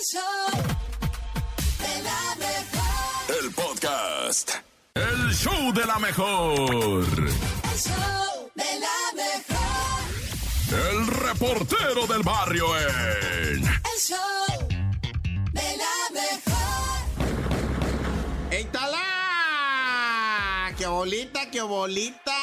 El 0.00 0.06
show 0.06 0.48
de 1.78 1.92
la 2.02 2.34
mejor. 2.38 3.36
El 3.38 3.52
podcast. 3.52 4.50
El 4.94 5.34
show 5.34 5.72
de 5.74 5.84
la 5.84 5.98
mejor. 5.98 7.04
El 7.04 7.78
show 7.78 8.50
de 8.54 8.80
la 8.80 9.12
mejor. 9.14 10.00
El 10.88 11.06
reportero 11.06 12.06
del 12.06 12.22
barrio 12.22 12.78
en. 12.78 13.62
El 13.62 13.98
show 13.98 14.68
de 15.52 15.76
la 15.76 16.08
mejor. 16.14 17.04
¡Eitala! 18.52 19.04
¡Qué 20.78 20.86
bolita, 20.86 21.50
qué 21.50 21.60
bolita! 21.60 22.39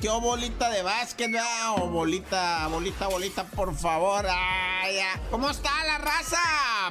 ¡Qué 0.00 0.08
bolita 0.08 0.70
de 0.70 0.82
básquet, 0.82 1.30
¿verdad? 1.30 1.74
O 1.78 1.88
bolita, 1.88 2.66
bolita, 2.68 3.08
bolita, 3.08 3.44
por 3.44 3.74
favor. 3.74 4.26
¿Cómo 5.30 5.50
está 5.50 5.70
la 5.84 5.98
raza? 5.98 6.38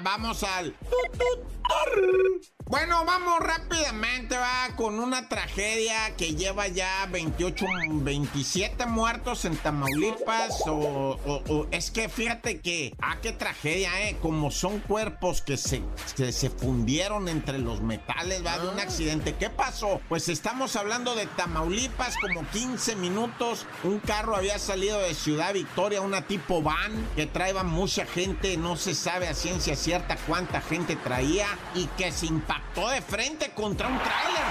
Vamos 0.01 0.43
al... 0.43 0.75
Bueno, 2.71 3.04
vamos 3.04 3.38
rápidamente, 3.42 4.38
va, 4.38 4.70
con 4.78 4.98
una 5.02 5.28
tragedia 5.28 6.16
que 6.16 6.36
lleva 6.36 6.70
ya 6.70 7.06
28, 7.11 7.66
27 7.96 8.86
muertos 8.86 9.44
en 9.44 9.57
Tamaulipas. 9.57 10.61
O, 10.68 11.20
o- 11.25 11.44
o- 11.54 11.68
es 11.71 11.92
que 11.92 12.07
fíjate 12.07 12.61
que, 12.61 12.96
ah, 13.02 13.18
qué 13.21 13.34
tragedia, 13.34 14.07
eh. 14.07 14.16
Como 14.21 14.52
son 14.52 14.80
cuerpos 14.80 15.42
que 15.42 15.57
se, 15.57 15.82
que 16.16 16.32
se 16.32 16.50
fundieron 16.50 17.28
entre 17.28 17.57
los 17.57 17.82
metales, 17.82 18.42
va, 18.46 18.57
de 18.57 18.70
un 18.70 18.80
accidente. 18.80 19.36
¿Qué 19.36 19.50
pasó? 19.50 20.00
Pues 20.08 20.30
estamos 20.30 20.78
hablando 20.78 21.14
de 21.14 21.25
Tamaulipas, 21.25 22.16
como 22.22 22.47
15 22.52 22.96
minutos. 22.96 23.66
Un 23.83 24.00
carro 24.00 24.33
había 24.38 24.58
salido 24.60 24.97
de 25.02 25.14
Ciudad 25.14 25.54
Victoria, 25.54 26.00
una 26.00 26.22
tipo 26.25 26.61
van 26.61 27.06
que 27.18 27.25
traía 27.25 27.64
mucha 27.64 28.06
gente, 28.06 28.56
no 28.56 28.78
se 28.78 28.96
sabe 28.96 29.28
a 29.28 29.33
ciencia 29.33 29.75
cierta 29.75 30.16
cuánta 30.25 30.61
gente 30.61 30.96
traía 30.96 31.47
y 31.75 31.88
que 31.97 32.14
se 32.14 32.28
impactó 32.28 32.61
de 32.89 33.02
frente 33.02 33.52
contra 33.52 33.88
un 33.88 33.97
tráiler. 33.99 34.41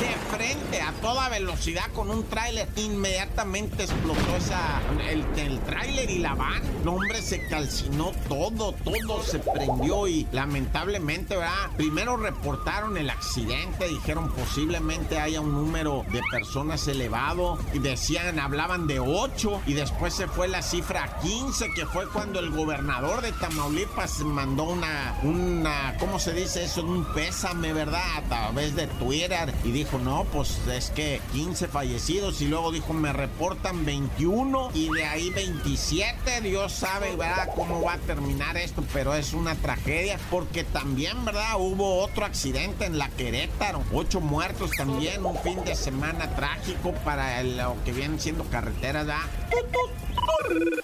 De 0.00 0.36
frente, 0.36 0.82
a 0.82 0.92
toda 1.00 1.28
velocidad 1.28 1.90
con 1.94 2.10
un 2.10 2.24
tráiler. 2.24 2.68
Inmediatamente 2.76 3.84
explotó 3.84 4.36
esa, 4.36 4.80
el, 5.08 5.60
tráiler 5.60 6.10
y 6.10 6.18
la 6.18 6.34
van. 6.34 6.62
El 6.82 6.88
hombre 6.88 7.22
se 7.22 7.46
calcinó 7.48 8.12
todo, 8.28 8.72
todo 8.72 9.22
se 9.22 9.38
prendió 9.38 10.06
y 10.06 10.28
lamentablemente, 10.32 11.36
¿verdad? 11.36 11.70
Primero 11.76 12.16
reportaron 12.16 12.96
el 12.98 13.08
accidente, 13.08 13.88
dijeron 13.88 14.30
posiblemente 14.32 15.18
haya 15.18 15.40
un 15.40 15.52
número 15.52 16.04
de 16.12 16.20
personas 16.30 16.86
elevado 16.88 17.58
y 17.72 17.78
decían, 17.78 18.38
hablaban 18.38 18.86
de 18.86 19.00
8 19.00 19.62
y 19.66 19.72
después 19.72 20.14
se 20.14 20.28
fue 20.28 20.48
la 20.48 20.62
cifra 20.62 21.04
a 21.04 21.20
15, 21.20 21.72
que 21.74 21.86
fue 21.86 22.06
cuando 22.08 22.38
el 22.38 22.50
gobernador 22.50 23.22
de 23.22 23.32
Tamaulipas 23.32 24.20
mandó 24.20 24.64
una, 24.64 25.18
una, 25.22 25.96
¿cómo 25.98 26.18
se 26.18 26.32
dice 26.32 26.64
eso? 26.64 26.84
Un 26.84 27.04
pésame, 27.26 27.72
¿verdad? 27.72 28.18
A 28.18 28.22
través 28.22 28.76
de 28.76 28.86
Twitter 28.86 29.52
y 29.64 29.72
dijo, 29.72 29.98
no, 29.98 30.24
pues 30.32 30.60
es 30.68 30.90
que 30.90 31.20
15 31.32 31.66
fallecidos 31.66 32.40
y 32.40 32.46
luego 32.46 32.70
dijo, 32.70 32.92
me 32.92 33.12
reportan 33.12 33.84
21 33.84 34.70
y 34.74 34.88
de 34.92 35.04
ahí 35.04 35.30
27, 35.30 36.40
Dios 36.42 36.72
sabe, 36.72 37.16
¿verdad? 37.16 37.50
Cómo 37.56 37.82
va 37.82 37.94
a 37.94 37.98
terminar 37.98 38.56
esto, 38.56 38.84
pero 38.92 39.14
es 39.14 39.32
una 39.32 39.56
tragedia 39.56 40.20
porque 40.30 40.62
también, 40.62 41.24
¿verdad? 41.24 41.56
Hubo 41.58 41.98
otro 42.00 42.24
accidente 42.24 42.84
en 42.84 42.96
la 42.96 43.08
Querétaro, 43.08 43.82
ocho 43.92 44.20
muertos 44.20 44.70
también, 44.76 45.26
un 45.26 45.36
fin 45.38 45.64
de 45.64 45.74
semana 45.74 46.28
trágico 46.36 46.92
para 47.04 47.42
lo 47.42 47.76
que 47.84 47.90
vienen 47.92 48.20
siendo 48.20 48.44
carreteras, 48.44 49.06
¿verdad? 49.06 49.24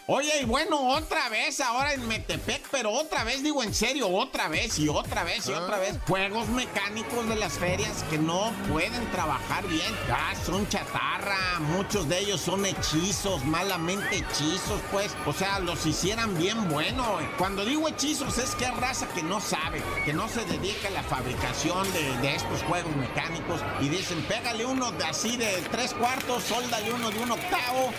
Oye, 0.07 0.43
y 0.43 0.45
bueno, 0.45 0.91
otra 0.91 1.29
vez 1.29 1.61
ahora 1.61 1.95
en 1.95 2.07
Metepec, 2.07 2.69
pero 2.71 2.91
otra 2.91 3.25
vez, 3.25 3.43
digo 3.43 3.63
en 3.63 3.73
serio, 3.73 4.09
otra 4.09 4.49
vez 4.49 4.79
y 4.79 4.89
otra 4.89 5.25
vez 5.25 5.49
y 5.49 5.53
otra 5.53 5.79
vez. 5.79 5.97
Juegos 6.07 6.49
mecánicos 6.49 7.29
de 7.29 7.37
las 7.37 7.55
ferias 7.55 8.05
que 8.11 8.19
no 8.19 8.53
pueden 8.71 9.11
trabajar 9.11 9.67
bien. 9.69 9.95
Ah, 10.11 10.35
son 10.45 10.69
chatarra, 10.69 11.61
muchos 11.61 12.09
de 12.09 12.19
ellos 12.19 12.41
son 12.41 12.67
hechizos, 12.67 13.45
malamente 13.45 14.17
hechizos, 14.17 14.81
pues. 14.91 15.17
O 15.25 15.33
sea, 15.33 15.61
los 15.61 15.87
hicieran 15.87 16.37
bien 16.37 16.69
bueno. 16.69 17.19
Cuando 17.39 17.65
digo 17.65 17.89
hechizos 17.89 18.39
es 18.39 18.55
que 18.55 18.65
es 18.65 18.77
raza 18.77 19.07
que 19.15 19.23
no 19.23 19.41
sabe, 19.41 19.83
que 20.05 20.13
no 20.13 20.29
se 20.29 20.45
dedica 20.45 20.89
a 20.89 20.93
la 20.93 21.03
fabricación 21.03 21.91
de, 21.93 22.17
de 22.19 22.35
estos 22.35 22.63
juegos 22.65 22.95
mecánicos 22.97 23.61
y 23.81 23.89
dicen, 23.89 24.21
pégale 24.23 24.67
uno 24.67 24.93
de 24.93 25.05
así 25.05 25.37
de 25.37 25.63
tres 25.71 25.95
cuartos, 25.95 26.43
sóldale 26.43 26.93
uno 26.93 27.11
de 27.11 27.19
un 27.21 27.31
octavo, 27.31 27.93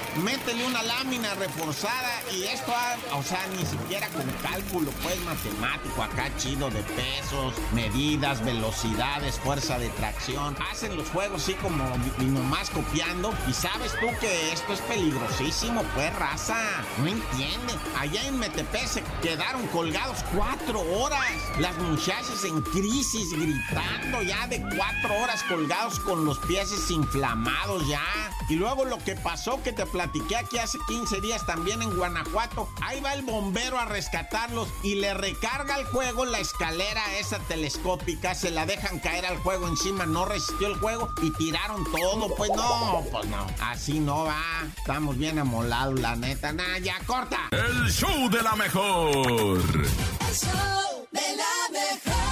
una 0.61 0.83
lámina 0.83 1.33
reforzada 1.35 2.21
y 2.31 2.43
esto, 2.43 2.71
o 3.13 3.23
sea, 3.23 3.45
ni 3.57 3.65
siquiera 3.65 4.07
con 4.09 4.23
cálculo, 4.41 4.91
pues 5.01 5.19
matemático, 5.21 6.03
acá 6.03 6.29
chido 6.37 6.69
de 6.69 6.81
pesos, 6.83 7.53
medidas, 7.73 8.43
velocidades, 8.43 9.39
fuerza 9.39 9.79
de 9.79 9.89
tracción. 9.89 10.55
Hacen 10.71 10.95
los 10.95 11.09
juegos 11.09 11.43
así 11.43 11.53
como 11.55 11.83
y 12.19 12.25
nomás 12.25 12.69
copiando 12.69 13.33
y 13.49 13.53
sabes 13.53 13.93
tú 13.99 14.07
que 14.19 14.51
esto 14.51 14.73
es 14.73 14.81
peligrosísimo, 14.81 15.81
pues 15.95 16.13
raza, 16.15 16.57
no 16.99 17.07
entiende. 17.07 17.73
Allá 17.97 18.27
en 18.27 18.39
Metepec 18.39 18.87
se 18.87 19.03
quedaron 19.21 19.65
colgados 19.67 20.23
cuatro 20.35 20.81
horas, 20.81 21.31
las 21.59 21.75
muchachas 21.77 22.43
en 22.43 22.61
crisis 22.61 23.31
gritando 23.31 24.21
ya 24.21 24.47
de 24.47 24.61
cuatro 24.61 25.15
horas 25.21 25.43
colgados 25.43 25.99
con 25.99 26.25
los 26.25 26.37
pies 26.39 26.71
inflamados 26.91 27.87
ya. 27.87 28.01
Y 28.49 28.55
luego 28.55 28.85
lo 28.85 28.97
que 28.97 29.15
pasó 29.15 29.61
que 29.63 29.71
te 29.71 29.85
platiqué 29.85 30.42
aquí 30.43 30.57
hace 30.57 30.77
15 30.87 31.21
días 31.21 31.45
también 31.45 31.81
en 31.81 31.95
Guanajuato. 31.95 32.69
Ahí 32.81 32.99
va 33.01 33.13
el 33.13 33.23
bombero 33.23 33.79
a 33.79 33.85
rescatarlos 33.85 34.67
y 34.83 34.95
le 34.95 35.13
recarga 35.13 35.75
al 35.75 35.85
juego 35.85 36.25
la 36.25 36.39
escalera 36.39 37.01
esa 37.17 37.39
telescópica. 37.39 38.35
Se 38.35 38.51
la 38.51 38.65
dejan 38.65 38.99
caer 38.99 39.25
al 39.25 39.37
juego 39.37 39.67
encima. 39.67 40.05
No 40.05 40.25
resistió 40.25 40.67
el 40.67 40.77
juego 40.79 41.09
y 41.21 41.31
tiraron 41.31 41.83
todo. 41.85 42.35
Pues 42.35 42.51
no, 42.55 43.03
pues 43.11 43.25
no. 43.27 43.47
Así 43.61 43.99
no 43.99 44.25
va. 44.25 44.63
Estamos 44.77 45.17
bien 45.17 45.39
amolados, 45.39 45.99
la 45.99 46.15
neta. 46.15 46.51
Nah, 46.51 46.77
ya 46.79 46.99
corta. 47.05 47.49
El 47.51 47.91
show 47.91 48.29
de 48.29 48.41
la 48.41 48.55
mejor. 48.55 49.15
El 49.15 50.35
show 50.35 51.07
de 51.11 51.37
la 51.37 51.79
mejor. 51.79 52.22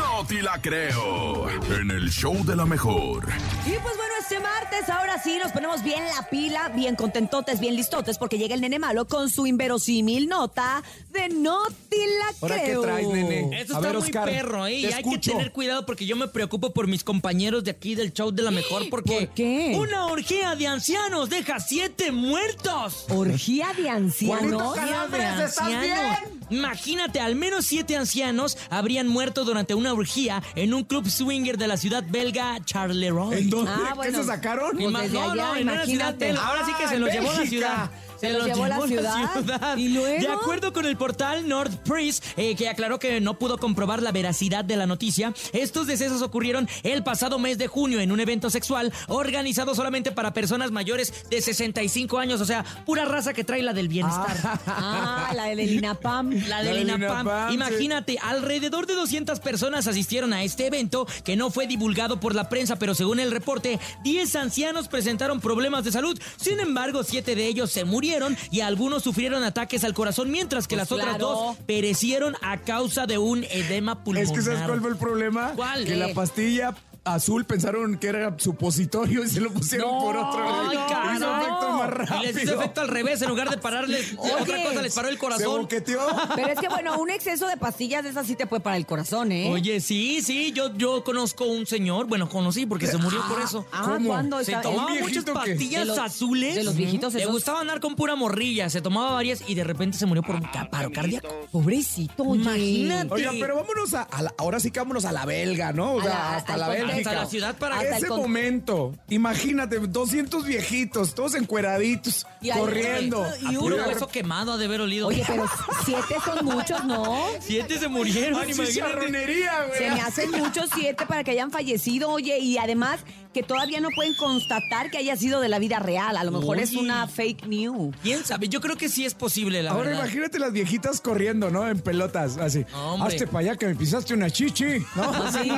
No 0.00 0.24
te 0.26 0.42
la 0.42 0.60
creo. 0.60 1.48
En 1.50 1.90
el 1.90 2.10
show 2.10 2.34
de 2.44 2.56
la 2.56 2.64
mejor. 2.64 3.26
Y 3.66 3.70
pues 3.70 3.96
bueno, 3.96 4.12
este 4.20 4.38
martes 4.40 4.88
ahora 4.88 5.22
sí 5.22 5.38
nos 5.42 5.52
ponemos 5.52 5.82
bien 5.82 6.02
la 6.16 6.28
pila, 6.28 6.68
bien 6.70 6.96
contentotes, 6.96 7.60
bien 7.60 7.74
listotes, 7.76 8.16
porque 8.18 8.38
llega 8.38 8.54
el 8.54 8.60
nene 8.62 8.78
malo 8.78 9.06
con 9.06 9.28
su 9.28 9.46
inverosímil 9.46 10.28
nota 10.28 10.82
de 11.10 11.28
No 11.28 11.58
te 11.88 11.96
la 11.98 12.26
¿Ahora 12.40 12.56
qué 12.56 12.62
creo. 12.64 12.82
traes, 12.82 13.08
nene? 13.08 13.60
Eso 13.60 13.74
A 13.74 13.78
está 13.78 13.80
ver, 13.80 13.92
muy 13.98 14.02
Oscar, 14.06 14.24
perro, 14.24 14.66
¿eh? 14.66 14.72
Y 14.74 14.86
hay 14.86 15.02
que 15.04 15.18
tener 15.18 15.52
cuidado 15.52 15.84
porque 15.84 16.06
yo 16.06 16.16
me 16.16 16.28
preocupo 16.28 16.72
por 16.72 16.86
mis 16.86 17.04
compañeros 17.04 17.64
de 17.64 17.70
aquí 17.72 17.94
del 17.94 18.12
show 18.12 18.30
de 18.30 18.42
la 18.42 18.50
mejor 18.50 18.88
porque 18.90 19.26
¿Por 19.26 19.34
qué? 19.34 19.74
una 19.78 20.06
orgía 20.06 20.54
de 20.54 20.66
ancianos 20.66 21.28
deja 21.30 21.60
siete 21.60 22.10
muertos. 22.12 23.04
Orgía 23.10 23.68
de 23.76 23.90
ancianos. 23.90 24.40
Juanito 24.40 24.72
Calambres, 24.74 25.40
¿estás 25.40 25.68
bien? 25.68 26.39
Imagínate, 26.50 27.20
al 27.20 27.34
menos 27.36 27.66
siete 27.66 27.96
ancianos 27.96 28.58
habrían 28.70 29.08
muerto 29.08 29.44
durante 29.44 29.74
una 29.74 29.92
orgía 29.92 30.42
en 30.54 30.74
un 30.74 30.84
club 30.84 31.08
swinger 31.08 31.56
de 31.56 31.68
la 31.68 31.76
ciudad 31.76 32.04
belga 32.06 32.58
Charleroi. 32.64 33.38
¿En 33.38 33.50
dónde? 33.50 33.70
Ah, 33.74 33.94
¿Qué 34.02 34.12
se 34.12 34.24
sacaron? 34.24 34.72
Pues 34.76 34.92
desde 34.94 35.14
no, 35.18 35.30
allá, 35.30 35.34
no, 35.46 35.56
en 35.56 35.68
una 35.68 35.84
ciudad 35.86 36.14
belga. 36.16 36.46
Ahora 36.46 36.66
sí 36.66 36.72
que 36.78 36.88
se 36.88 36.94
Ah, 36.96 36.98
los 36.98 37.12
llevó 37.12 37.32
la 37.32 37.46
ciudad. 37.46 37.90
Se 38.20 38.32
los 38.32 38.44
llevó 38.44 38.66
la 38.66 38.86
ciudad. 38.86 39.76
¿Y 39.76 39.88
luego? 39.88 40.20
De 40.20 40.28
acuerdo 40.28 40.72
con 40.72 40.84
el 40.84 40.96
portal 40.96 41.48
North 41.48 41.74
Press, 41.88 42.22
eh, 42.36 42.54
que 42.54 42.68
aclaró 42.68 42.98
que 42.98 43.20
no 43.20 43.38
pudo 43.38 43.58
comprobar 43.58 44.02
la 44.02 44.12
veracidad 44.12 44.64
de 44.64 44.76
la 44.76 44.86
noticia, 44.86 45.32
estos 45.52 45.86
decesos 45.86 46.20
ocurrieron 46.22 46.68
el 46.82 47.02
pasado 47.02 47.38
mes 47.38 47.56
de 47.58 47.66
junio 47.66 48.00
en 48.00 48.12
un 48.12 48.20
evento 48.20 48.50
sexual 48.50 48.92
organizado 49.08 49.74
solamente 49.74 50.12
para 50.12 50.32
personas 50.34 50.70
mayores 50.70 51.12
de 51.30 51.40
65 51.40 52.18
años, 52.18 52.40
o 52.40 52.44
sea, 52.44 52.64
pura 52.84 53.04
raza 53.04 53.32
que 53.32 53.44
trae 53.44 53.62
la 53.62 53.72
del 53.72 53.88
bienestar. 53.88 54.36
Ah, 54.66 55.32
la 55.34 55.44
de 55.44 55.56
Linapam. 55.56 56.30
La 56.48 56.48
La 56.48 56.62
del 56.62 56.74
del 56.86 56.88
INAPAM. 56.88 57.26
INAPAM, 57.26 57.48
sí. 57.48 57.54
Imagínate, 57.54 58.18
alrededor 58.22 58.86
de 58.86 58.94
200 58.94 59.40
personas 59.40 59.86
asistieron 59.86 60.32
a 60.32 60.42
este 60.44 60.66
evento 60.66 61.06
que 61.24 61.36
no 61.36 61.50
fue 61.50 61.66
divulgado 61.66 62.20
por 62.20 62.34
la 62.34 62.48
prensa, 62.48 62.76
pero 62.76 62.94
según 62.94 63.20
el 63.20 63.30
reporte, 63.30 63.78
10 64.04 64.36
ancianos 64.36 64.88
presentaron 64.88 65.40
problemas 65.40 65.84
de 65.84 65.92
salud. 65.92 66.20
Sin 66.36 66.60
embargo, 66.60 67.02
7 67.02 67.34
de 67.34 67.46
ellos 67.46 67.70
se 67.70 67.84
murieron 67.84 68.09
y 68.50 68.60
algunos 68.60 69.02
sufrieron 69.02 69.44
ataques 69.44 69.84
al 69.84 69.94
corazón, 69.94 70.30
mientras 70.30 70.66
que 70.66 70.76
Pues 70.76 70.90
las 70.90 70.92
otras 70.92 71.18
dos 71.18 71.56
perecieron 71.66 72.36
a 72.42 72.58
causa 72.58 73.06
de 73.06 73.18
un 73.18 73.44
edema 73.44 74.02
pulmonar. 74.02 74.24
Es 74.24 74.32
que 74.32 74.42
¿sabes 74.42 74.62
cuál 74.66 74.80
fue 74.80 74.90
el 74.90 74.96
problema? 74.96 75.52
¿Cuál? 75.56 75.84
Que 75.84 75.96
la 75.96 76.12
pastilla 76.14 76.74
azul, 77.04 77.44
pensaron 77.44 77.98
que 77.98 78.08
era 78.08 78.34
supositorio 78.38 79.24
y 79.24 79.28
se 79.28 79.40
lo 79.40 79.50
pusieron 79.50 79.90
por 79.98 80.16
otro 80.16 80.44
lado. 80.44 80.68
Ay, 80.70 80.76
Hizo 80.76 80.86
caray. 81.26 81.42
efecto 81.46 81.72
más 81.72 82.22
Y 82.22 82.26
les 82.26 82.42
hizo 82.44 82.54
efecto 82.54 82.80
al 82.82 82.88
revés, 82.88 83.22
en 83.22 83.28
lugar 83.28 83.48
de 83.50 83.56
pararles 83.58 84.14
Oye. 84.18 84.32
otra 84.40 84.62
cosa, 84.62 84.82
les 84.82 84.94
paró 84.94 85.08
el 85.08 85.14
Se 85.14 85.20
corazón. 85.20 85.62
boqueteó. 85.62 86.00
Pero 86.36 86.48
es 86.48 86.58
que, 86.60 86.68
bueno, 86.68 86.98
un 87.00 87.10
exceso 87.10 87.46
de 87.48 87.56
pastillas 87.56 88.04
de 88.04 88.10
esas 88.10 88.26
sí 88.26 88.36
te 88.36 88.46
puede 88.46 88.60
para 88.60 88.76
el 88.76 88.86
corazón, 88.86 89.32
¿eh? 89.32 89.50
Oye, 89.50 89.80
sí, 89.80 90.20
sí, 90.22 90.52
yo, 90.52 90.74
yo 90.76 91.02
conozco 91.02 91.44
un 91.46 91.66
señor, 91.66 92.06
bueno, 92.06 92.28
conocí 92.28 92.66
porque 92.66 92.86
se 92.86 92.98
murió 92.98 93.22
por 93.28 93.40
eso. 93.40 93.66
Ah, 93.72 93.82
¿Cómo? 93.94 94.08
¿cuándo? 94.10 94.44
Se 94.44 94.52
tomaba 94.56 94.92
¿Un 94.92 95.00
muchas 95.00 95.24
pastillas 95.24 95.80
De 95.82 95.86
los- 95.86 95.98
azules. 95.98 96.54
de 96.54 96.64
los 96.64 96.76
viejitos 96.76 97.14
Le 97.14 97.20
esos. 97.22 97.32
gustaba 97.32 97.60
andar 97.60 97.80
con 97.80 97.96
pura 97.96 98.14
morrilla, 98.14 98.68
se 98.70 98.80
tomaba 98.82 99.12
varias 99.12 99.42
y 99.48 99.54
de 99.54 99.64
repente 99.64 99.96
se 99.98 100.06
murió 100.06 100.22
por 100.22 100.36
un 100.36 100.42
paro 100.70 100.90
cardíaco. 100.92 101.28
Pobrecito, 101.50 102.22
oye. 102.24 102.42
Imagínate. 102.42 103.12
Oiga, 103.14 103.32
pero 103.40 103.56
vámonos 103.56 103.94
a, 103.94 104.02
a 104.02 104.22
la- 104.22 104.34
ahora 104.38 104.60
sí 104.60 104.70
que 104.70 104.80
vámonos 104.80 105.04
a 105.04 105.12
la 105.12 105.24
belga, 105.24 105.72
¿no? 105.72 105.94
O 105.94 106.00
A 106.00 106.04
sea, 106.04 106.12
la- 106.12 106.36
hasta 106.36 106.56
la 106.56 106.66
contexto. 106.66 106.89
Bélgica. 106.90 107.10
Hasta 107.10 107.22
la 107.24 107.30
ciudad 107.30 107.56
para 107.58 107.82
Ese 107.82 108.06
con- 108.06 108.20
momento, 108.20 108.94
imagínate, 109.08 109.78
200 109.78 110.44
viejitos, 110.44 111.14
todos 111.14 111.34
encueraditos, 111.34 112.26
Y 112.40 112.50
corriendo. 112.50 113.26
Y 113.50 113.56
uno 113.56 113.76
hueso 113.86 114.08
quemado 114.08 114.52
ha 114.52 114.56
de 114.58 114.64
haber 114.66 114.80
olido. 114.80 115.08
Oye, 115.08 115.24
pero 115.26 115.46
siete 115.84 116.14
son 116.24 116.44
muchos, 116.44 116.84
¿no? 116.84 117.16
Siete 117.40 117.78
se 117.78 117.88
murieron, 117.88 118.40
Ay, 118.40 118.50
imagínate. 118.52 118.72
chicharronería, 118.72 119.64
güey. 119.66 119.78
Se 119.78 119.90
me 119.90 120.00
hacen 120.00 120.30
muchos 120.32 120.70
siete 120.74 121.06
para 121.06 121.24
que 121.24 121.30
hayan 121.32 121.50
fallecido, 121.50 122.10
oye, 122.10 122.38
y 122.38 122.58
además 122.58 123.00
que 123.32 123.42
todavía 123.42 123.80
no 123.80 123.90
pueden 123.94 124.14
constatar 124.14 124.90
que 124.90 124.98
haya 124.98 125.16
sido 125.16 125.40
de 125.40 125.48
la 125.48 125.58
vida 125.58 125.78
real. 125.78 126.16
A 126.16 126.24
lo 126.24 126.32
mejor 126.32 126.58
es 126.58 126.72
una 126.74 127.06
fake 127.06 127.46
news. 127.46 127.94
¿Quién 128.02 128.24
sabe? 128.24 128.48
Yo 128.48 128.60
creo 128.60 128.76
que 128.76 128.88
sí 128.88 129.04
es 129.04 129.14
posible, 129.14 129.62
la 129.62 129.70
Ahora 129.70 129.90
verdad. 129.90 130.04
imagínate 130.04 130.38
las 130.38 130.52
viejitas 130.52 131.00
corriendo, 131.00 131.50
¿no? 131.50 131.68
En 131.68 131.78
pelotas, 131.80 132.36
así. 132.38 132.64
Hombre. 132.74 133.14
Hazte 133.14 133.26
para 133.26 133.38
allá 133.40 133.56
que 133.56 133.66
me 133.66 133.74
pisaste 133.74 134.14
una 134.14 134.30
chichi, 134.30 134.80
¿no? 134.96 135.30
Sí. 135.30 135.48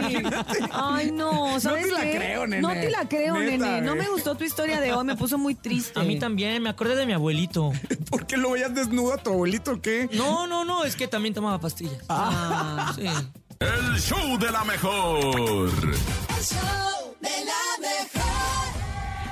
Ay, 0.71 1.11
no, 1.13 1.59
¿sabes 1.61 1.87
te 1.87 1.93
la 1.93 2.01
creo, 2.01 2.47
nene. 2.47 2.63
No 2.63 2.71
te 2.73 2.91
la 2.91 3.09
creo, 3.09 3.39
Neta, 3.39 3.67
nene. 3.67 3.81
No 3.81 3.97
me 3.97 4.07
gustó 4.09 4.35
tu 4.35 4.45
historia 4.45 4.81
de 4.81 4.93
hoy, 4.93 5.05
me 5.05 5.17
puso 5.17 5.39
muy 5.39 5.55
triste. 5.55 5.99
A 5.99 6.03
mí 6.03 6.19
también, 6.19 6.63
me 6.63 6.69
acordé 6.69 6.95
de 6.95 7.07
mi 7.07 7.15
abuelito. 7.15 7.73
¿Por 8.11 8.27
qué 8.27 8.37
lo 8.37 8.51
veías 8.51 8.75
desnudo 8.75 9.15
a 9.15 9.17
tu 9.17 9.31
abuelito 9.31 9.73
o 9.73 9.81
qué? 9.81 10.09
No, 10.13 10.47
no, 10.47 10.65
no, 10.65 10.85
es 10.85 10.95
que 10.97 11.09
también 11.09 11.35
tomaba 11.35 11.59
pastillas. 11.59 12.03
Ah. 12.09 12.93
Sí. 12.95 13.07
El 13.61 14.01
show 14.01 14.39
de 14.39 14.51
la 14.51 14.65
mejor. 14.65 15.71
El 15.79 16.45
show 16.45 17.02
de 17.23 17.45
la 17.45 17.79
mejor. 17.81 18.23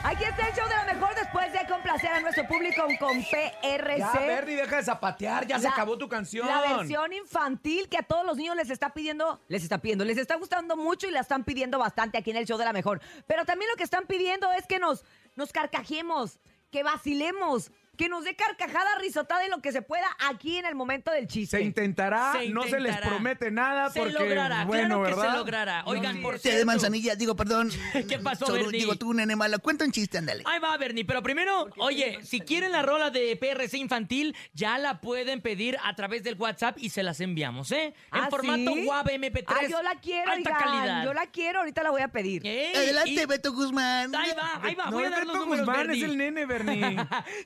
Aquí 0.02 0.24
está 0.24 0.48
el 0.48 0.54
show 0.54 0.66
de 0.66 0.74
lo 0.76 0.94
mejor 0.98 1.14
después 1.14 1.52
de 1.52 1.58
complacer 1.68 2.10
a 2.10 2.20
nuestro 2.20 2.46
público 2.48 2.82
con 2.98 3.22
PRC. 3.22 3.98
Ya, 3.98 4.12
Bernie, 4.26 4.56
deja 4.56 4.76
de 4.76 4.82
zapatear, 4.82 5.46
ya 5.46 5.58
se 5.58 5.64
La- 5.64 5.70
acabó 5.70 5.98
tu 5.98 6.08
canción. 6.08 6.46
La 6.48 6.62
versión 6.78 7.12
infantil 7.12 7.86
que 7.88 7.98
a 7.98 8.02
todos 8.02 8.24
los 8.24 8.36
niños 8.38 8.56
les 8.56 8.70
está 8.70 8.94
pidiendo, 8.94 9.38
les 9.48 9.62
está 9.62 9.78
pidiendo, 9.78 10.04
les 10.06 10.16
está 10.16 10.36
gustando 10.36 10.76
mucho 10.76 11.06
y 11.06 11.10
la 11.10 11.20
están 11.20 11.44
pidiendo 11.44 11.78
bastante 11.78 12.16
aquí 12.16 12.30
en 12.30 12.38
el 12.38 12.46
show 12.46 12.56
de 12.56 12.64
la 12.64 12.72
mejor. 12.72 13.00
Pero 13.26 13.44
también 13.44 13.70
lo 13.70 13.76
que 13.76 13.84
están 13.84 14.06
pidiendo 14.06 14.50
es 14.52 14.66
que 14.66 14.78
nos, 14.78 15.04
nos 15.36 15.52
carcajemos, 15.52 16.40
que 16.70 16.82
vacilemos, 16.82 17.70
que 18.00 18.08
nos 18.08 18.24
dé 18.24 18.34
carcajada 18.34 18.88
risotada 18.98 19.44
en 19.44 19.50
lo 19.50 19.60
que 19.60 19.72
se 19.72 19.82
pueda 19.82 20.06
aquí 20.20 20.56
en 20.56 20.64
el 20.64 20.74
momento 20.74 21.10
del 21.10 21.26
chiste. 21.26 21.58
Se 21.58 21.62
intentará, 21.62 22.32
Se 22.32 22.48
no 22.48 22.62
se 22.62 22.70
les 22.80 22.92
intentará. 22.92 23.08
promete 23.08 23.50
nada 23.50 23.90
Se 23.90 23.98
porque 23.98 24.14
logrará, 24.14 24.64
bueno, 24.64 24.86
claro 25.00 25.04
que 25.04 25.10
¿verdad? 25.10 25.32
se 25.32 25.36
logrará. 25.38 25.82
Oigan, 25.84 26.22
por 26.22 26.38
Té 26.38 26.48
de 26.48 26.54
cierto. 26.54 26.66
manzanilla, 26.66 27.14
digo, 27.14 27.36
perdón. 27.36 27.70
¿Qué 28.08 28.18
pasó, 28.18 28.46
Solo 28.46 28.62
Bernie? 28.62 28.80
Digo, 28.80 28.96
tú, 28.96 29.12
nene 29.12 29.36
malo, 29.36 29.58
cuenta 29.58 29.84
un 29.84 29.92
chiste, 29.92 30.16
ándale. 30.16 30.44
Ahí 30.46 30.58
va, 30.60 30.74
Bernie. 30.78 31.04
Pero 31.04 31.22
primero, 31.22 31.68
oye, 31.76 32.20
si 32.22 32.40
quieren 32.40 32.72
la 32.72 32.80
rola 32.80 33.10
de 33.10 33.36
PRC 33.36 33.76
infantil, 33.76 34.34
ya 34.54 34.78
la 34.78 35.02
pueden 35.02 35.42
pedir 35.42 35.76
a 35.84 35.94
través 35.94 36.22
del 36.22 36.36
WhatsApp 36.36 36.78
y 36.78 36.88
se 36.88 37.02
las 37.02 37.20
enviamos, 37.20 37.70
¿eh? 37.70 37.92
En 38.14 38.24
¿Ah, 38.24 38.28
formato 38.30 38.72
sí? 38.72 38.86
WAV 38.86 39.08
MP3. 39.10 39.44
Ah, 39.46 39.66
yo 39.68 39.82
la 39.82 39.96
quiero, 40.00 40.32
Alta 40.32 40.48
oigan, 40.50 40.62
calidad. 40.62 41.04
Yo 41.04 41.12
la 41.12 41.26
quiero, 41.26 41.58
ahorita 41.58 41.82
la 41.82 41.90
voy 41.90 42.00
a 42.00 42.08
pedir. 42.08 42.46
Ey, 42.46 42.74
Adelante, 42.74 43.10
y- 43.10 43.26
Beto 43.26 43.52
Guzmán. 43.52 44.14
Ahí 44.14 44.30
va, 44.34 44.60
ahí 44.62 44.74
va. 44.74 44.86
No 44.86 44.92
voy 44.92 45.04
a 45.04 45.08
es 45.08 45.10
dar 45.12 45.26
los 45.26 45.34
Beto 45.34 45.44
números, 45.44 45.66
Guzmán, 45.66 45.86
Bernie. 45.86 46.02
es 46.04 46.10
el 46.10 46.16
nene, 46.16 46.46
Bernie. 46.46 46.96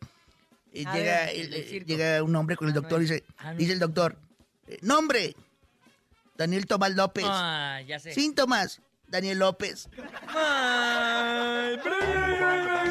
Eh, 0.71 0.85
llega, 0.93 0.93
ver, 1.25 1.29
el- 1.35 1.49
del 1.49 1.61
eh, 1.61 1.83
llega 1.83 2.21
un 2.21 2.35
hombre 2.35 2.55
con 2.55 2.67
el 2.67 2.75
doctor 2.75 2.99
y 2.99 3.05
dice, 3.05 3.23
Ah, 3.39 3.53
dice 3.55 3.73
el 3.73 3.79
doctor, 3.79 4.15
eh, 4.67 4.77
nombre, 4.81 5.35
Daniel 6.35 6.65
Tomás 6.67 6.91
López. 6.95 7.25
Ah, 7.27 7.79
ya 7.87 7.99
sé. 7.99 8.13
Síntomas, 8.13 8.81
Daniel 9.07 9.39
López. 9.39 9.89
Ay, 10.27 11.79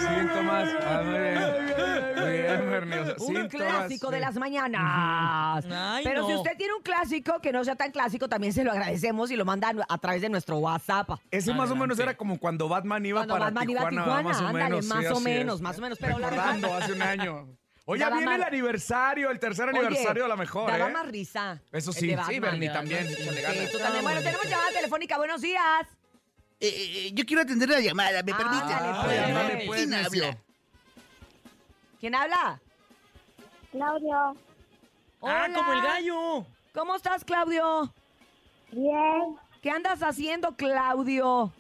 Síntomas. 0.00 0.68
Bien. 1.06 1.36
O 3.00 3.04
sea, 3.04 3.14
Un 3.18 3.36
síntomas, 3.36 3.48
clásico 3.50 4.10
de 4.10 4.20
las 4.20 4.34
mañanas. 4.36 5.64
Ay, 5.70 6.04
Pero 6.04 6.22
no. 6.22 6.28
si 6.28 6.34
usted 6.34 6.56
tiene 6.56 6.74
un 6.74 6.82
clásico 6.82 7.40
que 7.40 7.52
no 7.52 7.64
sea 7.64 7.76
tan 7.76 7.90
clásico, 7.92 8.28
también 8.28 8.52
se 8.52 8.64
lo 8.64 8.72
agradecemos 8.72 9.30
y 9.30 9.36
lo 9.36 9.44
mandan 9.44 9.80
a 9.88 9.98
través 9.98 10.22
de 10.22 10.28
nuestro 10.28 10.58
WhatsApp. 10.58 11.10
Ese 11.30 11.54
más 11.54 11.70
o 11.70 11.76
menos 11.76 11.98
era 11.98 12.16
como 12.16 12.38
cuando 12.38 12.68
Batman 12.68 13.04
iba 13.06 13.20
Cuando 13.20 13.34
para 13.34 13.44
Batman 13.46 13.70
iba 13.70 13.80
a 13.82 13.88
Tijuana, 13.88 14.04
Tijuana, 14.04 14.28
más 14.28 14.40
o 14.40 14.46
ándale, 14.46 14.64
menos. 14.64 14.86
más 14.86 15.00
sí, 15.06 15.12
o 15.12 15.20
menos, 15.20 15.54
es. 15.56 15.60
más 15.62 15.78
o 15.78 15.80
menos, 15.82 15.98
pero 16.00 16.18
la 16.18 16.30
Recordando 16.30 16.68
verdad- 16.68 16.82
hace 16.82 16.92
un 16.92 17.02
año. 17.02 17.48
Oye, 17.88 18.00
Daba 18.02 18.16
viene 18.16 18.34
el 18.34 18.42
aniversario, 18.42 19.30
el 19.30 19.38
tercer 19.38 19.68
aniversario 19.68 20.24
de 20.24 20.28
la 20.28 20.36
mejor, 20.36 20.70
Daba 20.70 20.88
¿eh? 20.88 20.92
más 20.92 21.06
risa. 21.06 21.60
Eso 21.70 21.90
el 21.92 21.96
sí, 21.96 22.06
de 22.08 22.12
sí, 22.14 22.16
Batman. 22.18 22.40
Bernie 22.40 22.70
también. 22.70 23.06
Sí, 23.08 23.14
tú. 23.72 23.78
Bueno, 24.02 24.20
tenemos 24.22 24.44
llamada 24.44 24.70
telefónica. 24.72 25.16
Buenos 25.18 25.40
días. 25.40 25.86
Eh, 26.58 26.68
eh, 26.68 27.10
yo 27.12 27.24
quiero 27.24 27.42
atender 27.42 27.68
la 27.68 27.80
llamada, 27.80 28.22
¿me 28.24 28.34
permite? 28.34 28.72
Ándale, 28.72 29.52
Ay, 29.52 29.54
pues. 29.56 29.66
pues, 29.66 29.78
¿Quién 29.78 29.90
necio. 29.90 30.24
habla? 30.24 30.38
¿Quién 32.00 32.14
habla? 32.14 32.60
Claudio, 33.70 34.36
Ah, 35.22 35.46
como 35.54 35.72
el 35.72 35.82
gallo. 35.82 36.46
¿Cómo 36.74 36.96
estás, 36.96 37.24
Claudio? 37.24 37.92
bien, 38.72 39.36
¿Qué 39.62 39.70
andas 39.70 40.02
haciendo, 40.02 40.56
Claudio? 40.56 41.52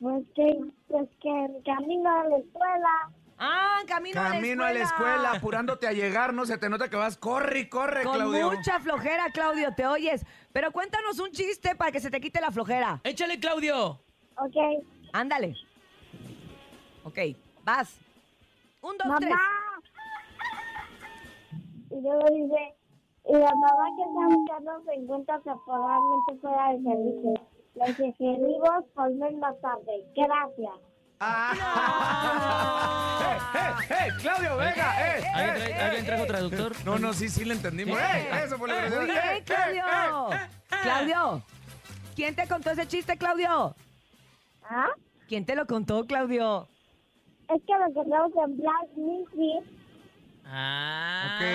pues 0.00 0.24
que, 0.34 0.58
pues 0.88 1.08
que 1.22 1.28
en 1.28 1.62
camino 1.62 2.10
a 2.20 2.24
la 2.28 2.36
escuela, 2.38 3.10
Ah, 3.38 3.80
camino, 3.86 4.22
Camino 4.22 4.64
a 4.64 4.72
la 4.72 4.80
escuela. 4.82 5.32
apurándote 5.32 5.86
a 5.88 5.92
llegar, 5.92 6.32
no 6.32 6.46
se 6.46 6.56
te 6.56 6.68
nota 6.68 6.88
que 6.88 6.96
vas, 6.96 7.16
corre, 7.18 7.68
corre, 7.68 8.04
Con 8.04 8.14
Claudio. 8.14 8.52
mucha 8.52 8.78
flojera, 8.80 9.24
Claudio, 9.32 9.74
te 9.74 9.86
oyes. 9.86 10.24
Pero 10.52 10.70
cuéntanos 10.70 11.18
un 11.18 11.30
chiste 11.32 11.74
para 11.74 11.90
que 11.90 12.00
se 12.00 12.10
te 12.10 12.20
quite 12.20 12.40
la 12.40 12.50
flojera. 12.52 13.00
Échale, 13.04 13.38
Claudio. 13.40 14.00
ok, 14.36 14.56
Ándale. 15.12 15.54
Ok, 17.04 17.18
vas. 17.64 17.98
Un, 18.80 18.96
dos, 18.98 19.06
mamá. 19.06 19.18
tres. 19.20 19.34
Y 21.90 22.00
luego 22.00 22.24
dice, 22.32 22.74
y 23.26 23.32
la 23.32 23.54
mamá 23.54 23.86
que 23.96 24.02
está 24.02 24.36
buscando 24.36 24.84
se 24.84 24.94
encuentra 24.94 25.40
temporalmente 25.40 26.34
fuera 26.40 26.72
de 26.72 26.82
servicio. 26.82 27.34
Le 27.74 27.86
dice, 27.86 28.14
seguimos 28.18 28.94
volver 28.94 29.34
más 29.36 29.60
tarde. 29.60 30.04
Gracias. 30.14 30.93
¡Eh, 33.24 33.38
eh, 33.54 33.72
eh! 33.90 34.08
¡Claudio, 34.20 34.56
venga! 34.56 35.16
¡Eh! 35.16 35.20
eh, 35.20 35.24
¿Alguien, 35.34 35.56
trae- 35.56 35.70
eh, 35.70 35.74
¿alguien 35.80 36.06
trajo 36.06 36.24
eh. 36.24 36.26
traductor? 36.26 36.72
No, 36.84 36.98
no, 36.98 37.12
sí, 37.12 37.28
sí 37.28 37.44
le 37.44 37.54
entendimos. 37.54 37.98
¡Eh! 37.98 38.28
Eso 38.44 38.58
fue 38.58 38.68
lo 38.68 38.74
que 38.74 38.90
Muy 38.96 39.06
le 39.06 39.12
bien, 39.12 39.44
Claudio. 39.44 39.84
Claudio, 40.82 41.42
¿quién 42.16 42.34
te 42.34 42.46
contó 42.46 42.70
ese 42.72 42.86
chiste, 42.86 43.16
Claudio? 43.16 43.74
¿Ah? 44.68 44.88
¿Quién 45.28 45.44
te 45.46 45.54
lo 45.54 45.66
contó, 45.66 46.04
Claudio? 46.06 46.68
Es 47.48 47.62
que 47.66 47.72
lo 47.78 47.86
encontramos 47.86 48.32
en 48.44 48.56
Black 48.58 48.88
Music. 48.96 49.64
Ah. 50.46 51.36
Ok, 51.36 51.46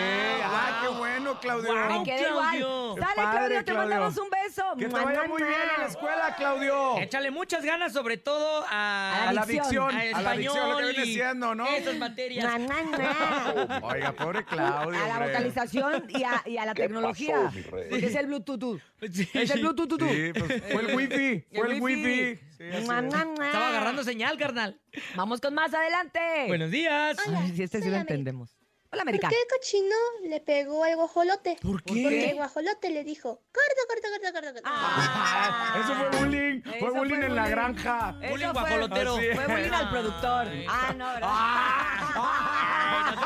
ah, 0.44 0.80
qué 0.82 0.88
bueno, 0.98 1.40
Claudio. 1.40 1.72
Guau. 1.72 2.00
Me 2.00 2.04
quedé 2.04 2.26
Claudio. 2.28 2.58
igual. 2.60 2.96
Qué 2.96 3.02
Sale, 3.02 3.16
padre, 3.16 3.32
Claudio, 3.38 3.58
te 3.60 3.64
Claudio. 3.72 3.90
mandamos 3.90 4.18
un 4.18 4.30
beso. 4.30 4.64
Que 4.78 4.86
te 4.88 4.94
vaya 4.94 5.24
muy 5.28 5.42
bien 5.44 5.54
en 5.76 5.82
la 5.82 5.88
escuela, 5.88 6.36
Claudio. 6.36 6.98
Échale 7.00 7.32
muchas 7.32 7.64
ganas, 7.64 7.94
sobre 7.94 8.18
todo 8.18 8.66
a, 8.68 9.30
A 9.30 9.34
la 9.34 9.42
adicción. 9.42 9.96
a 9.96 10.00
a 10.18 10.22
la 10.22 10.32
adicción, 10.32 10.70
lo 10.72 10.78
que 10.78 10.86
viene 10.86 11.06
y 11.06 11.14
siendo, 11.14 11.54
¿no? 11.56 11.68
Esas 11.68 11.96
materias. 11.98 12.60
Mua. 12.60 13.80
Oiga, 13.84 14.12
pobre 14.14 14.44
Claudio. 14.46 15.00
A 15.00 15.08
la 15.08 15.14
hombre. 15.16 15.28
vocalización 15.30 16.06
y 16.10 16.24
a, 16.24 16.42
y 16.46 16.58
a 16.58 16.66
la 16.66 16.74
tecnología. 16.74 17.52
Porque 17.90 18.06
es 18.08 18.16
el 18.16 18.26
Bluetooth. 18.28 18.82
Sí. 19.14 19.30
Es 19.34 19.52
el 19.52 19.62
Bluetooth. 19.62 20.02
Sí, 20.02 20.32
pues, 20.38 20.64
fue 20.72 20.82
el 20.82 20.96
wifi, 20.96 21.46
fue 21.54 21.68
el 21.74 21.82
wifi. 21.82 22.36
Sí, 22.58 22.64
así 22.70 22.86
Mua, 22.86 23.00
es. 23.00 23.06
mua, 23.06 23.26
mua. 23.26 23.46
Estaba 23.46 23.70
agarrando 23.70 24.04
señal, 24.04 24.38
carnal. 24.38 24.80
Vamos 25.16 25.40
con 25.40 25.54
más 25.54 25.74
adelante. 25.74 26.20
Buenos 26.48 26.72
días. 26.72 27.18
Ay, 27.28 27.54
si 27.56 27.64
este 27.64 27.82
sí 27.82 27.90
lo 27.90 27.96
entendemos. 27.98 28.59
Hola, 28.92 29.04
América. 29.04 29.28
¿Por 29.28 29.38
qué 29.38 29.42
el 29.44 29.48
cochino 29.60 29.96
le 30.24 30.40
pegó 30.40 30.84
al 30.84 30.96
guajolote? 30.96 31.58
¿Por 31.62 31.84
Porque 31.84 31.94
qué? 32.10 32.30
el 32.32 32.36
guajolote 32.38 32.90
le 32.90 33.04
dijo, 33.04 33.40
corto, 33.52 33.82
corto, 33.88 34.08
corto, 34.10 34.34
corto, 34.34 34.54
corto. 34.54 34.62
Ah, 34.66 35.78
eso 35.84 35.94
fue 35.94 36.10
bullying. 36.20 36.62
Eso 36.66 36.80
Fue 36.80 36.90
bullying 36.98 37.16
fue 37.18 37.26
en 37.28 37.36
la 37.36 37.42
bullying. 37.44 37.56
granja. 37.56 38.16
Eso 38.20 38.30
Bullying 38.32 38.48
fue- 38.52 38.62
guajolotero. 38.62 39.18
Es. 39.20 39.36
Fue 39.36 39.46
bullying 39.48 39.72
al 39.74 39.90
productor. 39.92 40.48
Ah, 40.68 40.94
no, 40.98 41.06
¿verdad? 41.06 41.30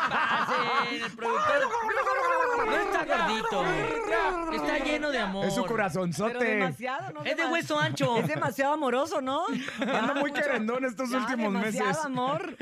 Pasen, 0.10 1.01
el 1.03 1.12
productor 1.15 1.70
no 2.74 2.82
está 2.82 3.06
gordito. 3.06 3.65
Está 4.53 4.80
lleno 4.80 5.10
de 5.12 5.20
amor. 5.20 5.46
Es 5.46 5.53
su 5.56 5.62
Pero 5.62 5.72
corazonzote. 5.74 6.44
demasiado, 6.46 7.12
¿no? 7.13 7.24
Es 7.24 7.38
de 7.38 7.46
hueso 7.46 7.80
ancho. 7.80 8.18
Es 8.18 8.27
demasiado 8.27 8.74
amoroso, 8.74 9.22
¿no? 9.22 9.46
Anda 9.80 10.13
muy 10.15 10.32
querendón 10.32 10.86
estos 10.86 11.10
Ya, 11.10 11.18
últimos 11.18 11.53
demasiado 11.53 11.88
meses. 11.89 12.06
amor. 12.06 12.56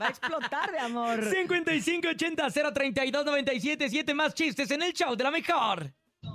Va 0.00 0.06
a 0.06 0.08
explotar 0.08 0.70
de 0.72 0.78
amor. 0.78 1.24
5580 1.24 2.50
032 2.72 3.24
977 3.24 4.14
más 4.14 4.34
chistes 4.34 4.70
en 4.70 4.82
el 4.82 4.92
show 4.92 5.14
de 5.16 5.24
la 5.24 5.30
mejor. 5.30 5.92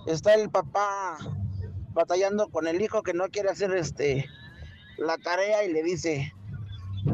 está 0.07 0.33
el 0.33 0.49
papá 0.49 1.17
batallando 1.93 2.47
con 2.49 2.67
el 2.67 2.81
hijo 2.81 3.01
que 3.03 3.13
no 3.13 3.27
quiere 3.29 3.49
hacer 3.49 3.71
este 3.75 4.29
la 4.97 5.17
tarea 5.17 5.63
y 5.63 5.71
le 5.73 5.83
dice, 5.83 6.33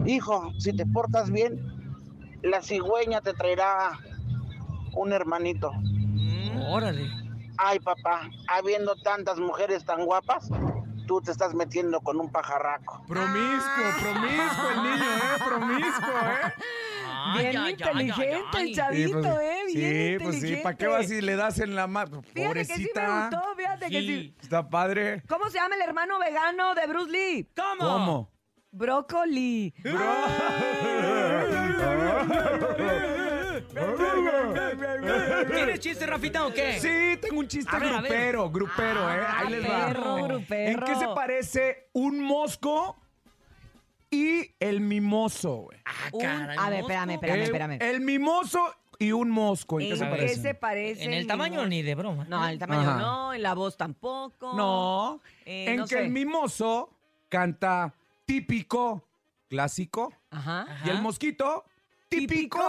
hijo, 0.06 0.52
si 0.58 0.74
te 0.76 0.86
portas 0.86 1.30
bien, 1.32 1.60
la 2.42 2.62
cigüeña 2.62 3.22
te 3.22 3.34
traerá 3.34 4.00
un 4.96 5.12
hermanito. 5.12 5.72
Órale. 6.68 7.08
Ay, 7.58 7.80
papá, 7.80 8.30
habiendo 8.48 8.96
tantas 8.96 9.38
mujeres 9.40 9.86
tan 9.86 10.06
guapas, 10.06 10.50
tú 11.08 11.22
te 11.22 11.32
estás 11.32 11.54
metiendo 11.54 12.02
con 12.02 12.20
un 12.20 12.32
pajarraco. 12.32 13.04
Promiscuo, 13.08 13.84
promiscuo 14.02 14.70
el 14.76 14.84
niño, 14.84 15.14
¿eh? 15.16 15.38
Promiscuo, 15.46 16.10
¿eh? 16.10 16.54
Bien 17.38 17.48
Ay, 17.48 17.56
ay, 17.56 17.58
ay, 17.58 17.72
inteligente 17.72 18.48
ay, 18.54 18.70
el 18.70 18.76
chavito, 18.76 19.22
pues, 19.22 19.40
¿eh? 19.40 19.60
Bien 19.74 20.20
sí, 20.20 20.24
pues 20.24 20.36
sí, 20.36 20.38
inteligente. 20.38 20.64
¿para 20.64 20.76
qué 20.78 20.88
vas 20.88 21.08
si 21.08 21.22
le 21.22 21.36
das 21.36 21.60
en 21.60 21.76
la 21.76 21.88
mano? 21.88 22.22
Fíjate 22.34 22.54
que 22.54 22.66
sí 22.66 22.72
me 22.82 22.88
Pobrecita. 23.02 23.30
gustó, 23.30 23.56
fíjate 23.56 23.86
que 23.90 24.00
Sí. 24.02 24.08
sí. 24.08 24.36
Está 24.42 24.70
padre. 24.70 25.24
¿Cómo 25.30 25.50
se 25.50 25.58
llama 25.58 25.76
el 25.76 25.82
hermano 25.84 26.20
vegano 26.20 26.76
de 26.76 26.88
Bruce 26.88 27.12
Lee? 27.12 27.50
¿Cómo? 27.56 27.92
¿Cómo? 27.92 28.32
Brócoli. 28.72 29.74
¿Tienes 35.54 35.80
chiste, 35.80 36.06
Rafita, 36.06 36.46
o 36.46 36.54
qué? 36.54 36.80
Sí, 36.80 37.18
tengo 37.22 37.40
un 37.40 37.48
chiste 37.48 37.76
A 37.76 37.80
ver, 37.80 37.94
a 37.94 38.02
ver. 38.02 38.12
grupero, 38.12 38.50
grupero, 38.52 39.10
¿eh? 39.12 39.20
Ahí 39.28 39.46
Ah, 39.46 39.50
les 39.50 39.70
va. 39.70 39.86
perro, 39.88 40.16
grupero. 40.16 40.72
¿En 40.72 40.80
qué 40.86 40.96
se 40.96 41.08
parece 41.16 41.90
un 41.94 42.20
mosco 42.20 42.98
y 44.12 44.52
el 44.60 44.80
mimoso, 44.82 45.56
güey? 45.64 45.80
Ah, 45.86 45.92
Un- 46.12 46.22
caray, 46.22 46.58
a 46.58 46.70
ver, 46.70 46.82
mosco. 46.82 46.92
espérame, 46.92 47.10
espérame, 47.12 47.42
espérame. 47.44 47.78
El, 47.82 48.02
mimoso 48.02 48.60
y 49.00 49.12
un 49.12 49.30
mosco, 49.32 49.80
¿en 49.80 49.90
qué 49.90 49.98
se 49.98 50.04
¿En 50.04 50.10
parece? 50.12 50.36
qué 50.36 50.42
se 50.42 50.54
parece? 50.54 51.04
En 51.04 51.14
el 51.14 51.26
tamaño 51.28 51.52
mimoso? 51.54 51.70
ni 51.70 51.82
de 51.82 51.96
broma. 51.96 52.26
No, 52.30 52.44
en 52.46 52.52
el 52.52 52.60
tamaño 52.60 52.82
Ajá. 52.82 53.00
no, 53.00 53.34
en 53.34 53.42
la 53.42 53.54
voz 53.54 53.76
tampoco. 53.78 54.54
No, 54.56 55.20
Eh, 55.46 55.66
en 55.72 55.78
no 55.78 55.84
que 55.86 55.96
sé. 55.96 56.04
el 56.04 56.10
mimoso 56.12 56.90
canta 57.30 57.94
típico, 58.26 59.04
clásico, 59.50 60.14
Ajá. 60.30 60.68
y 60.86 60.90
el 60.90 61.02
mosquito, 61.02 61.66
típico. 62.18 62.60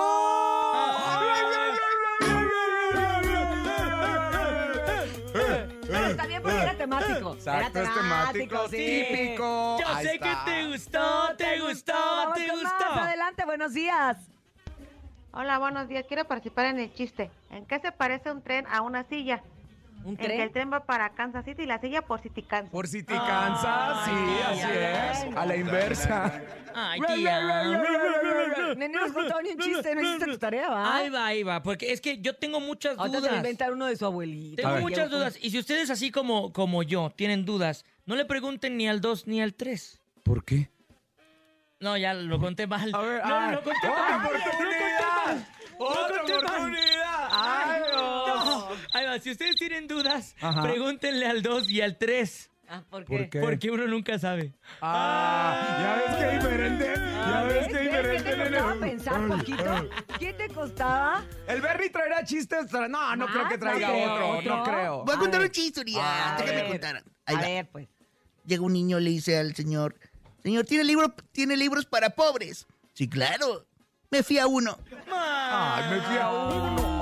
Pero 5.87 6.07
está 6.07 6.27
bien 6.27 6.43
porque 6.43 6.61
era 6.63 6.75
temático. 6.77 7.35
Exacto, 7.35 7.79
era 7.79 7.89
es 7.89 7.95
temático, 7.95 8.69
sí. 8.69 8.77
típico. 9.09 9.79
Yo 9.81 9.89
Ahí 9.89 10.07
sé 10.07 10.15
está. 10.15 10.45
que 10.45 10.51
te 10.51 10.67
gustó, 10.67 11.37
te 11.37 11.61
gustó, 11.61 11.93
Vamos 11.93 12.35
te 12.39 12.47
con 12.49 12.63
más. 12.63 12.73
gustó. 12.73 12.93
Adelante, 13.01 13.45
buenos 13.45 13.73
días. 13.75 14.17
Hola, 15.33 15.59
buenos 15.59 15.89
días. 15.89 16.05
Quiero 16.07 16.25
participar 16.25 16.67
en 16.67 16.79
el 16.79 16.95
chiste. 16.95 17.31
¿En 17.51 17.67
qué 17.67 17.79
se 17.81 17.93
parece 17.93 18.31
un 18.31 18.43
tren 18.43 18.67
a 18.69 18.83
una 18.83 19.05
silla? 19.05 19.43
¿Un 20.05 20.11
En 20.11 20.17
que 20.19 20.25
tren? 20.25 20.41
el 20.43 20.53
tren 20.53 20.71
va 20.73 20.85
para 20.85 21.11
Kansas 21.15 21.45
City 21.47 21.63
y 21.63 21.67
la 21.67 21.81
silla 21.81 22.03
por 22.03 22.21
City 22.21 22.43
Kansas. 22.43 22.71
Por 22.71 22.87
si 22.87 23.03
te 23.03 23.15
cansas, 23.15 24.05
sí, 24.05 24.11
Ay, 24.15 24.43
así 24.51 24.63
ay, 24.65 25.29
es. 25.31 25.37
A 25.37 25.47
la 25.47 25.57
inversa. 25.57 26.43
Ay, 26.75 27.01
tía. 27.01 27.41
Nene, 28.77 28.89
no 28.95 29.05
has 29.05 29.13
contado 29.13 29.41
ni 29.41 29.51
un 29.51 29.59
chiste, 29.59 29.95
no 29.95 30.03
hiciste 30.03 30.27
tu 30.27 30.39
tarea, 30.39 30.69
¿va? 30.69 30.97
Ahí 30.97 31.09
va, 31.09 31.27
ahí 31.27 31.43
va, 31.43 31.63
porque 31.63 31.93
es 31.93 32.01
que 32.01 32.19
yo 32.21 32.37
tengo 32.37 32.61
muchas 32.61 32.97
dudas. 32.97 33.37
inventar 33.37 33.73
uno 33.73 33.87
de 33.87 33.97
su 33.97 34.05
abuelito. 34.05 34.63
Tengo 34.63 34.77
muchas 34.81 35.11
dudas. 35.11 35.39
Y 35.41 35.51
si 35.51 35.59
ustedes 35.59 35.89
así 35.91 36.11
como, 36.11 36.53
como 36.53 36.83
yo 36.83 37.11
tienen 37.17 37.45
dudas, 37.45 37.85
no 38.05 38.15
le 38.15 38.25
pregunten 38.27 38.77
ni 38.77 38.87
al 38.89 39.01
2 39.01 39.27
ni 39.27 39.41
al 39.41 39.55
3. 39.55 40.01
¿Por 40.23 40.45
qué? 40.45 40.71
No, 41.81 41.97
ya 41.97 42.13
lo 42.15 42.39
conté 42.39 42.67
mal. 42.67 42.91
A 42.95 43.01
ver, 43.01 43.23
no, 43.27 43.35
ah, 43.35 43.53
lo 43.53 43.63
conté 43.63 43.89
¡Otra 43.89 44.19
mal. 44.19 44.27
oportunidad! 44.27 45.49
¡Otra 45.79 46.19
conté 46.19 46.33
mal. 46.35 46.45
oportunidad! 46.45 47.04
Si 49.23 49.31
ustedes 49.31 49.57
tienen 49.57 49.87
dudas, 49.87 50.35
Ajá. 50.41 50.63
pregúntenle 50.63 51.27
al 51.27 51.43
2 51.43 51.69
y 51.71 51.81
al 51.81 51.97
3. 51.99 52.51
Ah, 52.69 52.83
¿por 52.89 53.05
¿Por 53.05 53.19
qué? 53.25 53.29
qué? 53.31 53.41
Porque 53.41 53.71
uno 53.71 53.87
nunca 53.87 54.19
sabe. 54.19 54.53
Ah, 54.81 55.79
¿ya 55.81 56.17
ves 56.17 56.17
qué 56.17 56.37
diferente? 56.37 56.95
¿Ya 56.97 57.43
ves 57.45 57.67
qué 57.69 57.73
¿Ves? 57.73 57.73
¿Ves? 57.73 57.73
¿Qué 57.77 57.83
diferente, 57.85 58.31
te 58.31 58.37
nene? 58.37 58.51
costaba 58.57 58.81
pensar 58.81 59.27
poquito? 59.29 59.89
¿Qué 60.19 60.33
te 60.33 60.49
costaba? 60.49 61.25
¿El 61.47 61.61
Berry 61.61 61.91
traerá 61.91 62.25
chistes? 62.25 62.71
Tra- 62.73 62.89
No, 62.89 63.15
no 63.17 63.27
Ah, 63.29 63.31
creo 63.33 63.49
que 63.49 63.59
traiga 63.59 63.89
¿no 63.89 63.93
creo? 63.95 64.13
otro, 64.15 64.43
no 64.43 64.61
¿Otro? 64.63 64.73
creo. 64.73 65.05
Voy 65.05 65.13
a 65.13 65.17
A 65.17 65.21
contar 65.21 65.41
ver. 65.41 65.49
un 65.49 65.53
chiste, 65.53 65.81
Uriah. 65.81 66.37
Déjame 66.39 66.69
contar. 66.69 67.05
Ahí 67.27 67.35
A 67.37 67.39
va. 67.41 67.47
ver, 67.47 67.69
pues. 67.71 67.89
Llega 68.47 68.63
un 68.63 68.73
niño, 68.73 68.99
le 68.99 69.11
dice 69.11 69.39
al 69.39 69.55
señor, 69.55 69.95
señor, 70.43 70.65
¿tiene, 70.65 70.85
libro, 70.85 71.15
¿tiene 71.33 71.57
libros 71.57 71.85
para 71.87 72.11
pobres? 72.11 72.67
Sí, 72.95 73.09
claro. 73.09 73.67
Me 74.11 74.23
fui 74.23 74.39
a 74.39 74.47
uno. 74.47 74.79
Ay, 75.13 75.91
me 75.91 76.01
fui 76.03 76.17
a 76.17 76.31
uno. 76.31 76.94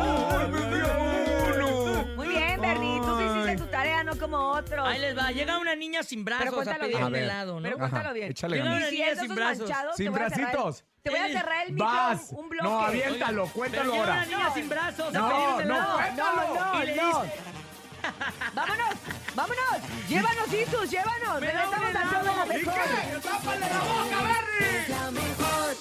Otros. 4.52 4.86
Ahí 4.86 4.98
les 5.00 5.16
va. 5.16 5.30
Llega 5.30 5.58
una 5.58 5.74
niña 5.74 6.02
sin 6.02 6.24
brazos 6.24 6.44
Pero 6.46 6.52
a 6.60 6.64
cuéntalo 6.64 6.80
pedir 6.84 6.96
bien. 6.96 7.06
un 7.08 7.16
helado, 7.16 7.54
¿no? 7.60 7.62
Pero 7.62 7.78
cuéntalo 7.78 8.12
bien. 8.14 8.30
échale 8.30 8.56
Llega 8.58 8.70
una 8.76 8.90
niña 8.90 9.06
sin 9.16 9.34
brazos. 9.34 9.68
manchados, 9.68 9.96
Sin 9.96 10.12
bracitos. 10.12 10.84
Te 11.02 11.10
voy 11.10 11.18
a 11.18 11.28
cerrar 11.28 11.66
el 11.66 11.72
micro 11.72 11.86
Vas. 11.86 12.28
un 12.30 12.48
bloque. 12.48 12.68
No, 12.68 12.80
aviéntalo, 12.80 13.46
cuéntalo 13.48 13.90
llega 13.92 14.02
ahora. 14.04 14.12
una 14.14 14.24
niña 14.26 14.54
sin 14.54 14.68
brazos 14.68 15.14
a 15.14 15.18
No, 15.18 15.28
pedir 15.28 15.48
un 15.48 15.68
no, 15.68 15.74
helado. 15.76 15.94
cuéntalo. 15.96 16.54
No, 16.54 16.84
le 16.84 16.96
no. 16.96 17.06
dice- 17.22 17.34
Vámonos, 18.54 18.94
vámonos. 19.34 19.76
Llévanos, 20.08 20.52
Isus, 20.52 20.90
llévanos. 20.90 21.40
Me 21.40 21.52
da 21.52 21.68
un 21.68 21.72
Regresamos 21.72 21.94
al 21.96 22.10
show 22.10 22.20
de 22.20 22.26
la 22.26 22.44
¿Y 22.44 22.58
mejor. 22.64 22.74
qué? 22.74 23.28
¡Tápale 23.28 23.60
la 23.60 23.78
boca, 23.78 24.18
Berry! 24.22 24.88
La 24.88 25.10
mejor. 25.10 25.76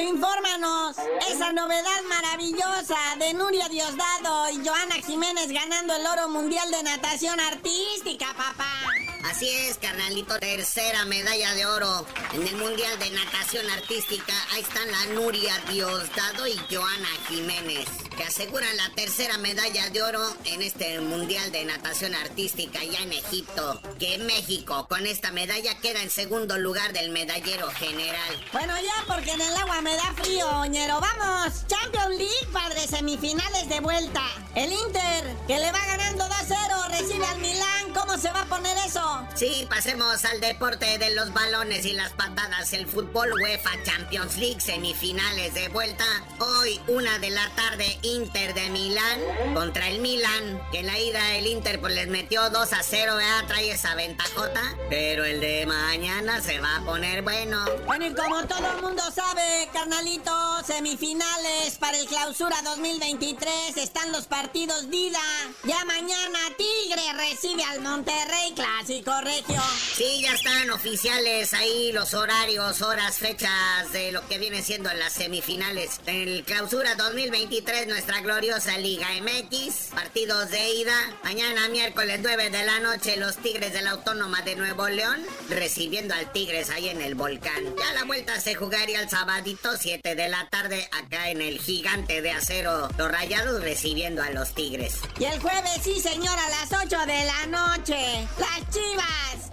Infórmanos. 0.00 0.96
Esa 1.28 1.52
novedad 1.52 2.02
maravillosa 2.08 2.96
de 3.18 3.34
Nuria 3.34 3.68
Diosdado 3.68 4.50
y 4.50 4.66
Joana 4.66 4.96
Jiménez 5.04 5.48
ganando 5.48 5.94
el 5.94 6.06
oro 6.06 6.28
mundial 6.28 6.70
de 6.70 6.82
natación 6.82 7.38
artística, 7.40 8.26
papá. 8.36 9.07
Así 9.24 9.48
es, 9.48 9.78
carnalito. 9.78 10.38
Tercera 10.38 11.04
medalla 11.04 11.54
de 11.54 11.66
oro 11.66 12.06
en 12.32 12.46
el 12.46 12.56
Mundial 12.56 12.98
de 12.98 13.10
Natación 13.10 13.68
Artística. 13.70 14.32
Ahí 14.52 14.62
están 14.62 14.90
la 14.90 15.06
Nuria 15.14 15.58
Diosdado 15.70 16.46
y 16.46 16.56
Joana 16.70 17.08
Jiménez, 17.28 17.88
que 18.16 18.24
aseguran 18.24 18.76
la 18.76 18.90
tercera 18.94 19.36
medalla 19.38 19.90
de 19.90 20.02
oro 20.02 20.22
en 20.44 20.62
este 20.62 21.00
Mundial 21.00 21.50
de 21.50 21.64
Natación 21.64 22.14
Artística 22.14 22.82
ya 22.84 23.00
en 23.00 23.12
Egipto. 23.12 23.80
Que 23.98 24.18
México 24.18 24.86
con 24.88 25.06
esta 25.06 25.32
medalla 25.32 25.78
queda 25.80 26.00
en 26.02 26.10
segundo 26.10 26.56
lugar 26.58 26.92
del 26.92 27.10
medallero 27.10 27.68
general. 27.72 28.46
Bueno, 28.52 28.74
ya 28.80 29.04
porque 29.06 29.32
en 29.32 29.40
el 29.40 29.56
agua 29.56 29.80
me 29.82 29.96
da 29.96 30.14
frío, 30.16 30.48
oñero. 30.48 31.00
¡Vamos! 31.00 31.66
Champions 31.66 32.16
League, 32.16 32.48
padre, 32.52 32.86
semifinales 32.86 33.68
de 33.68 33.80
vuelta. 33.80 34.22
El 34.54 34.72
Inter, 34.72 35.36
que 35.46 35.58
le 35.58 35.72
va 35.72 35.84
ganando 35.86 36.24
2-0, 36.24 36.88
recibe 36.90 37.26
al 37.26 37.38
Milán. 37.38 37.92
¿Cómo 37.94 38.16
se 38.16 38.30
va 38.30 38.42
a 38.42 38.46
poner 38.46 38.76
eso? 38.86 39.07
Sí, 39.34 39.66
pasemos 39.70 40.24
al 40.24 40.40
deporte 40.40 40.98
de 40.98 41.14
los 41.14 41.32
balones 41.32 41.86
y 41.86 41.92
las 41.92 42.10
patadas. 42.12 42.72
El 42.72 42.86
fútbol 42.86 43.32
UEFA 43.40 43.70
Champions 43.84 44.36
League 44.36 44.60
semifinales 44.60 45.54
de 45.54 45.68
vuelta. 45.68 46.04
Hoy, 46.40 46.80
una 46.88 47.18
de 47.20 47.30
la 47.30 47.48
tarde, 47.50 47.98
Inter 48.02 48.52
de 48.54 48.68
Milán 48.70 49.54
contra 49.54 49.88
el 49.88 50.00
Milán. 50.00 50.60
Que 50.72 50.80
en 50.80 50.86
la 50.86 50.98
ida 50.98 51.36
el 51.36 51.46
Inter 51.46 51.80
pues 51.80 51.94
les 51.94 52.08
metió 52.08 52.50
2 52.50 52.72
a 52.72 52.82
0, 52.82 53.14
¿verdad? 53.14 53.44
Trae 53.46 53.70
esa 53.70 53.94
ventajota. 53.94 54.60
Pero 54.90 55.24
el 55.24 55.40
de 55.40 55.66
mañana 55.66 56.40
se 56.42 56.58
va 56.58 56.76
a 56.76 56.84
poner 56.84 57.22
bueno. 57.22 57.64
Bueno, 57.86 58.06
y 58.06 58.14
como 58.14 58.44
todo 58.46 58.72
el 58.76 58.82
mundo 58.82 59.02
sabe, 59.14 59.68
carnalito, 59.72 60.32
semifinales 60.66 61.76
para 61.78 61.96
el 61.96 62.06
clausura 62.06 62.56
2023 62.62 63.76
están 63.76 64.10
los 64.10 64.26
partidos 64.26 64.90
Dida. 64.90 65.20
Ya 65.64 65.84
mañana 65.84 66.38
Tigre 66.56 67.12
recibe 67.14 67.62
al 67.62 67.80
Monterrey, 67.80 68.52
clásico 68.54 68.97
regio. 69.04 69.60
Sí, 69.94 70.22
ya 70.22 70.34
están 70.34 70.70
oficiales 70.70 71.54
ahí 71.54 71.92
los 71.92 72.14
horarios, 72.14 72.82
horas, 72.82 73.18
fechas 73.18 73.92
de 73.92 74.12
lo 74.12 74.26
que 74.26 74.38
viene 74.38 74.62
siendo 74.62 74.92
las 74.92 75.12
semifinales. 75.12 76.00
En 76.06 76.28
el 76.28 76.44
clausura 76.44 76.94
2023, 76.96 77.86
nuestra 77.86 78.20
gloriosa 78.20 78.76
Liga 78.78 79.06
MX. 79.20 79.90
Partidos 79.94 80.50
de 80.50 80.70
ida. 80.70 80.96
Mañana 81.22 81.68
miércoles 81.68 82.20
9 82.22 82.50
de 82.50 82.64
la 82.64 82.80
noche, 82.80 83.16
los 83.16 83.36
Tigres 83.36 83.72
de 83.72 83.82
la 83.82 83.90
Autónoma 83.90 84.42
de 84.42 84.56
Nuevo 84.56 84.88
León 84.88 85.24
recibiendo 85.48 86.14
al 86.14 86.32
Tigres 86.32 86.70
ahí 86.70 86.88
en 86.88 87.00
el 87.00 87.14
volcán. 87.14 87.64
Ya 87.78 87.92
la 87.94 88.04
vuelta 88.04 88.40
se 88.40 88.54
jugaría 88.54 89.00
el 89.00 89.08
sabadito 89.08 89.76
7 89.76 90.14
de 90.14 90.28
la 90.28 90.48
tarde 90.48 90.88
acá 90.92 91.30
en 91.30 91.40
el 91.40 91.58
gigante 91.58 92.20
de 92.22 92.32
acero. 92.32 92.88
Los 92.98 93.10
rayados 93.10 93.62
recibiendo 93.62 94.22
a 94.22 94.30
los 94.30 94.54
Tigres. 94.54 94.96
Y 95.18 95.24
el 95.24 95.40
jueves, 95.40 95.80
sí 95.82 96.00
señor, 96.00 96.36
a 96.38 96.50
las 96.50 96.84
8 96.84 97.06
de 97.06 97.24
la 97.24 97.46
noche. 97.46 98.28
Las 98.38 98.70
Chivas 98.70 98.87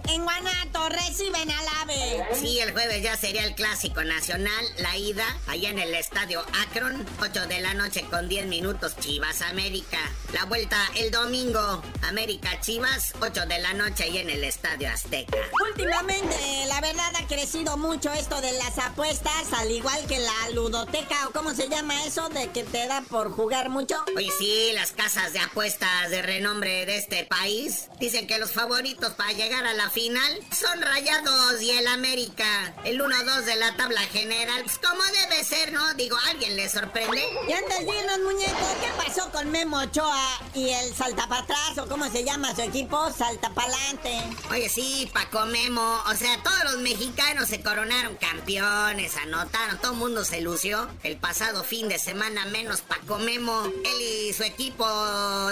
en 0.08 0.22
Guanato 0.22 0.88
reciben 0.88 1.50
al 1.50 1.66
AVE. 1.82 2.26
Sí, 2.34 2.60
el 2.60 2.72
jueves 2.72 3.02
ya 3.02 3.16
sería 3.16 3.44
el 3.44 3.54
clásico 3.54 4.02
nacional, 4.04 4.64
la 4.78 4.96
ida, 4.96 5.26
allá 5.46 5.70
en 5.70 5.78
el 5.78 5.94
estadio 5.94 6.44
Akron, 6.64 7.04
8 7.20 7.46
de 7.46 7.60
la 7.60 7.74
noche 7.74 8.04
con 8.08 8.28
10 8.28 8.46
minutos 8.46 8.96
Chivas 8.98 9.42
América. 9.42 9.98
La 10.32 10.44
vuelta 10.44 10.78
el 10.96 11.10
domingo, 11.10 11.82
América 12.02 12.60
Chivas, 12.60 13.14
8 13.20 13.46
de 13.46 13.58
la 13.58 13.74
noche 13.74 14.04
ahí 14.04 14.18
en 14.18 14.30
el 14.30 14.44
estadio 14.44 14.88
Azteca. 14.88 15.36
Últimamente, 15.70 16.36
la 16.68 16.80
verdad 16.80 17.12
ha 17.16 17.26
crecido 17.26 17.76
mucho 17.76 18.12
esto 18.12 18.40
de 18.40 18.52
las 18.52 18.78
apuestas, 18.78 19.52
al 19.54 19.70
igual 19.70 20.06
que 20.06 20.18
la 20.18 20.50
ludoteca, 20.54 21.28
o 21.28 21.32
cómo 21.32 21.52
se 21.54 21.68
llama 21.68 22.04
eso, 22.04 22.28
de 22.28 22.48
que 22.50 22.62
te 22.62 22.86
da 22.86 23.02
por 23.02 23.32
jugar 23.32 23.70
mucho. 23.70 23.96
Oye, 24.16 24.30
sí, 24.38 24.70
las 24.74 24.92
casas 24.92 25.32
de 25.32 25.40
apuestas 25.40 26.10
de 26.10 26.22
renombre 26.22 26.86
de 26.86 26.96
este 26.96 27.24
país 27.24 27.88
dicen 27.98 28.26
que 28.26 28.38
los 28.38 28.52
favoritos 28.52 29.12
para 29.14 29.25
llegar 29.32 29.66
a 29.66 29.74
la 29.74 29.90
final 29.90 30.40
son 30.50 30.80
Rayados 30.80 31.60
y 31.60 31.70
el 31.70 31.86
América. 31.86 32.74
El 32.84 33.00
1-2 33.00 33.42
de 33.42 33.56
la 33.56 33.76
tabla 33.76 34.00
general, 34.02 34.62
pues 34.64 34.78
como 34.78 35.02
debe 35.04 35.44
ser, 35.44 35.72
¿no? 35.72 35.94
Digo, 35.94 36.16
¿alguien 36.28 36.56
le 36.56 36.68
sorprende? 36.68 37.24
Y 37.48 37.52
antes 37.52 37.78
de 37.78 37.98
irnos, 37.98 38.18
muñeco, 38.20 38.76
¿qué 38.80 39.04
pasó 39.04 39.30
con 39.30 39.50
Memo 39.50 39.78
Ochoa 39.78 40.40
y 40.54 40.70
el 40.70 40.94
saltapatrás, 40.94 41.78
o 41.78 41.88
cómo 41.88 42.10
se 42.10 42.24
llama 42.24 42.54
su 42.54 42.62
equipo? 42.62 43.10
Saltapalante. 43.12 44.22
Oye, 44.50 44.68
sí, 44.68 45.10
Paco 45.12 45.46
Memo. 45.46 46.02
O 46.10 46.14
sea, 46.14 46.42
todos 46.42 46.64
los 46.64 46.78
mexicanos 46.78 47.48
se 47.48 47.60
coronaron 47.62 48.16
campeones, 48.16 49.16
anotaron, 49.16 49.78
todo 49.78 49.92
el 49.92 49.98
mundo 49.98 50.24
se 50.24 50.40
lució. 50.40 50.88
El 51.02 51.16
pasado 51.16 51.64
fin 51.64 51.88
de 51.88 51.98
semana, 51.98 52.46
menos 52.46 52.82
Paco 52.82 53.18
Memo. 53.18 53.64
Él 53.64 54.02
y 54.02 54.32
su 54.32 54.42
equipo 54.42 54.86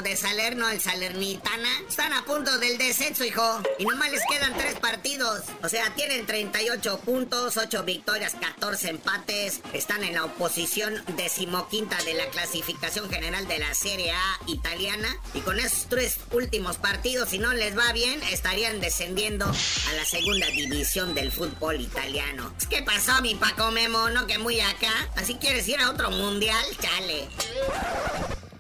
de 0.03 0.17
Salerno, 0.17 0.69
el 0.69 0.81
Salernitana, 0.81 1.69
están 1.89 2.13
a 2.13 2.25
punto 2.25 2.59
del 2.59 2.79
descenso, 2.79 3.25
hijo. 3.25 3.61
Y 3.79 3.85
nomás 3.85 4.11
les 4.11 4.23
quedan 4.31 4.57
tres 4.57 4.75
partidos. 4.77 5.43
O 5.63 5.69
sea, 5.69 5.95
tienen 5.95 6.27
38 6.27 7.01
puntos, 7.01 7.57
8 7.57 7.83
victorias, 7.83 8.35
14 8.41 8.91
empates. 8.91 9.61
Están 9.73 10.05
en 10.05 10.15
la 10.15 10.25
oposición 10.25 10.95
decimoquinta 11.17 11.97
de 12.05 12.15
la 12.15 12.27
clasificación 12.27 13.11
general 13.11 13.49
de 13.49 13.59
la 13.59 13.75
Serie 13.75 14.13
A 14.13 14.41
italiana. 14.47 15.09
Y 15.35 15.41
con 15.41 15.59
esos 15.59 15.87
tres 15.89 16.19
últimos 16.33 16.77
partidos, 16.77 17.31
si 17.31 17.39
no 17.39 17.53
les 17.53 17.77
va 17.77 17.93
bien, 17.93 18.23
estarían 18.25 18.81
descendiendo 18.81 19.47
a 19.47 19.93
la 19.95 20.05
segunda 20.05 20.47
división 20.49 21.15
del 21.15 21.33
fútbol 21.33 21.81
italiano. 21.81 22.55
¿Qué 22.71 22.83
pasó, 22.83 23.21
mi 23.23 23.35
Paco 23.35 23.71
Memo? 23.71 24.11
¿No 24.11 24.27
que 24.27 24.39
muy 24.39 24.61
acá? 24.61 24.93
¿Así 25.17 25.35
quieres 25.35 25.67
ir 25.69 25.81
a 25.81 25.91
otro 25.91 26.11
mundial? 26.11 26.65
Chale. 26.81 27.29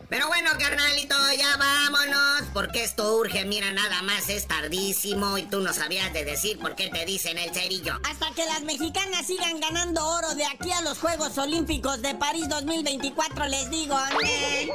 Pero 0.09 0.29
bueno, 0.29 0.51
carnalito, 0.59 1.15
ya 1.37 1.57
vámonos, 1.57 2.43
porque 2.53 2.85
esto 2.85 3.17
urge, 3.17 3.45
mira, 3.45 3.73
nada 3.73 4.03
más 4.03 4.29
es 4.29 4.47
tardísimo 4.47 5.39
y 5.39 5.45
tú 5.45 5.61
no 5.61 5.73
sabías 5.73 6.13
de 6.13 6.25
decir 6.25 6.59
por 6.59 6.75
qué 6.77 6.89
te 6.91 7.05
dicen 7.07 7.39
el 7.39 7.53
cerillo. 7.55 7.99
Hasta 8.05 8.31
que 8.35 8.45
las 8.45 8.63
mexicanas 8.63 9.27
sigan 9.27 9.61
ganando 9.61 10.07
oro 10.07 10.35
de 10.35 10.45
aquí 10.45 10.71
a 10.73 10.83
los 10.83 10.99
Juegos 10.99 11.37
Olímpicos 11.39 12.03
de 12.03 12.15
París 12.15 12.49
2024, 12.49 13.47
les 13.47 13.71
digo, 13.71 13.97
amén. 13.97 14.71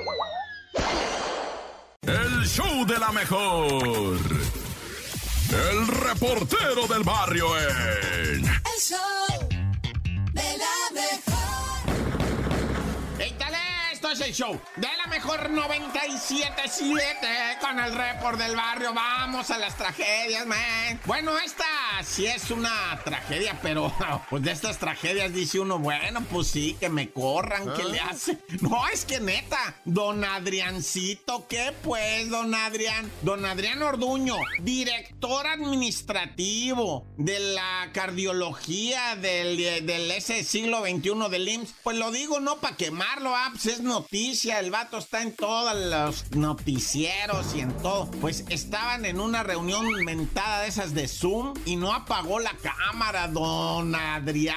El 2.02 2.48
show 2.48 2.86
de 2.86 2.98
la 2.98 3.12
mejor. 3.12 4.20
El 5.52 5.88
reportero 5.88 6.88
del 6.88 7.04
barrio 7.04 7.58
en... 7.58 8.46
El 8.46 8.80
show 8.80 9.50
de 10.34 10.58
la 10.58 11.02
mejor. 11.02 11.39
¡Échale! 14.10 14.10
Esto 14.10 14.24
es 14.24 14.30
el 14.30 14.34
show 14.34 14.60
de 14.76 14.88
la 14.98 15.06
mejor 15.08 15.52
97.7 15.52 17.60
con 17.60 17.80
el 17.80 17.94
report 17.94 18.40
del 18.40 18.56
barrio. 18.56 18.94
Vamos 18.94 19.52
a 19.52 19.58
las 19.58 19.76
tragedias, 19.78 20.46
man. 20.48 21.00
Bueno, 21.06 21.38
esta 21.38 21.66
sí 22.04 22.26
es 22.26 22.50
una 22.50 23.00
tragedia, 23.04 23.60
pero 23.62 23.94
pues 24.30 24.42
de 24.44 24.52
estas 24.52 24.80
tragedias 24.80 25.34
dice 25.34 25.60
uno, 25.60 25.80
bueno, 25.80 26.24
pues 26.32 26.48
sí, 26.48 26.78
que 26.80 26.88
me 26.90 27.12
corran, 27.12 27.74
¿qué 27.76 27.84
le 27.84 28.00
hace? 28.00 28.38
No, 28.62 28.88
es 28.88 29.06
que 29.06 29.20
neta, 29.20 29.76
don 29.86 30.24
Adriancito, 30.24 31.48
¿qué 31.48 31.74
pues, 31.84 32.30
don 32.30 32.56
Adrián? 32.56 33.12
Don 33.22 33.46
Adrián 33.46 33.82
Orduño, 33.82 34.36
director 34.62 35.48
administrativo 35.48 37.06
de 37.18 37.40
la 37.40 37.90
cardiología 37.94 39.16
del, 39.16 39.86
del 39.86 40.12
ese 40.12 40.44
siglo 40.44 40.82
XXI 40.82 41.30
del 41.30 41.48
IMSS. 41.48 41.76
Pues 41.84 41.98
lo 41.98 42.12
digo 42.12 42.40
no 42.40 42.58
para 42.58 42.76
quemarlo, 42.76 43.36
ah, 43.36 43.50
pues 43.52 43.68
es 43.68 43.82
noticia, 44.00 44.60
el 44.60 44.72
vato 44.72 44.98
está 44.98 45.22
en 45.22 45.34
todos 45.34 45.76
los 45.76 46.32
noticieros 46.32 47.54
y 47.54 47.60
en 47.60 47.74
todo. 47.80 48.10
Pues 48.22 48.46
estaban 48.48 49.04
en 49.04 49.20
una 49.20 49.44
reunión 49.44 50.06
mentada 50.06 50.62
de 50.62 50.70
esas 50.70 50.94
de 50.94 51.10
Zoom 51.10 51.54
y 51.66 51.76
no 51.76 51.94
apagó 51.94 52.40
la 52.40 52.54
cámara, 52.54 53.28
don 53.28 53.94
Adrián. 53.94 54.56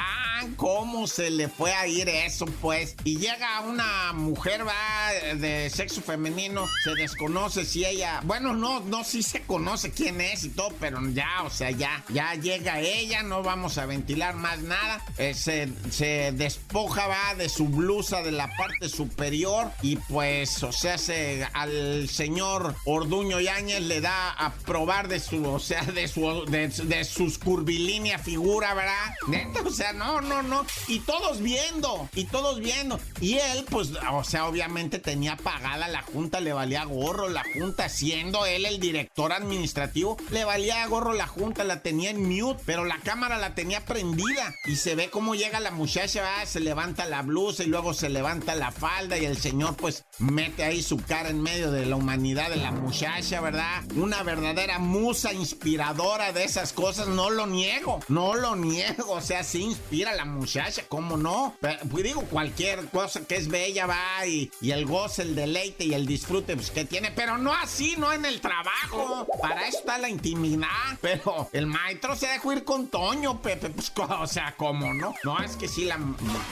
¿Cómo 0.57 1.07
se 1.07 1.31
le 1.31 1.49
fue 1.49 1.73
a 1.73 1.87
ir 1.89 2.09
eso, 2.09 2.47
pues? 2.61 2.97
Y 3.05 3.17
llega 3.17 3.61
una 3.61 4.13
mujer, 4.13 4.67
va, 4.67 5.35
de 5.37 5.71
sexo 5.71 6.03
femenino, 6.03 6.69
se 6.85 6.95
desconoce 6.95 7.65
si 7.65 7.85
ella, 7.85 8.21
bueno, 8.25 8.53
no, 8.53 8.81
no, 8.81 9.05
sí 9.05 9.23
se 9.23 9.43
conoce 9.43 9.91
quién 9.91 10.21
es 10.21 10.45
y 10.45 10.51
todo, 10.51 10.73
pero 10.81 11.01
ya, 11.11 11.43
o 11.45 11.51
sea, 11.51 11.71
ya, 11.71 12.05
ya 12.11 12.35
llega 12.35 12.81
ella, 12.81 13.23
no 13.23 13.43
vamos 13.43 13.79
a 13.79 13.87
ventilar 13.87 14.35
más 14.35 14.61
nada. 14.61 15.05
Eh, 15.19 15.35
se, 15.35 15.69
se 15.91 16.33
despoja, 16.33 17.07
va, 17.07 17.35
de 17.37 17.49
su 17.49 17.67
blusa 17.67 18.23
de 18.23 18.33
la 18.33 18.49
parte 18.57 18.89
superior 18.89 19.32
y 19.33 19.97
pues, 20.11 20.63
o 20.63 20.73
sea, 20.73 20.99
se, 20.99 21.47
al 21.55 22.07
señor 22.11 22.75
Orduño 22.85 23.41
Yáñez 23.41 23.81
le 23.81 24.03
da 24.03 24.31
a 24.31 24.53
probar 24.53 25.09
de 25.09 25.21
su, 25.21 25.43
o 25.47 25.59
sea, 25.59 25.83
de 25.83 26.07
su, 26.07 26.45
de, 26.45 26.69
de 26.69 27.05
sus 27.05 27.39
curvilínea 27.39 28.19
figura, 28.19 28.75
¿verdad? 28.75 29.15
Neta, 29.29 29.63
o 29.65 29.71
sea, 29.71 29.95
no, 29.95 30.21
no, 30.21 30.43
no. 30.43 30.67
Y 30.87 31.01
todos 31.01 31.41
viendo, 31.41 32.11
y 32.15 32.27
todos 32.27 32.61
viendo. 32.61 33.01
Y 33.23 33.39
él, 33.39 33.65
pues, 33.71 33.93
o 34.11 34.23
sea, 34.23 34.47
obviamente 34.47 34.99
tenía 34.99 35.37
pagada 35.39 35.89
la 35.89 36.03
junta, 36.03 36.41
le 36.41 36.53
valía 36.53 36.85
gorro 36.85 37.31
la 37.31 37.45
junta, 37.55 37.89
siendo 37.89 38.45
él 38.45 38.67
el 38.67 38.81
director 38.81 39.33
administrativo, 39.33 40.19
le 40.31 40.45
valía 40.45 40.87
gorro 40.89 41.15
la 41.15 41.27
junta, 41.27 41.65
la 41.65 41.81
tenía 41.81 42.11
en 42.11 42.29
mute, 42.29 42.63
pero 42.67 42.85
la 42.85 42.99
cámara 42.99 43.39
la 43.39 43.55
tenía 43.55 43.87
prendida. 43.87 44.55
Y 44.67 44.77
se 44.77 44.95
ve 44.95 45.09
cómo 45.09 45.35
llega 45.35 45.59
la 45.59 45.71
muchacha, 45.71 46.21
¿verdad? 46.21 46.47
se 46.47 46.61
levanta 46.61 47.07
la 47.07 47.23
blusa 47.23 47.65
y 47.65 47.69
luego 47.69 47.95
se 47.95 48.11
levanta 48.11 48.55
la 48.55 48.73
falda 48.73 49.22
el 49.25 49.39
señor, 49.39 49.77
pues, 49.77 50.05
mete 50.19 50.65
ahí 50.65 50.83
su 50.83 50.97
cara 50.97 51.29
en 51.29 51.43
medio 51.43 51.71
de 51.71 51.87
la 51.87 51.97
humanidad 51.97 52.51
de 52.51 52.57
la 52.57 52.71
muchacha, 52.71 53.41
¿verdad? 53.41 53.83
Una 53.97 54.23
verdadera 54.23 54.79
musa 54.79 55.33
inspiradora 55.33 56.33
de 56.33 56.45
esas 56.45 56.73
cosas, 56.73 57.09
no 57.09 57.31
lo 57.31 57.47
niego, 57.47 58.01
no 58.09 58.35
lo 58.35 58.57
niego, 58.57 59.13
o 59.13 59.21
sea, 59.21 59.45
sí 59.45 59.63
inspira 59.63 60.11
a 60.11 60.15
la 60.15 60.25
muchacha, 60.25 60.85
¿cómo 60.89 61.17
no? 61.17 61.57
Pues 61.61 62.05
digo, 62.05 62.23
cualquier 62.23 62.87
cosa 62.89 63.25
que 63.25 63.37
es 63.37 63.49
bella 63.49 63.87
va 63.87 64.27
y, 64.27 64.51
y 64.61 64.71
el 64.71 64.87
goce, 64.87 65.23
el 65.23 65.35
deleite 65.35 65.85
y 65.85 65.95
el 65.95 66.07
disfrute 66.07 66.57
pues, 66.57 66.71
que 66.71 66.85
tiene, 66.85 67.11
pero 67.11 67.39
no 67.39 67.53
así, 67.53 67.95
no 67.99 68.13
en 68.13 68.25
el 68.25 68.41
trabajo, 68.41 69.27
para 69.41 69.67
eso 69.67 69.79
está 69.79 69.99
la 69.99 70.09
intimidad, 70.09 70.69
pero 71.01 71.49
el 71.53 71.67
maestro 71.67 72.17
se 72.17 72.29
dejó 72.29 72.53
ir 72.53 72.65
con 72.65 72.89
Toño, 72.89 73.41
Pepe, 73.43 73.71
pues, 73.71 73.93
o 73.97 74.27
sea, 74.27 74.55
¿cómo 74.57 74.93
no? 74.95 75.15
No, 75.25 75.43
es 75.43 75.57
que 75.57 75.69
sí, 75.69 75.85
la, 75.85 75.99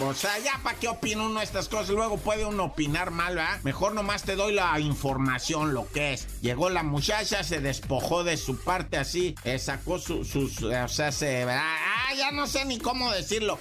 o 0.01 0.15
sea, 0.15 0.39
ya 0.39 0.61
para 0.63 0.79
qué 0.79 0.89
opina 0.89 1.23
uno 1.25 1.41
estas 1.41 1.69
cosas, 1.69 1.91
luego 1.91 2.19
puede 2.19 2.45
uno 2.45 2.60
opinar 2.61 3.11
mal, 3.11 3.37
¿verdad? 3.37 3.59
Mejor 3.63 3.95
nomás 3.95 4.23
te 4.23 4.37
doy 4.37 4.53
la 4.55 4.79
información, 4.81 5.75
lo 5.75 5.89
que 5.91 6.13
es. 6.15 6.27
Llegó 6.41 6.71
la 6.71 6.83
muchacha, 6.83 7.43
se 7.43 7.61
despojó 7.61 8.25
de 8.25 8.37
su 8.37 8.59
parte 8.61 8.97
así, 8.99 9.35
eh, 9.45 9.59
sacó 9.59 9.99
su- 9.99 10.25
sus, 10.25 10.61
eh, 10.63 10.83
o 10.83 10.89
sea, 10.89 11.13
se, 11.13 11.45
ah, 11.45 12.15
ya 12.17 12.31
no 12.31 12.47
sé 12.47 12.65
ni 12.65 12.79
cómo 12.79 13.11
decirlo. 13.13 13.59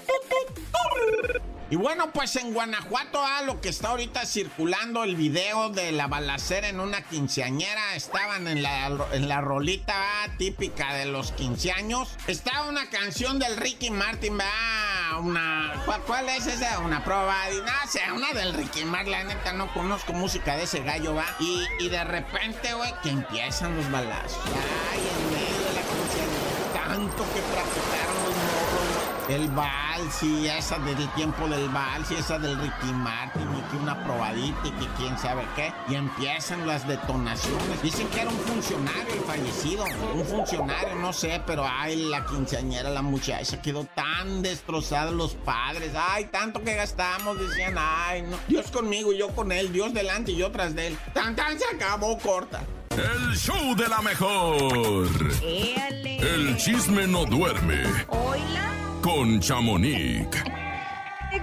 Y 1.71 1.75
bueno, 1.75 2.11
pues 2.11 2.35
en 2.35 2.51
Guanajuato, 2.51 3.21
ah, 3.23 3.43
lo 3.43 3.61
que 3.61 3.69
está 3.69 3.89
ahorita 3.89 4.25
circulando 4.25 5.03
el 5.03 5.15
video 5.15 5.69
de 5.69 5.91
la 5.91 6.07
balacera 6.07 6.67
en 6.67 6.79
una 6.79 7.03
quinceañera, 7.03 7.95
estaban 7.95 8.47
en 8.47 8.63
la, 8.63 8.87
en 9.11 9.27
la 9.29 9.39
rolita 9.41 9.93
ah, 9.95 10.27
típica 10.39 10.95
de 10.95 11.05
los 11.05 11.31
quince 11.31 11.71
años. 11.71 12.09
Estaba 12.25 12.67
una 12.67 12.89
canción 12.89 13.37
del 13.37 13.55
Ricky 13.55 13.91
Martin, 13.91 14.39
ah, 14.41 15.19
una, 15.21 15.83
¿cuál, 15.85 16.01
cuál 16.01 16.29
es 16.29 16.47
esa? 16.47 16.79
Una 16.79 17.03
prueba, 17.03 17.35
y 17.51 17.57
no 17.57 18.15
una 18.15 18.33
del 18.33 18.55
Ricky 18.55 18.83
Martin, 18.85 19.11
la 19.11 19.23
neta, 19.25 19.53
no 19.53 19.71
conozco 19.71 20.13
música 20.13 20.57
de 20.57 20.63
ese 20.63 20.79
gallo, 20.79 21.13
va. 21.13 21.25
Y, 21.39 21.65
y 21.79 21.89
de 21.89 22.03
repente, 22.03 22.73
güey, 22.73 22.93
que 23.03 23.09
empiezan 23.09 23.77
los 23.77 23.91
balazos. 23.91 24.41
Ay, 24.91 24.99
en 24.99 25.31
medio 25.33 25.65
de 25.67 25.73
la 25.75 25.81
canción, 25.81 26.29
tanto 26.73 27.23
que 27.33 27.41
practicaron. 27.41 28.28
El 29.29 29.47
vals 29.49 30.23
y 30.23 30.47
esa 30.47 30.79
del 30.79 31.07
tiempo 31.13 31.47
del 31.47 31.69
vals 31.69 32.09
y 32.09 32.15
esa 32.15 32.39
del 32.39 32.59
Ricky 32.59 32.91
Martin 32.91 33.47
y 33.55 33.61
que 33.69 33.77
una 33.77 34.03
probadita 34.03 34.67
y 34.67 34.71
que 34.71 34.87
quién 34.97 35.15
sabe 35.19 35.43
qué. 35.55 35.71
Y 35.87 35.93
empiezan 35.93 36.65
las 36.65 36.87
detonaciones. 36.87 37.79
Dicen 37.83 38.07
que 38.07 38.21
era 38.21 38.31
un 38.31 38.39
funcionario 38.39 39.13
el 39.13 39.19
fallecido. 39.19 39.85
Un 40.15 40.25
funcionario, 40.25 40.95
no 40.95 41.13
sé, 41.13 41.39
pero 41.45 41.63
ay, 41.63 42.07
la 42.07 42.25
quinceañera, 42.25 42.89
la 42.89 43.03
muchacha 43.03 43.61
quedó 43.61 43.83
tan 43.83 44.41
destrozada 44.41 45.11
los 45.11 45.35
padres. 45.35 45.93
Ay, 45.95 46.25
tanto 46.25 46.63
que 46.63 46.73
gastamos, 46.73 47.39
decían, 47.39 47.75
ay, 47.77 48.23
no. 48.23 48.35
Dios 48.47 48.71
conmigo 48.71 49.13
y 49.13 49.19
yo 49.19 49.27
con 49.35 49.51
él, 49.51 49.71
Dios 49.71 49.93
delante 49.93 50.31
y 50.31 50.37
yo 50.37 50.51
tras 50.51 50.73
de 50.73 50.87
él. 50.87 50.97
Tan 51.13 51.35
tan 51.35 51.59
se 51.59 51.65
acabó 51.75 52.17
corta. 52.17 52.63
El 52.89 53.37
show 53.37 53.75
de 53.75 53.87
la 53.87 54.01
mejor. 54.01 55.07
Éale. 55.43 56.17
El 56.17 56.57
chisme 56.57 57.05
no 57.07 57.25
duerme 57.25 57.83
Hola. 58.07 58.68
Con 59.01 59.39
Chamonix. 59.39 60.27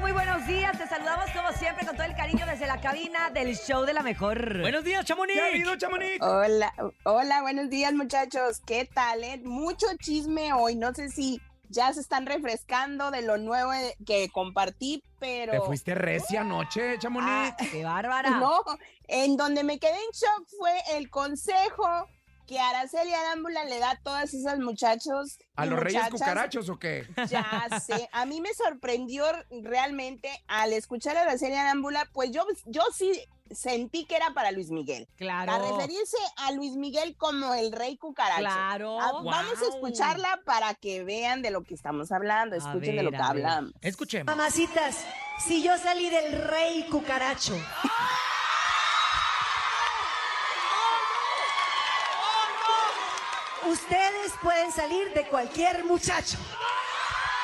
Muy 0.01 0.13
buenos 0.13 0.47
días, 0.47 0.77
te 0.77 0.87
saludamos 0.87 1.31
como 1.31 1.53
siempre 1.53 1.87
con 1.87 1.97
todo 1.97 2.07
el 2.07 2.15
cariño 2.15 2.45
desde 2.47 2.67
la 2.67 2.81
cabina 2.81 3.31
del 3.31 3.57
show 3.57 3.85
de 3.85 3.95
la 3.95 4.03
mejor. 4.03 4.61
Buenos 4.61 4.85
días, 4.85 5.05
Chamonix. 5.05 5.35
¿Qué 5.35 5.41
ha 5.43 5.47
habido, 5.47 5.77
Chamonix? 5.77 6.21
Hola, 6.23 6.75
hola, 7.05 7.43
buenos 7.43 7.71
días 7.71 7.93
muchachos. 7.95 8.61
¿Qué 8.67 8.85
tal? 8.93 9.25
eh? 9.25 9.41
Mucho 9.45 9.87
chisme 10.01 10.53
hoy. 10.53 10.75
No 10.75 10.93
sé 10.93 11.09
si 11.09 11.41
ya 11.69 11.93
se 11.93 12.01
están 12.01 12.27
refrescando 12.27 13.11
de 13.11 13.23
lo 13.23 13.39
nuevo 13.39 13.71
que 14.05 14.29
compartí, 14.31 15.03
pero... 15.19 15.53
¿Te 15.53 15.61
fuiste 15.61 15.95
recia 15.95 16.43
anoche, 16.43 16.99
Chamonix? 16.99 17.31
Ah, 17.31 17.57
¡Qué 17.71 17.85
bárbara! 17.85 18.31
No, 18.41 18.61
en 19.09 19.37
donde 19.37 19.65
me 19.65 19.79
quedé 19.79 19.93
en 19.95 20.11
shock 20.13 20.47
fue 20.59 20.73
el 20.97 21.11
consejo 21.11 22.09
que 22.47 22.59
Araceli 22.59 23.13
Arámbula 23.13 23.65
le 23.65 23.79
da 23.79 23.93
a 23.93 24.01
todas 24.01 24.33
esas 24.35 24.59
muchachos. 24.59 25.39
¿A 25.57 25.67
los 25.67 25.79
reyes 25.79 26.09
cucarachos 26.11 26.69
o 26.69 26.79
qué? 26.79 27.07
Ya 27.29 27.69
sé, 27.85 28.09
a 28.13 28.25
mí 28.27 28.41
me 28.41 28.55
sorprendió 28.55 29.25
realmente 29.63 30.31
al 30.47 30.73
escuchar 30.73 31.17
a 31.17 31.23
Araceli 31.23 31.55
Arámbula, 31.55 32.09
pues 32.13 32.31
yo, 32.31 32.45
yo 32.67 32.83
sí 32.95 33.21
sentí 33.51 34.05
que 34.05 34.17
era 34.17 34.33
para 34.33 34.51
Luis 34.51 34.71
Miguel. 34.71 35.09
Claro. 35.17 35.53
A 35.53 35.59
referirse 35.59 36.17
a 36.37 36.53
Luis 36.53 36.77
Miguel 36.77 37.17
como 37.17 37.55
el 37.55 37.73
rey 37.73 37.97
cucaracho. 37.97 38.41
Claro. 38.41 39.01
Ah, 39.01 39.13
Vamos 39.13 39.63
a 39.63 39.69
escucharla 39.75 40.41
para 40.45 40.75
que 40.75 41.05
vean 41.05 41.43
de 41.43 41.51
lo 41.51 41.63
que 41.63 41.75
estamos 41.75 42.13
hablando, 42.13 42.57
escuchen 42.57 42.97
de 42.97 43.03
lo 43.03 43.11
que 43.11 43.17
hablamos. 43.17 43.73
Escuchemos. 43.81 44.27
Mamacitas, 44.35 45.05
si 45.47 45.63
yo 45.63 45.77
salí 45.79 46.11
del 46.11 46.33
rey 46.43 46.87
cucaracho. 46.91 47.55
Ustedes 53.69 54.33
pueden 54.43 54.71
salir 54.71 55.13
de 55.13 55.27
cualquier 55.27 55.85
muchacho. 55.85 56.39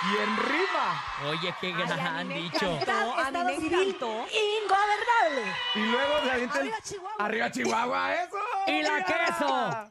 Y 0.05 0.17
en 0.23 0.37
rima. 0.37 1.05
Oye, 1.29 1.55
qué 1.61 1.67
Ay, 1.69 1.83
a 1.83 1.97
gran 1.97 2.27
me 2.29 2.35
dicho. 2.35 2.73
encantó, 2.81 3.15
a 3.15 3.31
mí 3.31 3.38
me 3.45 3.55
civil 3.57 3.73
encantó. 3.75 4.27
ingobernable. 4.27 5.53
Y 5.77 5.79
luego 5.79 6.12
se 6.25 6.31
avienta 6.33 6.59
el- 6.59 6.61
Arriba 6.62 6.81
Chihuahua. 6.83 7.15
Arriba 7.25 7.51
Chihuahua, 7.53 8.15
eso. 8.15 8.37
¡Y 8.67 8.83
la 8.83 9.05
queso! 9.05 9.47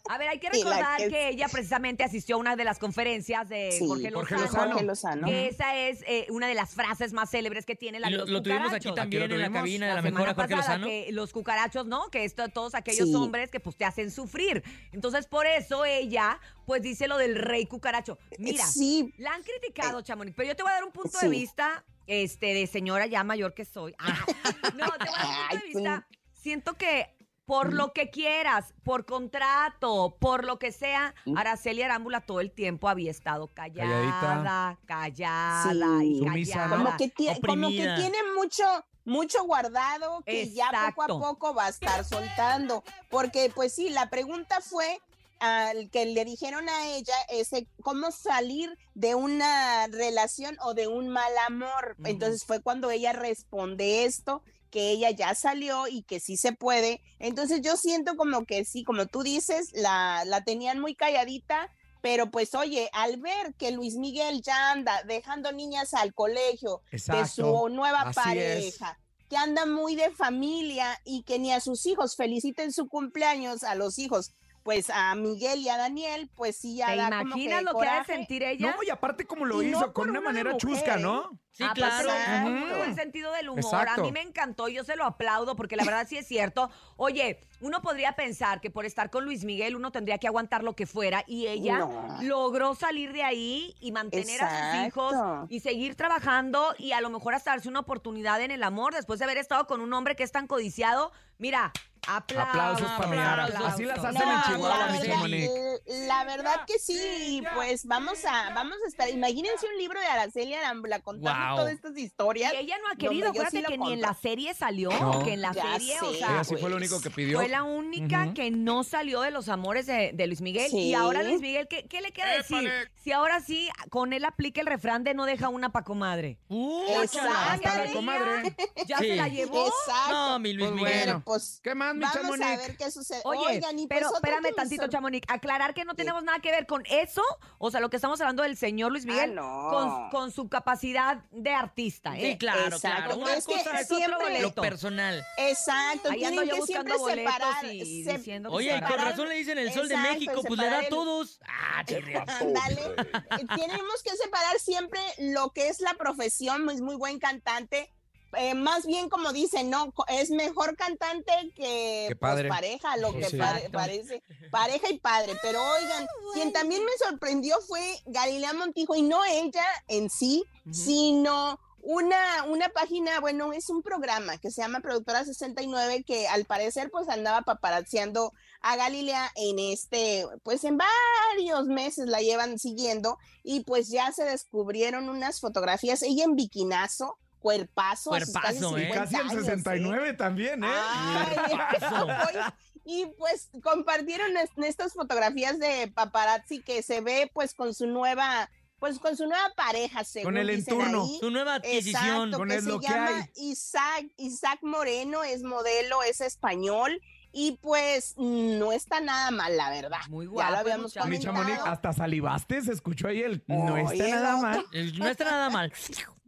A 0.09 0.17
ver, 0.17 0.27
hay 0.29 0.39
que 0.39 0.47
Y 0.51 0.63
la 0.63 0.69
recordar 0.71 0.97
que- 0.97 1.09
que 1.09 1.29
ella 1.29 1.47
precisamente 1.49 2.03
asistió 2.03 2.35
a 2.35 2.39
una 2.39 2.55
de 2.57 2.63
las 2.65 2.77
conferencias 2.79 3.47
de 3.47 3.71
Sí, 3.71 3.87
Jorge 3.87 4.11
Jorge 4.11 4.35
Lozano. 4.35 4.45
Lozano. 4.47 4.71
Jorge 4.73 4.85
Lozano. 4.85 5.27
Que 5.27 5.47
esa 5.47 5.75
es 5.77 6.03
eh, 6.07 6.25
una 6.29 6.47
de 6.47 6.55
las 6.55 6.71
frases 6.73 7.13
más 7.13 7.29
célebres 7.29 7.65
que 7.65 7.75
tiene 7.77 7.99
la 8.01 8.07
de 8.07 8.11
lo, 8.17 8.19
los 8.23 8.29
lo 8.29 8.41
tuvimos 8.41 8.73
aquí 8.73 8.89
cucarachos. 8.89 8.95
también 8.95 9.23
en 9.23 9.29
la 9.29 9.35
tuvimos 9.47 9.59
cabina 9.61 9.85
de 9.85 9.89
la 9.91 9.95
La 9.95 10.01
mejor 10.01 10.21
a 10.21 10.23
semana 10.23 10.35
Jorge 10.35 10.55
pasada, 10.57 10.77
Lozano. 10.77 10.87
que 10.87 11.11
los 11.13 11.31
cucarachos, 11.31 11.85
¿no? 11.85 12.09
Que 12.09 12.25
esto, 12.25 12.49
todos 12.49 12.75
aquellos 12.75 13.07
Sí. 13.07 13.15
hombres 13.15 13.49
que 13.49 13.61
pues 13.61 13.77
te 13.77 13.85
hacen 13.85 14.11
sufrir. 14.11 14.61
Entonces, 14.91 15.25
por 15.27 15.45
eso 15.47 15.85
ella, 15.85 16.39
pues 16.65 16.81
dice 16.81 17.07
lo 17.07 17.17
del 17.17 17.35
rey 17.35 17.65
cucaracho. 17.65 18.17
Mira, 18.37 18.65
Sí, 18.65 19.13
la 19.17 19.33
han 19.33 19.43
criticado, 19.43 20.00
Chamonix, 20.01 20.35
pero 20.35 20.49
yo 20.49 20.55
te 20.55 20.63
voy 20.63 20.71
a 20.71 20.75
dar 20.75 20.83
un 20.83 20.91
punto 20.91 21.17
Sí. 21.17 21.25
de 21.25 21.29
vista, 21.31 21.83
este, 22.07 22.53
de 22.53 22.67
señora 22.67 23.05
ya 23.07 23.23
mayor 23.23 23.53
que 23.53 23.65
soy. 23.65 23.95
Ah, 23.99 24.05
no, 24.75 24.91
te 24.97 25.05
voy 25.05 25.15
a 25.15 25.27
dar 25.27 25.31
un 25.31 25.47
punto 25.49 25.55
de 25.55 25.67
vista. 25.73 26.07
Siento 26.33 26.73
que 26.73 27.15
por 27.45 27.73
lo 27.73 27.91
que 27.91 28.09
quieras, 28.09 28.73
por 28.83 29.05
contrato, 29.05 30.15
por 30.21 30.45
lo 30.45 30.57
que 30.57 30.71
sea, 30.71 31.13
Araceli 31.35 31.81
Arámbula 31.81 32.21
todo 32.21 32.39
el 32.39 32.51
tiempo 32.51 32.87
había 32.87 33.11
estado 33.11 33.47
callada, 33.47 34.79
callada 34.85 35.63
Sí. 35.99 36.05
y 36.07 36.19
Sumisa, 36.19 36.53
callada. 36.53 36.77
como 36.77 36.97
que, 36.97 37.11
como 37.45 37.67
que 37.69 37.93
tiene 37.97 38.17
mucho 38.37 38.63
mucho 39.03 39.43
guardado 39.45 40.21
que 40.25 40.51
ya 40.51 40.69
poco 40.95 41.03
a 41.03 41.07
poco 41.07 41.53
va 41.55 41.65
a 41.65 41.69
estar 41.69 42.05
soltando 42.05 42.83
porque 43.09 43.51
pues 43.53 43.73
sí 43.73 43.89
la 43.89 44.09
pregunta 44.11 44.61
fue 44.61 45.01
al 45.41 45.89
que 45.89 46.05
le 46.05 46.23
dijeron 46.23 46.69
a 46.69 46.87
ella 46.95 47.15
ese 47.29 47.67
cómo 47.81 48.11
salir 48.11 48.77
de 48.93 49.15
una 49.15 49.87
relación 49.87 50.55
o 50.61 50.73
de 50.75 50.87
un 50.87 51.09
mal 51.09 51.33
amor. 51.47 51.97
Entonces 52.05 52.45
fue 52.45 52.61
cuando 52.61 52.91
ella 52.91 53.11
responde 53.11 54.05
esto 54.05 54.43
que 54.69 54.91
ella 54.91 55.09
ya 55.09 55.35
salió 55.35 55.87
y 55.87 56.03
que 56.03 56.19
sí 56.19 56.37
se 56.37 56.53
puede. 56.53 57.01
Entonces 57.17 57.61
yo 57.61 57.75
siento 57.75 58.15
como 58.15 58.45
que 58.45 58.63
sí 58.65 58.83
como 58.83 59.07
tú 59.07 59.23
dices 59.23 59.71
la 59.73 60.23
la 60.25 60.43
tenían 60.43 60.79
muy 60.79 60.95
calladita 60.95 61.69
pero 62.01 62.31
pues 62.31 62.55
oye, 62.55 62.89
al 62.93 63.17
ver 63.17 63.53
que 63.57 63.71
Luis 63.71 63.95
Miguel 63.95 64.41
ya 64.41 64.71
anda 64.71 65.03
dejando 65.03 65.51
niñas 65.51 65.93
al 65.93 66.13
colegio 66.13 66.81
de 66.91 67.27
su 67.27 67.69
nueva 67.69 68.01
Así 68.01 68.15
pareja, 68.15 68.99
que 69.29 69.37
anda 69.37 69.65
muy 69.65 69.95
de 69.95 70.09
familia 70.09 70.99
y 71.05 71.23
que 71.23 71.37
ni 71.39 71.53
a 71.53 71.61
sus 71.61 71.85
hijos 71.85 72.15
feliciten 72.15 72.73
su 72.73 72.87
cumpleaños 72.87 73.63
a 73.63 73.75
los 73.75 73.99
hijos, 73.99 74.33
pues 74.63 74.89
a 74.89 75.15
Miguel 75.15 75.59
y 75.59 75.69
a 75.69 75.77
Daniel, 75.77 76.29
pues 76.35 76.55
sí 76.57 76.75
ya 76.77 76.87
¿Te 76.87 76.95
da 76.97 77.09
como 77.09 77.21
imaginas 77.21 77.59
que 77.59 77.65
lo 77.65 77.79
que 77.79 77.87
ha 77.87 77.99
de 77.99 78.05
sentir 78.05 78.43
ella? 78.43 78.71
No, 78.75 78.83
y 78.83 78.89
aparte 78.89 79.25
como 79.25 79.45
lo 79.45 79.61
Y 79.61 79.69
hizo, 79.69 79.91
con 79.93 80.09
una 80.09 80.19
una 80.19 80.29
manera 80.29 80.51
mujer, 80.51 80.61
chusca. 80.61 80.97
¿no? 80.97 81.31
Sí, 81.51 81.63
Ah, 81.67 81.73
claro. 81.73 82.07
pues, 82.07 82.17
Exacto. 82.19 82.49
muy 82.49 82.69
buen 82.69 82.95
sentido 82.95 83.31
del 83.33 83.49
humor. 83.49 83.63
Exacto. 83.63 84.01
A 84.01 84.03
mí 84.05 84.11
me 84.11 84.21
encantó, 84.21 84.67
yo 84.69 84.83
se 84.83 84.95
lo 84.95 85.03
aplaudo 85.05 85.55
porque 85.55 85.75
la 85.75 85.83
verdad 85.83 86.05
sí 86.07 86.17
es 86.17 86.25
cierto. 86.27 86.69
Oye, 86.95 87.41
uno 87.59 87.81
podría 87.81 88.13
pensar 88.13 88.61
que 88.61 88.69
por 88.71 88.85
estar 88.85 89.09
con 89.09 89.25
Luis 89.25 89.43
Miguel 89.43 89.75
uno 89.75 89.91
tendría 89.91 90.17
que 90.17 90.27
aguantar 90.27 90.63
lo 90.63 90.75
que 90.75 90.85
fuera 90.85 91.23
y 91.27 91.47
ella 91.47 91.79
No. 91.79 92.17
logró 92.21 92.73
salir 92.75 93.11
de 93.13 93.23
ahí 93.23 93.75
y 93.81 93.91
mantener 93.91 94.41
a 94.43 94.75
sus 94.75 94.87
hijos 94.87 95.13
y 95.49 95.59
seguir 95.59 95.95
trabajando 95.95 96.73
y 96.77 96.93
a 96.93 97.01
lo 97.01 97.09
mejor 97.09 97.33
hasta 97.33 97.51
darse 97.51 97.67
una 97.67 97.79
oportunidad 97.81 98.41
en 98.41 98.51
el 98.51 98.63
amor 98.63 98.93
después 98.93 99.19
de 99.19 99.25
haber 99.25 99.37
estado 99.37 99.67
con 99.67 99.81
un 99.81 99.91
hombre 99.93 100.15
que 100.15 100.23
es 100.23 100.31
tan 100.31 100.47
codiciado. 100.47 101.11
Mira, 101.37 101.71
aplausos. 102.07 102.49
Aplausos 102.49 102.91
para 102.97 103.07
mi 103.07 103.17
Ara. 103.17 103.43
aplausos. 103.45 103.73
Así 103.73 103.83
las 103.85 103.99
hacen 104.03 104.13
No, 104.27 104.33
en 104.35 104.41
Chihuahua, 104.43 104.77
la 104.77 104.91
verdad, 104.91 105.77
la 106.07 106.23
verdad 106.25 106.55
que 106.67 106.79
sí, 106.79 107.43
pues 107.55 107.85
vamos 107.85 108.23
a, 108.25 108.53
vamos 108.53 108.77
a 108.85 108.87
estar. 108.87 109.09
Imagínense 109.09 109.67
un 109.67 109.77
libro 109.77 109.99
de 109.99 110.05
Araceli 110.07 110.53
Arambla 110.53 110.99
contando 110.99 111.47
Wow. 111.49 111.57
todas 111.57 111.73
estas 111.73 111.97
historias. 111.97 112.53
Y 112.53 112.57
ella 112.57 112.75
no 112.83 112.91
ha 112.91 112.95
querido, 112.95 113.29
acuérdate 113.29 113.57
sí 113.57 113.63
que 113.67 113.77
ni 113.77 113.93
en 113.93 114.01
la 114.01 114.13
serie 114.13 114.53
salió, 114.53 114.89
No. 114.91 115.23
que 115.23 115.33
en 115.33 115.41
la 115.41 115.53
serie, 115.53 115.95
o 116.01 116.11
sé, 116.11 116.17
sea, 116.19 116.31
Ella 116.31 116.43
sí 116.43 116.55
fue 116.55 116.69
lo 116.69 116.77
pues, 116.77 116.89
único 116.91 117.01
que 117.01 117.09
pidió. 117.09 117.37
Fue 117.39 117.47
la 117.49 117.63
única 117.63 118.33
que 118.33 118.51
no 118.51 118.83
salió 118.83 119.21
de 119.21 119.31
los 119.31 119.49
amores 119.49 119.85
de, 119.85 120.11
de 120.13 120.27
Luis 120.27 120.41
Miguel. 120.41 120.71
Y 120.73 120.93
ahora 120.93 121.23
Luis 121.23 121.41
Miguel, 121.41 121.67
¿qué, 121.67 121.85
qué 121.87 122.01
le 122.01 122.11
queda 122.11 122.35
decir? 122.35 122.69
Si 123.03 123.11
ahora 123.11 123.39
sí, 123.41 123.69
con 123.89 124.13
él 124.13 124.25
aplica 124.25 124.61
el 124.61 124.67
refrán 124.67 125.03
de 125.03 125.13
no 125.13 125.25
deja 125.25 125.49
una 125.49 125.71
pa' 125.71 125.83
comadre. 125.83 126.37
Uh, 126.49 127.01
Exacto. 127.01 127.29
Hasta 127.49 127.85
la 127.85 127.93
comadre. 127.93 128.55
Ya 128.87 128.97
Sí. 128.99 129.07
se 129.09 129.15
la 129.15 129.27
llevó. 129.27 129.67
Exacto. 129.67 130.11
No, 130.11 130.39
mi 130.39 130.53
Luis 130.53 130.69
Pues 130.69 130.81
Miguel. 130.81 131.03
Bueno, 131.05 131.21
pues 131.25 131.59
¿Qué 131.63 131.73
más, 131.75 131.90
mi 131.93 132.01
vamos 132.01 132.15
Chamonix? 132.21 132.45
a 132.45 132.57
ver 132.57 132.77
qué 132.77 132.91
sucede. 132.91 133.21
Oye, 133.23 133.39
Oigan, 133.55 133.79
y 133.79 133.87
pero 133.87 134.13
espérame 134.13 134.53
tantito, 134.55 134.87
Chamonix. 134.87 135.25
Aclarar 135.29 135.73
que 135.73 135.85
no 135.85 135.95
tenemos 135.95 136.23
nada 136.23 136.39
que 136.39 136.51
ver 136.51 136.65
con 136.65 136.83
eso. 136.89 137.23
O 137.57 137.71
sea, 137.71 137.79
lo 137.79 137.89
que 137.89 137.95
estamos 137.97 138.19
hablando 138.21 138.43
del 138.43 138.57
señor 138.57 138.91
Luis 138.91 139.05
Miguel 139.05 139.31
Ah, 139.37 139.41
no. 139.41 139.69
con, 139.69 140.09
con 140.09 140.31
su 140.31 140.49
capacidad 140.49 141.23
de 141.31 141.51
artista. 141.51 142.17
¿eh? 142.17 142.31
Sí, 142.31 142.37
claro, 142.37 142.63
Exacto. 142.75 142.81
claro. 143.03 143.17
Una 143.17 143.33
Es 143.35 143.45
que 143.45 143.53
cosa 143.53 143.79
es 143.79 143.87
siempre- 143.87 144.41
lo 144.41 144.53
personal. 144.53 145.23
Exacto, 145.37 146.09
Ahí 146.09 146.23
ando 146.23 146.41
tienen 146.41 146.49
yo 146.49 146.53
que 146.55 146.59
buscando 146.61 146.95
siempre 146.95 146.97
boletos 147.27 147.33
separar. 147.33 147.65
y 147.73 148.03
se- 148.03 148.17
diciendo 148.17 148.49
que 148.49 148.55
Oye, 148.55 148.67
y 148.75 148.79
con 148.79 148.89
separar- 148.89 149.07
razón 149.11 149.29
le 149.29 149.35
dicen 149.35 149.57
el 149.57 149.71
sol 149.73 149.87
de 149.87 149.97
México, 149.97 150.41
pues 150.45 150.59
le 150.59 150.65
da 150.65 150.69
separar 150.69 150.79
a 150.79 150.83
el- 150.83 150.89
todos. 150.89 151.39
Ah. 151.47 151.83
Eh, 151.87 152.01
Tenemos 153.55 154.03
que 154.03 154.15
separar 154.17 154.59
siempre 154.59 154.99
lo 155.19 155.51
que 155.51 155.67
es 155.67 155.79
la 155.81 155.93
profesión, 155.95 156.69
es 156.69 156.81
muy 156.81 156.95
buen 156.95 157.19
cantante. 157.19 157.91
Eh, 158.37 158.53
más 158.53 158.85
bien 158.85 159.09
como 159.09 159.31
dicen, 159.33 159.69
no, 159.69 159.93
es 160.09 160.29
mejor 160.31 160.75
cantante 160.75 161.33
que 161.55 162.05
Que 162.09 162.15
pues, 162.15 162.47
pareja, 162.47 162.97
lo 162.97 163.13
que 163.13 163.25
sí. 163.29 163.37
pare- 163.37 163.57
Exacto. 163.57 163.71
parece, 163.77 164.23
pareja 164.51 164.89
y 164.89 164.99
padre. 164.99 165.33
Pero 165.41 165.61
oigan, 165.63 166.07
quien 166.33 166.51
también 166.53 166.83
me 166.85 166.91
sorprendió 166.97 167.55
fue 167.67 167.81
Galilea 168.05 168.53
Montijo, 168.53 168.95
y 168.95 169.01
no 169.01 169.23
ella 169.25 169.65
en 169.87 170.09
sí, 170.09 170.43
sino 170.71 171.59
una, 171.83 172.43
una 172.47 172.69
página, 172.69 173.19
bueno, 173.19 173.53
es 173.53 173.69
un 173.71 173.81
programa 173.81 174.37
que 174.37 174.51
se 174.51 174.61
llama 174.61 174.81
Productora 174.81 175.25
69 175.25 176.03
que 176.03 176.27
al 176.27 176.45
parecer 176.45 176.91
pues 176.91 177.09
andaba 177.09 177.41
paparazziando 177.41 178.33
a 178.61 178.75
Galilea 178.75 179.31
en 179.35 179.57
este, 179.57 180.27
pues 180.43 180.63
en 180.63 180.77
varios 180.77 181.65
meses 181.65 182.05
la 182.07 182.21
llevan 182.21 182.59
siguiendo 182.59 183.17
y 183.43 183.61
pues 183.61 183.89
ya 183.89 184.11
se 184.11 184.23
descubrieron 184.23 185.09
unas 185.09 185.39
fotografías, 185.39 186.03
ella 186.03 186.23
en 186.25 186.35
biquinazo, 186.35 187.17
cuerpazo, 187.41 188.11
Cuerpazo, 188.11 188.77
¿eh? 188.77 188.87
50 188.87 188.93
Casi 188.93 189.15
el 189.15 189.21
años, 189.21 189.33
¿eh? 189.33 189.45
69 189.45 190.13
también, 190.13 190.63
¿eh? 190.63 190.67
Ay, 190.69 191.35
y 192.85 193.05
pues 193.17 193.49
compartieron 193.63 194.35
es- 194.37 194.49
estas 194.65 194.93
fotografías 194.93 195.59
de 195.59 195.91
paparazzi 195.93 196.61
que 196.61 196.81
se 196.83 197.01
ve 197.01 197.29
pues 197.33 197.53
con 197.53 197.73
su 197.73 197.87
nueva 197.87 198.49
pues 198.79 198.97
con 198.97 199.15
su 199.15 199.27
nueva 199.27 199.51
pareja 199.55 200.03
según 200.03 200.33
Con 200.33 200.37
el 200.37 200.47
dicen 200.47 200.73
entorno. 200.73 201.03
ahí. 201.03 201.17
Su 201.19 201.29
nueva 201.29 201.53
adquisición. 201.55 202.29
Exacto, 202.29 202.37
Con 202.39 202.49
que 202.49 202.55
el 202.55 202.63
se 202.63 202.69
lo 202.69 202.79
que 202.79 202.87
llama 202.87 203.07
hay. 203.17 203.23
Isaac 203.35 204.05
Isaac 204.17 204.59
Moreno 204.63 205.23
es 205.23 205.43
modelo 205.43 206.01
es 206.01 206.19
español 206.21 206.99
y 207.31 207.59
pues 207.61 208.15
no 208.17 208.71
está 208.71 208.99
nada 208.99 209.29
mal 209.31 209.55
la 209.55 209.69
verdad 209.69 209.99
Muy 210.09 210.25
ya 210.25 210.31
guapo 210.31 210.49
lo 210.49 210.55
el 210.55 210.59
habíamos 210.61 210.93
comentado 210.95 211.23
Chamonix, 211.37 211.59
hasta 211.63 211.93
salivaste, 211.93 212.61
se 212.63 212.71
escuchó 212.73 213.07
ahí 213.07 213.21
el... 213.21 213.43
No 213.47 213.73
Oye, 213.75 213.83
está 213.93 214.07
nada 214.15 214.31
no. 214.31 214.41
mal. 214.41 214.65
No 214.97 215.07
está 215.07 215.23
nada 215.25 215.49
mal. 215.51 215.71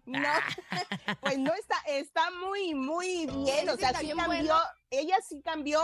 No, 0.06 0.20
pues 1.22 1.38
no 1.38 1.54
está, 1.54 1.76
está 1.88 2.30
muy, 2.32 2.74
muy 2.74 3.26
bien. 3.28 3.70
O 3.70 3.78
sea, 3.78 3.94
sí 3.98 4.12
cambió, 4.16 4.56
ella 4.89 5.18
sí 5.28 5.42
cambió 5.44 5.82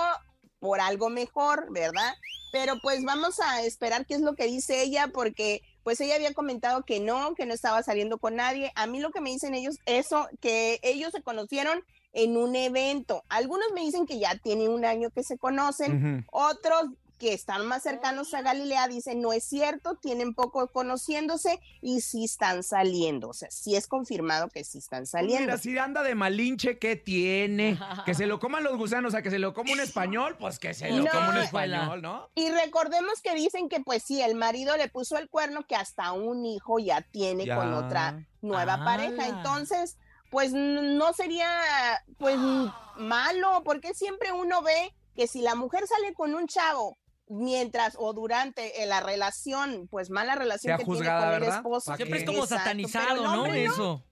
por 0.60 0.82
algo 0.82 1.10
mejor, 1.10 1.71
¿verdad? 1.71 2.13
Pero 2.51 2.79
pues 2.82 3.03
vamos 3.03 3.39
a 3.39 3.62
esperar 3.62 4.05
qué 4.05 4.15
es 4.15 4.21
lo 4.21 4.36
que 4.36 4.45
dice 4.45 4.82
ella, 4.82 5.10
porque 5.13 5.62
pues 5.84 6.01
ella 6.01 6.15
había 6.15 6.34
comentado 6.34 6.84
que 6.84 6.99
no, 6.99 7.34
que 7.36 7.45
no 7.45 7.53
estaba 7.53 7.82
saliendo 7.84 8.17
con 8.17 8.36
nadie. 8.36 8.71
A 8.75 8.88
mí 8.88 8.99
lo 8.99 9.12
que 9.12 9.21
me 9.21 9.29
dicen 9.29 9.53
ellos, 9.53 9.77
eso, 9.86 10.27
que 10.41 10.79
ellos 10.84 11.12
se 11.12 11.21
conocieron 11.21 11.84
en 12.12 12.38
un 12.38 12.55
evento. 12.55 13.23
Algunos 13.29 13.71
me 13.73 13.82
dicen 13.82 14.05
que 14.05 14.19
ya 14.19 14.36
tienen 14.38 14.69
un 14.69 14.84
año 14.84 15.12
que 15.12 15.23
se 15.23 15.38
conocen, 15.38 16.25
otros 16.32 16.89
que 17.19 17.34
están 17.34 17.67
más 17.67 17.84
cercanos 17.84 18.34
a 18.34 18.41
Galilea 18.41 18.88
dicen 18.88 19.21
no 19.21 19.34
es 19.34 19.43
cierto, 19.43 19.95
tienen 19.95 20.34
poco 20.34 20.67
conociéndose 20.69 21.60
y 21.82 22.01
sí 22.01 22.23
están 22.25 22.63
saliendo. 22.63 23.29
O 23.29 23.34
sea, 23.34 23.51
sí 23.51 23.75
es 23.75 23.88
confirmado 23.88 24.47
que 24.49 24.63
sí 24.63 24.77
están 24.79 25.05
saliendo. 25.05 25.45
Mira, 25.47 25.58
si 25.58 25.77
anda 25.77 26.01
de 26.01 26.15
malinche, 26.15 26.79
¿qué 26.79 26.95
tiene? 26.95 27.77
Que 28.05 28.13
se 28.15 28.25
lo 28.25 28.39
coman 28.39 28.63
los 28.63 28.77
gusanos, 28.77 29.10
o 29.10 29.12
sea, 29.12 29.21
que 29.21 29.29
se 29.29 29.38
lo 29.39 29.53
coma 29.53 29.73
un 29.73 29.82
español, 29.82 30.38
pues 30.39 30.58
que 30.58 30.73
se 30.73 30.89
lo 30.89 31.03
No. 31.03 31.12
coma 31.12 31.29
un 31.29 31.38
español, 31.38 32.01
¿no? 32.01 32.29
Y 32.36 32.49
recordemos 32.49 33.21
que 33.21 33.36
dicen 33.36 33.69
que 33.69 33.82
pues 33.82 34.01
sí, 34.03 34.21
el 34.21 34.36
marido 34.36 34.77
le 34.77 34.88
puso 34.88 35.17
el 35.17 35.29
cuerno 35.29 35.65
que 35.67 35.75
hasta 35.75 36.13
un 36.13 36.45
hijo 36.45 36.79
ya 36.79 37.01
tiene 37.12 37.45
Ya. 37.45 37.55
con 37.58 37.73
otra 37.73 38.25
nueva 38.41 38.84
pareja. 38.86 39.27
Entonces, 39.27 39.97
pues 40.32 40.53
no 40.53 41.12
sería 41.13 41.49
pues 42.17 42.38
malo, 42.97 43.62
porque 43.65 43.93
siempre 43.93 44.32
uno 44.32 44.62
ve 44.62 44.93
que 45.15 45.27
si 45.27 45.41
la 45.41 45.55
mujer 45.55 45.86
sale 45.88 46.13
con 46.13 46.34
un 46.36 46.47
chavo 46.47 46.97
mientras 47.29 47.95
o 47.97 48.13
durante 48.13 48.83
eh, 48.83 48.85
la 48.85 48.99
relación, 48.99 49.87
pues 49.89 50.09
mala 50.09 50.35
relación 50.35 50.77
que 50.77 50.83
juzgada, 50.83 51.29
tiene 51.29 51.45
con 51.45 51.49
el 51.49 51.55
esposo. 51.55 51.91
¿Pa' 51.91 51.95
Siempre 51.95 52.19
es 52.19 52.25
como 52.25 52.43
Exacto, 52.43 52.57
satanizado, 52.57 53.23
¿no? 53.23 53.43
hombre 53.43 53.65
Eso. 53.65 54.03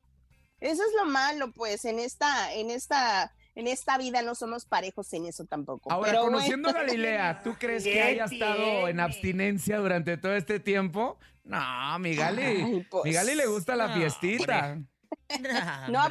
Eso 0.59 0.81
es 0.81 0.91
lo 0.97 1.05
malo, 1.05 1.51
pues, 1.51 1.85
en 1.85 1.99
esta, 1.99 2.51
en 2.53 2.71
esta, 2.71 3.31
en 3.53 3.67
esta 3.67 3.97
vida 3.97 4.23
no 4.23 4.33
somos 4.33 4.65
parejos 4.65 5.11
en 5.13 5.25
eso 5.27 5.45
tampoco. 5.45 5.91
Ahora, 5.91 6.11
Pero 6.11 6.23
conociendo 6.23 6.69
a. 6.69 6.73
Galilea, 6.73 7.41
¿tú 7.43 7.55
crees 7.59 7.83
que 7.83 7.93
¿Qué 7.93 8.01
haya 8.01 8.25
estado 8.25 8.87
en 8.87 8.99
abstinencia 8.99 9.77
durante 9.77 10.17
todo 10.17 10.33
este 10.35 10.59
tiempo? 10.59 11.19
No, 11.43 11.99
mi 11.99 12.15
Gali. 12.15 12.41
Ay, 12.41 12.87
pues, 12.89 13.03
mi 13.05 13.13
Gali 13.13 13.35
le 13.35 13.45
gusta 13.45 13.75
la 13.75 13.87
no, 13.87 13.95
fiestita. 13.95 14.73
Hombre. 14.73 14.89
No, 15.89 16.09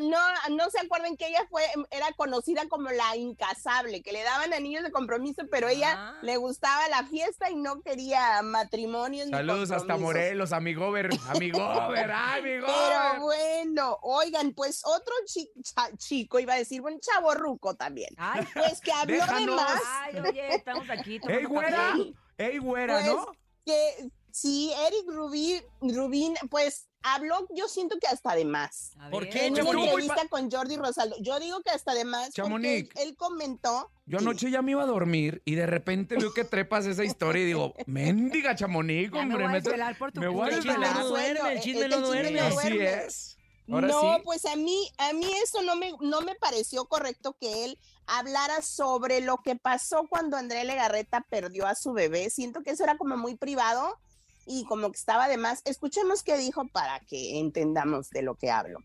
no, 0.00 0.18
no 0.50 0.70
se 0.70 0.80
acuerdan 0.80 1.16
que 1.16 1.28
ella 1.28 1.46
fue, 1.50 1.62
era 1.90 2.06
conocida 2.16 2.62
como 2.68 2.90
la 2.90 3.16
incasable, 3.16 4.02
que 4.02 4.12
le 4.12 4.22
daban 4.22 4.52
anillos 4.52 4.82
de 4.82 4.90
compromiso, 4.90 5.42
pero 5.50 5.68
ella 5.68 5.92
Ah. 5.96 6.18
le 6.22 6.36
gustaba 6.36 6.88
la 6.88 7.04
fiesta 7.06 7.50
y 7.50 7.56
no 7.56 7.80
quería 7.82 8.42
matrimonios. 8.42 9.26
ni 9.26 9.32
Saludos 9.32 9.70
hasta. 9.70 9.96
Morelos, 9.96 10.52
amigover. 10.52 11.08
Amigover, 11.28 12.10
ay, 12.14 12.42
Pero 12.42 12.66
amigover. 12.66 13.20
bueno, 13.20 13.98
oigan, 14.02 14.52
pues 14.52 14.82
otro 14.84 15.14
chi- 15.26 15.50
cha- 15.62 15.96
chico, 15.96 16.38
iba 16.40 16.54
a 16.54 16.56
decir, 16.56 16.80
un 16.82 16.98
chavo 17.00 17.32
ruco 17.34 17.74
también, 17.74 18.10
Ay, 18.18 18.46
pues 18.54 18.80
que 18.80 18.92
habló 18.92 19.14
de 19.14 19.20
Déjanos. 19.20 19.56
más. 19.56 19.82
ay, 19.86 20.18
oye, 20.18 20.54
estamos 20.56 20.88
aquí. 20.90 21.20
¡Ey, 21.28 21.44
güera! 21.44 21.94
¡Ey, 22.38 22.58
güera, 22.58 22.94
Pues, 22.94 23.06
¿no? 23.06 23.26
que 23.64 24.08
sí, 24.34 24.72
Eric 24.88 25.06
Rubin, 25.06 25.62
Rubin, 25.80 26.34
pues 26.50 26.88
habló, 27.02 27.46
yo 27.54 27.68
siento 27.68 27.96
que 28.00 28.08
hasta 28.08 28.34
de 28.34 28.44
más. 28.44 28.90
¿Por 29.10 29.28
qué, 29.28 29.46
En 29.46 29.52
una 29.60 29.70
entrevista 29.70 30.26
con 30.28 30.50
Jordi 30.50 30.76
Rosaldo. 30.76 31.14
Yo 31.20 31.38
digo 31.38 31.60
que 31.62 31.70
hasta 31.70 31.94
de 31.94 32.04
más, 32.04 32.30
porque 32.34 32.40
él, 32.40 32.44
Chamonix. 32.44 32.90
él 32.96 33.16
comentó. 33.16 33.90
Yo 34.06 34.18
anoche 34.18 34.50
ya 34.50 34.60
me 34.60 34.72
iba 34.72 34.82
a 34.82 34.86
dormir 34.86 35.40
y 35.44 35.54
de 35.54 35.66
repente 35.66 36.16
veo 36.16 36.34
que 36.34 36.44
trepas 36.44 36.84
esa 36.86 37.04
historia 37.04 37.42
y 37.42 37.46
digo, 37.46 37.74
mendiga 37.86 38.56
chamonix, 38.56 39.12
Ya 39.12 39.24
me 39.24 39.34
hombre. 39.34 39.36
voy 39.36 39.44
a 39.44 39.48
me, 39.48 39.60
desvelar 39.60 39.98
por 39.98 40.10
tu 40.10 40.20
me 40.20 40.26
voy 40.28 40.50
a 40.50 40.54
culpa. 40.54 40.56
El 40.56 40.62
chisme 40.62 40.72
desvelar. 40.72 40.98
no 40.98 41.08
duerme, 41.08 41.52
el 41.52 41.60
chisme 41.60 41.88
no 41.88 42.00
duerme. 42.00 42.40
no 42.40 42.46
Así 42.58 42.78
es. 42.80 43.38
Ahora 43.70 43.88
no, 43.88 44.00
sí. 44.16 44.22
pues 44.24 44.44
a 44.46 44.56
mí, 44.56 44.90
a 44.98 45.12
mí 45.12 45.30
eso 45.42 45.62
no 45.62 45.76
me, 45.76 45.92
no 46.00 46.22
me 46.22 46.34
pareció 46.34 46.86
correcto 46.86 47.36
que 47.40 47.64
él 47.64 47.78
hablara 48.06 48.60
sobre 48.62 49.20
lo 49.20 49.38
que 49.38 49.54
pasó 49.56 50.06
cuando 50.10 50.36
Andrea 50.36 50.64
Legarreta 50.64 51.24
perdió 51.30 51.66
a 51.66 51.74
su 51.74 51.92
bebé. 51.92 52.28
Siento 52.30 52.62
que 52.62 52.72
eso 52.72 52.82
era 52.84 52.98
como 52.98 53.16
muy 53.16 53.36
privado 53.36 53.98
y 54.46 54.64
como 54.64 54.90
que 54.90 54.96
estaba 54.98 55.28
de 55.28 55.36
más. 55.36 55.60
Escuchemos 55.64 56.22
qué 56.22 56.36
dijo 56.38 56.66
para 56.72 57.00
que 57.00 57.38
entendamos 57.38 58.10
de 58.10 58.22
lo 58.22 58.34
que 58.34 58.50
hablo. 58.50 58.80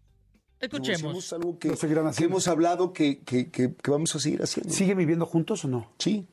Escuchemos. 0.60 1.17
Es 1.26 1.34
algo 1.34 1.58
que, 1.58 1.76
seguirán 1.78 2.12
que 2.13 2.26
hemos 2.26 2.48
hablado 2.48 2.91
que, 2.91 3.19
que- 3.19 3.50
que- 3.50 3.74
que 3.74 3.91
vamos 3.91 4.13
a 4.15 4.19
seguir 4.19 4.41
haciendo. 4.43 4.74
¿Siguen 4.74 4.98
viviendo 4.98 5.26
juntos 5.26 5.63
o 5.63 5.67
no? 5.69 5.89
Sí. 6.00 6.26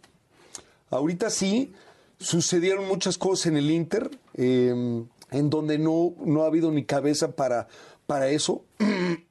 Ahorita 0.90 1.30
sí, 1.30 1.72
sucedieron 2.18 2.86
muchas 2.88 3.18
cosas 3.18 3.46
en 3.46 3.56
el 3.56 3.70
Inter, 3.70 4.10
eh, 4.34 5.04
en 5.30 5.50
donde 5.50 5.78
no, 5.78 6.14
no 6.24 6.42
ha 6.42 6.46
habido 6.46 6.70
ni 6.72 6.84
cabeza 6.84 7.32
para, 7.36 7.68
para 8.06 8.28
eso. 8.28 8.64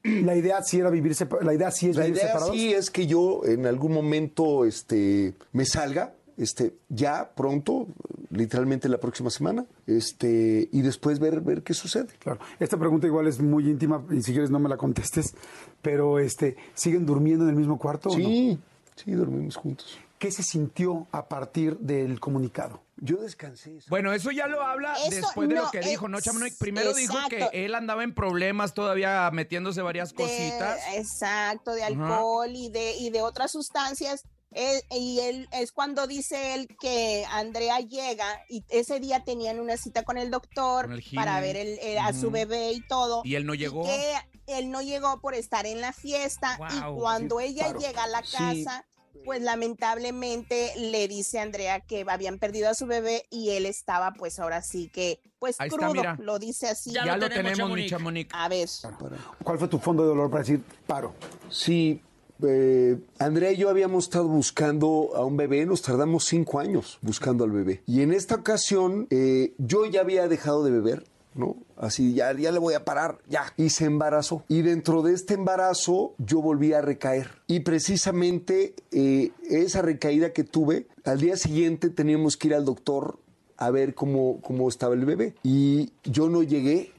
La 0.02 0.34
idea 0.36 0.62
sí 0.62 0.78
era 0.78 0.90
vivir 0.90 1.16
la 1.42 1.54
idea 1.54 1.70
sí 1.70 1.88
es 1.90 1.96
La 1.96 2.04
vivir 2.04 2.16
idea 2.18 2.26
separados. 2.28 2.54
sí 2.54 2.72
es 2.72 2.90
que 2.90 3.06
yo 3.06 3.42
en 3.44 3.66
algún 3.66 3.92
momento 3.92 4.64
este, 4.64 5.34
me 5.52 5.64
salga, 5.66 6.14
este, 6.36 6.74
ya 6.88 7.30
pronto, 7.34 7.86
literalmente 8.30 8.88
la 8.88 8.98
próxima 8.98 9.30
semana, 9.30 9.64
este, 9.86 10.68
y 10.72 10.82
después 10.82 11.18
ver, 11.18 11.40
ver 11.40 11.62
qué 11.62 11.74
sucede. 11.74 12.08
Claro. 12.18 12.40
Esta 12.60 12.76
pregunta 12.76 13.06
igual 13.06 13.26
es 13.26 13.40
muy 13.40 13.68
íntima 13.68 14.04
y 14.10 14.22
si 14.22 14.32
quieres 14.32 14.50
no 14.50 14.58
me 14.58 14.68
la 14.68 14.76
contestes, 14.76 15.34
pero 15.82 16.18
este, 16.18 16.56
¿siguen 16.74 17.06
durmiendo 17.06 17.44
en 17.44 17.50
el 17.50 17.56
mismo 17.56 17.78
cuarto? 17.78 18.10
o 18.10 18.12
no? 18.18 18.24
Sí, 18.24 18.58
sí, 18.96 19.12
dormimos 19.12 19.56
juntos. 19.56 19.98
¿Qué 20.18 20.30
se 20.30 20.42
sintió 20.42 21.06
a 21.12 21.28
partir 21.28 21.76
del 21.78 22.20
comunicado? 22.20 22.80
Yo 22.96 23.18
descansé. 23.18 23.78
Bueno, 23.90 24.14
eso 24.14 24.30
ya 24.30 24.46
lo 24.46 24.62
habla 24.62 24.94
Eso 24.94 25.16
después 25.16 25.50
de 25.50 25.56
lo 25.56 25.64
no 25.64 25.70
que 25.70 25.80
dijo, 25.80 26.08
¿no, 26.08 26.18
Chamonix? 26.22 26.56
Primero 26.56 26.94
dijo 26.94 27.12
exacto. 27.12 27.50
que 27.50 27.66
él 27.66 27.74
andaba 27.74 28.02
en 28.02 28.14
problemas 28.14 28.72
todavía 28.72 29.30
metiéndose 29.30 29.82
varias 29.82 30.10
de- 30.12 30.16
cositas. 30.16 30.80
exacto, 30.94 31.72
de 31.74 31.84
alcohol 31.84 32.48
y 32.54 32.70
de, 32.70 32.96
y 32.96 33.10
de 33.10 33.20
otras 33.20 33.52
sustancias. 33.52 34.22
Él- 34.52 34.82
y 34.90 35.18
él 35.20 35.48
es 35.52 35.72
cuando 35.72 36.06
dice 36.06 36.54
él 36.54 36.68
que 36.80 37.24
Andrea 37.30 37.80
llega 37.80 38.26
y 38.48 38.64
ese 38.68 39.00
día 39.00 39.22
tenían 39.24 39.60
una 39.60 39.76
cita 39.76 40.02
con 40.04 40.16
el 40.18 40.30
doctor 40.30 40.86
Con 40.86 40.94
el 40.94 41.04
para 41.14 41.40
ver 41.40 41.56
el- 41.56 41.78
el- 41.80 41.98
a 41.98 42.12
su 42.12 42.30
bebé 42.30 42.72
y 42.72 42.80
todo. 42.86 43.22
Y 43.24 43.34
él 43.34 43.44
no 43.44 43.54
llegó. 43.54 43.84
que 43.84 44.14
él 44.46 44.70
no 44.70 44.80
llegó 44.82 45.20
por 45.20 45.34
estar 45.34 45.66
en 45.66 45.80
la 45.80 45.92
fiesta 45.92 46.58
y 46.72 46.94
cuando 46.94 47.40
ella 47.40 47.64
claro. 47.64 47.80
llega 47.80 48.04
a 48.04 48.06
la 48.06 48.22
Sí. 48.22 48.36
casa, 48.64 48.86
pues 49.24 49.42
lamentablemente 49.42 50.72
le 50.76 51.08
dice 51.08 51.40
a 51.40 51.42
Andrea 51.42 51.80
que 51.80 52.04
habían 52.08 52.38
perdido 52.38 52.68
a 52.70 52.74
su 52.74 52.86
bebé 52.86 53.26
y 53.30 53.50
él 53.50 53.66
estaba 53.66 54.12
pues 54.12 54.38
ahora 54.38 54.62
sí 54.62 54.88
que 54.92 55.20
pues 55.40 55.56
Ahí 55.60 55.68
crudo, 55.68 56.02
lo 56.18 56.38
dice 56.38 56.68
así. 56.68 56.92
Ya 56.92 57.04
Ya, 57.04 57.16
lo 57.16 57.28
lo 57.28 57.34
tenemos, 57.34 57.70
mi 57.70 57.88
Chamonix. 57.88 58.32
A 58.32 58.48
ver. 58.48 58.68
¿Cuál 59.42 59.58
fue 59.58 59.68
tu 59.68 59.78
fondo 59.78 60.02
de 60.04 60.08
dolor 60.10 60.30
para 60.30 60.42
decir 60.42 60.62
paro? 60.86 61.14
Sí, 61.50 62.00
eh, 62.42 62.98
Andrea 63.18 63.52
y 63.52 63.56
yo 63.56 63.68
habíamos 63.70 64.04
estado 64.04 64.28
buscando 64.28 65.12
a 65.14 65.24
un 65.24 65.36
bebé, 65.36 65.64
nos 65.66 65.82
tardamos 65.82 66.24
cinco 66.24 66.60
años 66.60 66.98
buscando 67.02 67.44
al 67.44 67.50
bebé. 67.50 67.82
Y 67.86 68.02
en 68.02 68.12
esta 68.12 68.36
ocasión 68.36 69.06
eh, 69.10 69.54
yo 69.58 69.86
ya 69.86 70.00
había 70.00 70.28
dejado 70.28 70.64
de 70.64 70.70
beber, 70.70 71.04
¿no? 71.34 71.56
Así, 71.76 72.14
ya, 72.14 72.32
ya 72.32 72.52
le 72.52 72.58
voy 72.58 72.74
a 72.74 72.84
parar, 72.84 73.18
ya. 73.28 73.52
Y 73.56 73.70
se 73.70 73.84
embarazó. 73.84 74.44
Y 74.48 74.62
dentro 74.62 75.02
de 75.02 75.14
este 75.14 75.34
embarazo 75.34 76.14
yo 76.18 76.40
volví 76.40 76.72
a 76.72 76.80
recaer. 76.80 77.30
Y 77.46 77.60
precisamente 77.60 78.74
eh, 78.92 79.30
esa 79.48 79.82
recaída 79.82 80.32
que 80.32 80.44
tuve, 80.44 80.86
al 81.04 81.20
día 81.20 81.36
siguiente 81.36 81.90
teníamos 81.90 82.36
que 82.36 82.48
ir 82.48 82.54
al 82.54 82.64
doctor 82.64 83.18
a 83.58 83.70
ver 83.70 83.94
cómo, 83.94 84.40
cómo 84.42 84.68
estaba 84.68 84.94
el 84.94 85.04
bebé. 85.04 85.34
Y 85.42 85.92
yo 86.04 86.28
no 86.28 86.42
llegué 86.42 86.92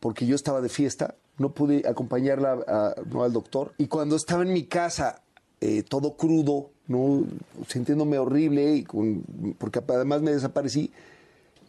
porque 0.00 0.26
yo 0.26 0.36
estaba 0.36 0.60
de 0.60 0.68
fiesta, 0.68 1.14
no 1.38 1.50
pude 1.52 1.82
acompañarla 1.88 2.58
a- 2.66 2.94
no, 3.10 3.22
al 3.24 3.32
doctor. 3.32 3.72
Y 3.78 3.86
cuando 3.88 4.16
estaba 4.16 4.42
en 4.42 4.52
mi 4.52 4.64
casa, 4.64 5.22
eh, 5.60 5.82
todo 5.82 6.16
crudo, 6.16 6.70
no 6.88 7.24
sintiéndome 7.68 8.18
horrible, 8.18 8.74
y 8.76 8.84
con- 8.84 9.22
porque 9.58 9.80
además 9.88 10.22
me 10.22 10.32
desaparecí, 10.32 10.92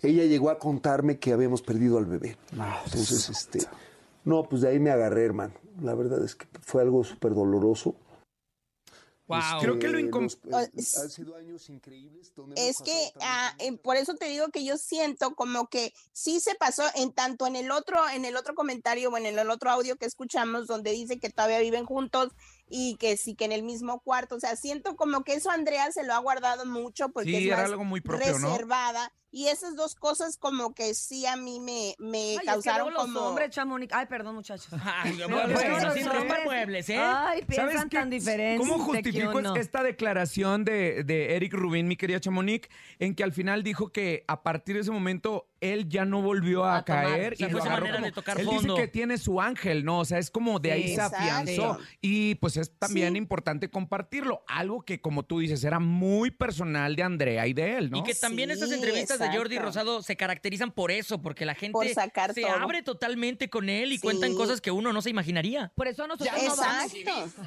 ella 0.03 0.23
llegó 0.25 0.49
a 0.49 0.59
contarme 0.59 1.17
que 1.17 1.33
habíamos 1.33 1.61
perdido 1.61 1.97
al 1.97 2.05
bebé. 2.05 2.37
Ah, 2.57 2.81
Entonces, 2.85 3.29
este, 3.29 3.59
No, 4.25 4.43
pues 4.43 4.61
de 4.61 4.67
ahí 4.67 4.79
me 4.79 4.89
agarré, 4.91 5.23
hermano. 5.23 5.53
La 5.81 5.93
verdad 5.95 6.21
es 6.23 6.35
que 6.35 6.45
fue 6.61 6.81
algo 6.81 7.03
súper 7.05 7.33
doloroso. 7.33 7.95
Wow. 9.27 9.59
Creo 9.59 9.77
que 9.79 9.89
lo 9.89 9.99
incom- 9.99 10.37
los- 10.45 10.97
han 10.97 11.09
sido 11.09 11.35
años 11.35 11.69
increíbles. 11.69 12.31
donde 12.33 12.55
hemos 12.61 12.69
Es 12.69 12.81
que 12.81 13.11
ah, 13.19 13.53
por 13.83 13.97
eso 13.97 14.15
te 14.15 14.25
digo 14.29 14.47
que 14.49 14.63
yo 14.63 14.77
siento 14.77 15.35
como 15.35 15.67
que 15.67 15.93
sí 16.13 16.39
se 16.39 16.55
pasó 16.55 16.83
en 16.95 17.11
tanto 17.11 17.45
en 17.45 17.55
el 17.57 17.71
otro, 17.71 17.97
en 18.09 18.23
el 18.25 18.37
otro 18.37 18.55
comentario 18.55 19.09
o 19.09 19.17
en 19.17 19.25
el, 19.25 19.37
otro 19.49 19.69
audio 19.69 19.97
que 19.97 20.05
escuchamos 20.05 20.67
donde 20.67 20.91
dice 20.91 21.19
que 21.19 21.29
todavía 21.29 21.59
viven 21.59 21.85
juntos 21.85 22.31
y 22.69 22.95
que 22.95 23.17
sí 23.17 23.35
que 23.35 23.45
en 23.45 23.51
el 23.51 23.63
mismo 23.63 23.99
cuarto. 23.99 24.35
O 24.35 24.39
sea, 24.39 24.55
siento 24.55 24.95
como 24.95 25.23
que 25.23 25.33
eso 25.33 25.49
Andrea 25.49 25.91
se 25.91 26.03
lo 26.03 26.13
ha 26.13 26.19
guardado 26.19 26.65
mucho 26.65 27.09
porque 27.09 27.29
Sí, 27.29 27.35
es 27.35 27.45
era 27.47 27.57
más 27.57 27.65
algo 27.65 27.83
muy 27.83 28.01
propio, 28.01 28.39
¿no? 28.39 28.49
Y 29.37 29.49
esas 29.49 29.75
dos 29.75 29.93
cosas 29.93 30.35
como 30.35 30.73
que 30.73 30.95
sí 30.95 31.27
a 31.27 31.35
mí 31.35 31.59
me, 31.59 31.93
me 31.99 32.17
Ay, 32.17 32.33
es 32.33 32.39
que 32.39 32.45
causaron 32.47 32.91
como... 32.91 33.13
los 33.13 33.21
hombres, 33.21 33.51
Chamonix. 33.51 33.93
Ay, 33.93 34.07
perdón, 34.07 34.33
muchachos. 34.33 34.67
Ay, 34.83 35.13
sin 35.13 35.31
hombres- 35.31 36.05
romper 36.11 36.43
muebles, 36.43 36.89
¿eh? 36.89 36.97
Ay, 36.97 37.41
¿Sabes 37.41 37.45
piensan 37.45 37.87
qué? 37.89 37.97
tan 37.97 38.09
diferente. 38.09 38.57
¿Cómo 38.57 38.83
justifico 38.83 39.39
esta 39.55 39.83
declaración 39.83 40.65
de, 40.65 41.03
de 41.03 41.35
Eric 41.35 41.53
Rubin, 41.53 41.87
mi 41.87 41.97
querida 41.97 42.19
Chamonix, 42.19 42.67
en 42.97 43.13
que 43.13 43.23
al 43.23 43.31
final 43.31 43.61
dijo 43.61 43.89
que 43.89 44.23
a 44.27 44.41
partir 44.41 44.73
de 44.73 44.81
ese 44.81 44.89
momento 44.89 45.47
él 45.61 45.89
ya 45.89 46.05
no 46.05 46.21
volvió 46.21 46.65
a, 46.65 46.83
caer 46.85 47.33
O 47.33 47.35
sea, 47.37 47.47
y 47.47 47.51
fue 47.51 47.59
lo 47.59 47.65
agarró 47.65 47.81
manera 47.85 47.95
como- 47.97 48.05
de 48.05 48.11
tocar 48.11 48.39
él 48.39 48.45
fondo. 48.45 48.61
dice 48.73 48.75
que 48.75 48.87
tiene 48.87 49.17
su 49.17 49.41
ángel, 49.41 49.83
¿no? 49.85 49.99
O 49.99 50.05
sea, 50.05 50.17
es 50.19 50.29
como 50.31 50.59
de 50.59 50.71
ahí 50.71 50.95
se 50.95 51.01
afianzó 51.01 51.79
y 52.01 52.35
pues 52.35 52.57
es 52.57 52.71
también 52.77 53.13
Sí. 53.13 53.17
importante 53.17 53.69
compartirlo, 53.69 54.43
algo 54.47 54.81
que 54.83 55.01
como 55.01 55.23
tú 55.23 55.39
dices 55.39 55.63
era 55.63 55.79
muy 55.79 56.31
personal 56.31 56.95
de 56.95 57.03
Andrea 57.03 57.47
y 57.47 57.53
de 57.53 57.77
él, 57.77 57.89
¿no? 57.89 57.97
Y 57.99 58.03
que 58.03 58.13
también 58.15 58.51
estas 58.51 58.69
Sí, 58.69 58.75
entrevistas 58.75 59.19
de 59.19 59.29
Jordi. 59.35 59.57
Rosado 59.59 60.01
se 60.03 60.15
caracterizan 60.15 60.71
por 60.71 60.91
eso, 60.91 61.21
porque 61.21 61.45
la 61.45 61.55
gente 61.55 61.73
Por 61.73 61.87
sacar 61.89 62.33
se 62.33 62.41
todo. 62.41 62.51
abre 62.51 62.83
totalmente 62.83 63.49
con 63.49 63.69
él 63.69 63.91
y 63.91 63.95
Sí. 63.95 64.01
cuentan 64.01 64.35
cosas 64.35 64.61
que 64.61 64.71
uno 64.71 64.93
no 64.93 65.01
se 65.01 65.09
imaginaría. 65.09 65.71
Por 65.75 65.87
eso 65.87 66.05
nosotros 66.07 66.35
no 66.43 66.55
vamos. 66.55 66.93
Exacto. 66.93 67.41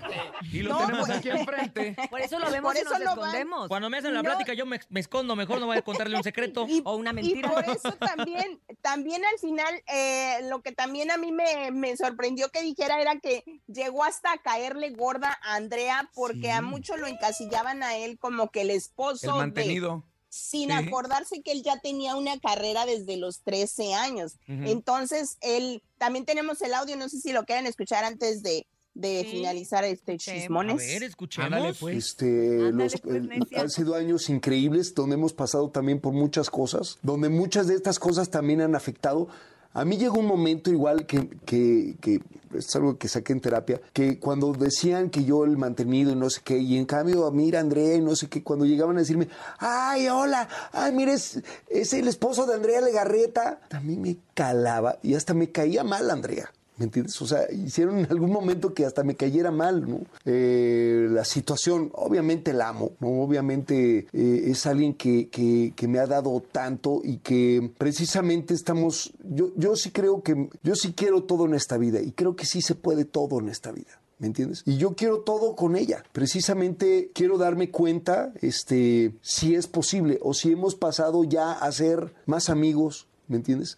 Y 0.53 0.63
lo 0.63 0.71
No, 0.71 0.79
tenemos 0.87 1.07
pues- 1.07 1.19
aquí 1.19 1.31
enfrente. 1.31 1.97
Por 2.11 2.21
eso 2.21 2.39
lo 2.39 2.51
vemos 2.51 2.73
Por 2.73 2.77
y 2.77 2.81
eso 2.81 2.91
nos 2.91 3.01
no 3.01 3.07
van. 3.17 3.19
escondemos. 3.19 3.69
Cuando 3.69 3.91
me 3.91 3.99
hacen 3.99 4.15
la 4.15 4.23
No. 4.23 4.29
plática 4.31 4.55
yo 4.55 4.67
me, 4.67 4.81
me 4.89 5.01
escondo, 5.01 5.37
mejor 5.37 5.61
no 5.61 5.67
voy 5.67 5.77
a 5.79 5.83
contarle 5.83 6.17
un 6.17 6.23
secreto. 6.23 6.67
Y- 6.69 6.83
o 6.85 6.97
una 6.97 7.11
Y 7.11 7.15
mentira. 7.15 7.51
por 7.51 7.65
eso 7.65 7.97
también, 8.01 8.61
también 8.81 9.25
al 9.25 9.39
final, 9.39 9.83
eh, 9.87 10.41
lo 10.49 10.63
que 10.63 10.73
también 10.73 11.11
a 11.11 11.17
mí 11.17 11.31
me, 11.33 11.71
me 11.71 11.97
sorprendió 11.97 12.51
que 12.51 12.63
dijera 12.63 13.01
era 13.01 13.21
que 13.21 13.45
llegó 13.67 14.03
hasta 14.05 14.33
a 14.33 14.39
caerle 14.39 14.91
gorda 14.91 15.39
a 15.43 15.55
Andrea 15.57 16.11
porque 16.15 16.51
a 16.51 16.61
muchos 16.63 16.99
lo 16.99 17.07
encasillaban 17.07 17.83
a 17.83 17.97
él 17.97 18.19
como 18.19 18.51
que 18.51 18.63
el 18.63 18.71
esposo 18.71 19.27
El 19.27 19.33
de- 19.33 19.39
mantenido. 19.39 20.05
sin 20.29 20.69
Sí. 20.71 20.75
acordarse 20.75 21.43
que 21.43 21.53
él 21.53 21.63
ya 21.63 21.79
tenía 21.81 22.17
una 22.17 22.39
carrera 22.39 22.87
desde 22.87 23.17
los 23.17 23.43
13 23.43 23.95
años. 23.95 24.39
Entonces, 24.47 25.37
él, 25.41 25.83
también 25.99 26.25
tenemos 26.25 26.63
el 26.63 26.75
audio, 26.75 26.97
no 26.97 27.09
sé 27.09 27.21
si 27.21 27.33
lo 27.33 27.45
quieren 27.45 27.67
escuchar 27.67 28.05
antes 28.05 28.43
de, 28.43 28.67
de 29.01 29.23
Sí, 29.25 29.31
finalizar 29.31 29.85
este 29.85 30.13
escuchemos. 30.15 30.39
A 30.39 30.43
chismones. 30.43 30.77
ver, 30.79 31.03
escuchemos. 31.03 31.47
Ándale, 31.53 31.75
pues. 31.79 31.97
Este, 31.97 32.27
Ándale, 32.69 32.85
los- 32.91 33.01
pues, 33.01 33.23
necia. 33.23 33.61
han 33.61 33.71
sido 33.71 33.95
años 33.95 34.29
increíbles 34.31 34.95
donde 34.95 35.15
hemos 35.15 35.33
pasado 35.33 35.71
también 35.71 36.01
por 36.01 36.13
muchas 36.13 36.51
cosas, 36.51 36.99
donde 37.03 37.29
muchas 37.29 37.67
de 37.67 37.75
estas 37.75 37.99
cosas 37.99 38.31
también 38.31 38.61
han 38.61 38.75
afectado. 38.75 39.29
A 39.73 39.85
mí 39.85 39.97
llegó 39.97 40.19
un 40.19 40.27
momento 40.27 40.71
igual 40.71 41.07
que, 41.07 41.29
que, 41.47 41.95
que 42.01 42.21
es 42.55 42.75
algo 42.75 42.99
que 42.99 43.07
saqué 43.07 43.33
en 43.33 43.41
terapia, 43.41 43.81
que 43.93 44.19
cuando 44.19 44.53
decían 44.53 45.11
que 45.11 45.23
yo 45.23 45.45
el 45.45 45.57
mantenido 45.57 46.11
y 46.11 46.17
no 46.17 46.29
sé 46.29 46.41
qué, 46.43 46.59
y 46.59 46.77
en 46.77 46.87
cambio, 46.87 47.31
mira 47.31 47.61
Andrea 47.61 47.95
y 47.95 48.01
no 48.01 48.17
sé 48.17 48.29
qué, 48.29 48.43
cuando 48.43 48.65
llegaban 48.65 48.97
a 48.97 49.01
decirme, 49.01 49.29
ay, 49.61 50.09
hola, 50.09 50.49
ay, 50.73 50.91
mira, 50.91 51.13
es, 51.13 51.41
es 51.69 51.93
el 51.95 52.09
esposo 52.09 52.47
de 52.47 52.55
Andrea 52.55 52.81
Legarreta, 52.81 53.61
a 53.71 53.79
mí 53.79 53.97
me 53.97 54.17
calaba 54.35 54.99
y 55.05 55.15
hasta 55.15 55.35
me 55.35 55.53
caía 55.53 55.85
mal 55.85 56.11
Andrea. 56.11 56.51
¿Me 56.81 56.87
entiendes? 56.87 57.21
O 57.21 57.27
sea, 57.27 57.43
hicieron 57.53 57.99
en 57.99 58.07
algún 58.07 58.33
momento 58.33 58.73
que 58.73 58.87
hasta 58.87 59.05
me 59.05 59.15
cayera 59.15 59.51
mal, 59.51 59.87
¿no? 59.87 60.01
Eh, 60.25 61.09
la 61.11 61.27
situación, 61.27 61.91
obviamente 61.93 62.55
la 62.55 62.71
amo, 62.71 62.93
¿no? 63.01 63.21
Obviamente 63.21 64.07
eh, 64.15 64.43
es 64.47 64.65
alguien 64.65 64.95
que, 64.95 65.29
que- 65.29 65.89
me 65.89 65.99
ha 65.99 66.07
dado 66.07 66.41
tanto 66.41 67.03
y 67.05 67.19
que 67.19 67.71
precisamente 67.77 68.55
estamos, 68.55 69.13
yo, 69.29 69.51
yo 69.57 69.77
sí 69.77 69.91
creo 69.91 70.23
que, 70.23 70.49
yo 70.63 70.75
sí 70.75 70.95
quiero 70.95 71.25
todo 71.25 71.45
en 71.45 71.53
esta 71.53 71.77
vida 71.77 72.01
y 72.01 72.13
creo 72.13 72.35
que 72.35 72.47
sí 72.47 72.63
se 72.63 72.75
puede 72.75 73.05
todo 73.05 73.41
en 73.41 73.51
esta 73.51 73.73
vida. 73.73 74.01
¿Me 74.19 74.29
entiendes? 74.29 74.63
Y 74.65 74.79
yo 74.79 74.95
quiero 74.95 75.21
todo 75.21 75.57
con 75.57 75.77
ella. 75.77 76.03
Precisamente 76.13 77.11
quiero 77.15 77.37
darme 77.37 77.71
cuenta, 77.71 78.33
este, 78.41 79.15
si 79.21 79.55
es 79.55 79.67
posible 79.67 80.19
o 80.23 80.33
si 80.33 80.53
hemos 80.53 80.75
pasado 80.77 81.25
ya 81.25 81.53
a 81.53 81.71
ser 81.73 82.15
más 82.25 82.49
amigos, 82.49 83.07
¿me 83.29 83.37
entiendes? 83.37 83.77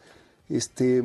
Este, 0.48 1.02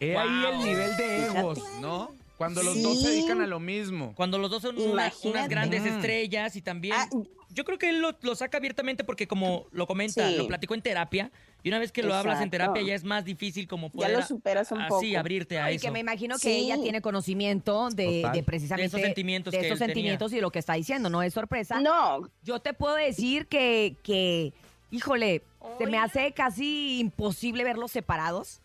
He 0.00 0.16
ahí 0.16 0.44
el 0.52 0.58
nivel 0.58 0.96
de 0.96 1.26
egos, 1.26 1.60
¿no? 1.80 2.10
Cuando 2.36 2.62
los 2.62 2.82
dos 2.82 3.00
se 3.00 3.06
Sí. 3.08 3.12
dedican 3.12 3.40
a 3.40 3.46
lo 3.46 3.60
mismo. 3.60 4.12
Cuando 4.16 4.38
los 4.38 4.50
dos 4.50 4.62
son 4.62 4.76
una- 4.76 4.90
unas 4.92 5.24
Imagínate. 5.24 5.48
grandes 5.48 5.82
Mm. 5.82 5.86
estrellas 5.86 6.56
y 6.56 6.62
también... 6.62 6.94
Ah, 6.98 7.08
yo 7.50 7.64
creo 7.64 7.78
que 7.78 7.88
él 7.88 8.00
lo, 8.00 8.16
lo 8.22 8.34
saca 8.34 8.58
abiertamente 8.58 9.04
porque 9.04 9.28
como 9.28 9.66
lo 9.70 9.86
comenta, 9.86 10.28
Sí. 10.28 10.36
lo 10.36 10.48
platicó 10.48 10.74
en 10.74 10.82
terapia, 10.82 11.30
y 11.62 11.68
una 11.68 11.78
vez 11.78 11.92
que 11.92 12.02
lo 12.02 12.12
hablas 12.12 12.38
en 12.40 12.48
Exacto. 12.48 12.72
terapia 12.74 12.82
ya 12.82 12.94
es 12.96 13.04
más 13.04 13.24
difícil 13.24 13.68
como 13.68 13.86
Ya 13.86 13.92
poder... 13.92 14.10
lo 14.18 14.26
superas 14.26 14.72
un 14.72 14.80
así, 14.80 14.88
poco. 15.12 15.18
abrirte 15.20 15.60
a 15.60 15.70
Y 15.70 15.76
eso. 15.76 15.86
que 15.86 15.92
me 15.92 16.00
imagino 16.00 16.34
que 16.34 16.40
Sí. 16.40 16.64
ella 16.64 16.82
tiene 16.82 17.00
conocimiento 17.00 17.88
de, 17.90 18.22
Total. 18.22 18.32
de 18.32 18.42
precisamente 18.42 18.82
De 18.82 18.86
esos 18.88 19.00
sentimientos 19.00 19.52
de 19.52 19.60
que 19.60 19.66
esos 19.66 19.74
él 19.74 19.78
tenía. 19.78 19.94
sentimientos 19.94 20.32
y 20.32 20.34
de 20.36 20.42
lo 20.42 20.50
que 20.50 20.58
está 20.58 20.74
diciendo, 20.74 21.08
no 21.08 21.22
es 21.22 21.32
sorpresa. 21.32 21.80
No, 21.80 22.28
Yo 22.42 22.58
te 22.58 22.72
puedo 22.74 22.96
decir 22.96 23.46
que, 23.46 23.94
que 24.02 24.52
híjole, 24.90 25.42
se 25.78 25.86
me 25.86 25.98
hace 25.98 26.32
casi 26.32 26.98
imposible 26.98 27.62
verlos 27.62 27.92
separados. 27.92 28.60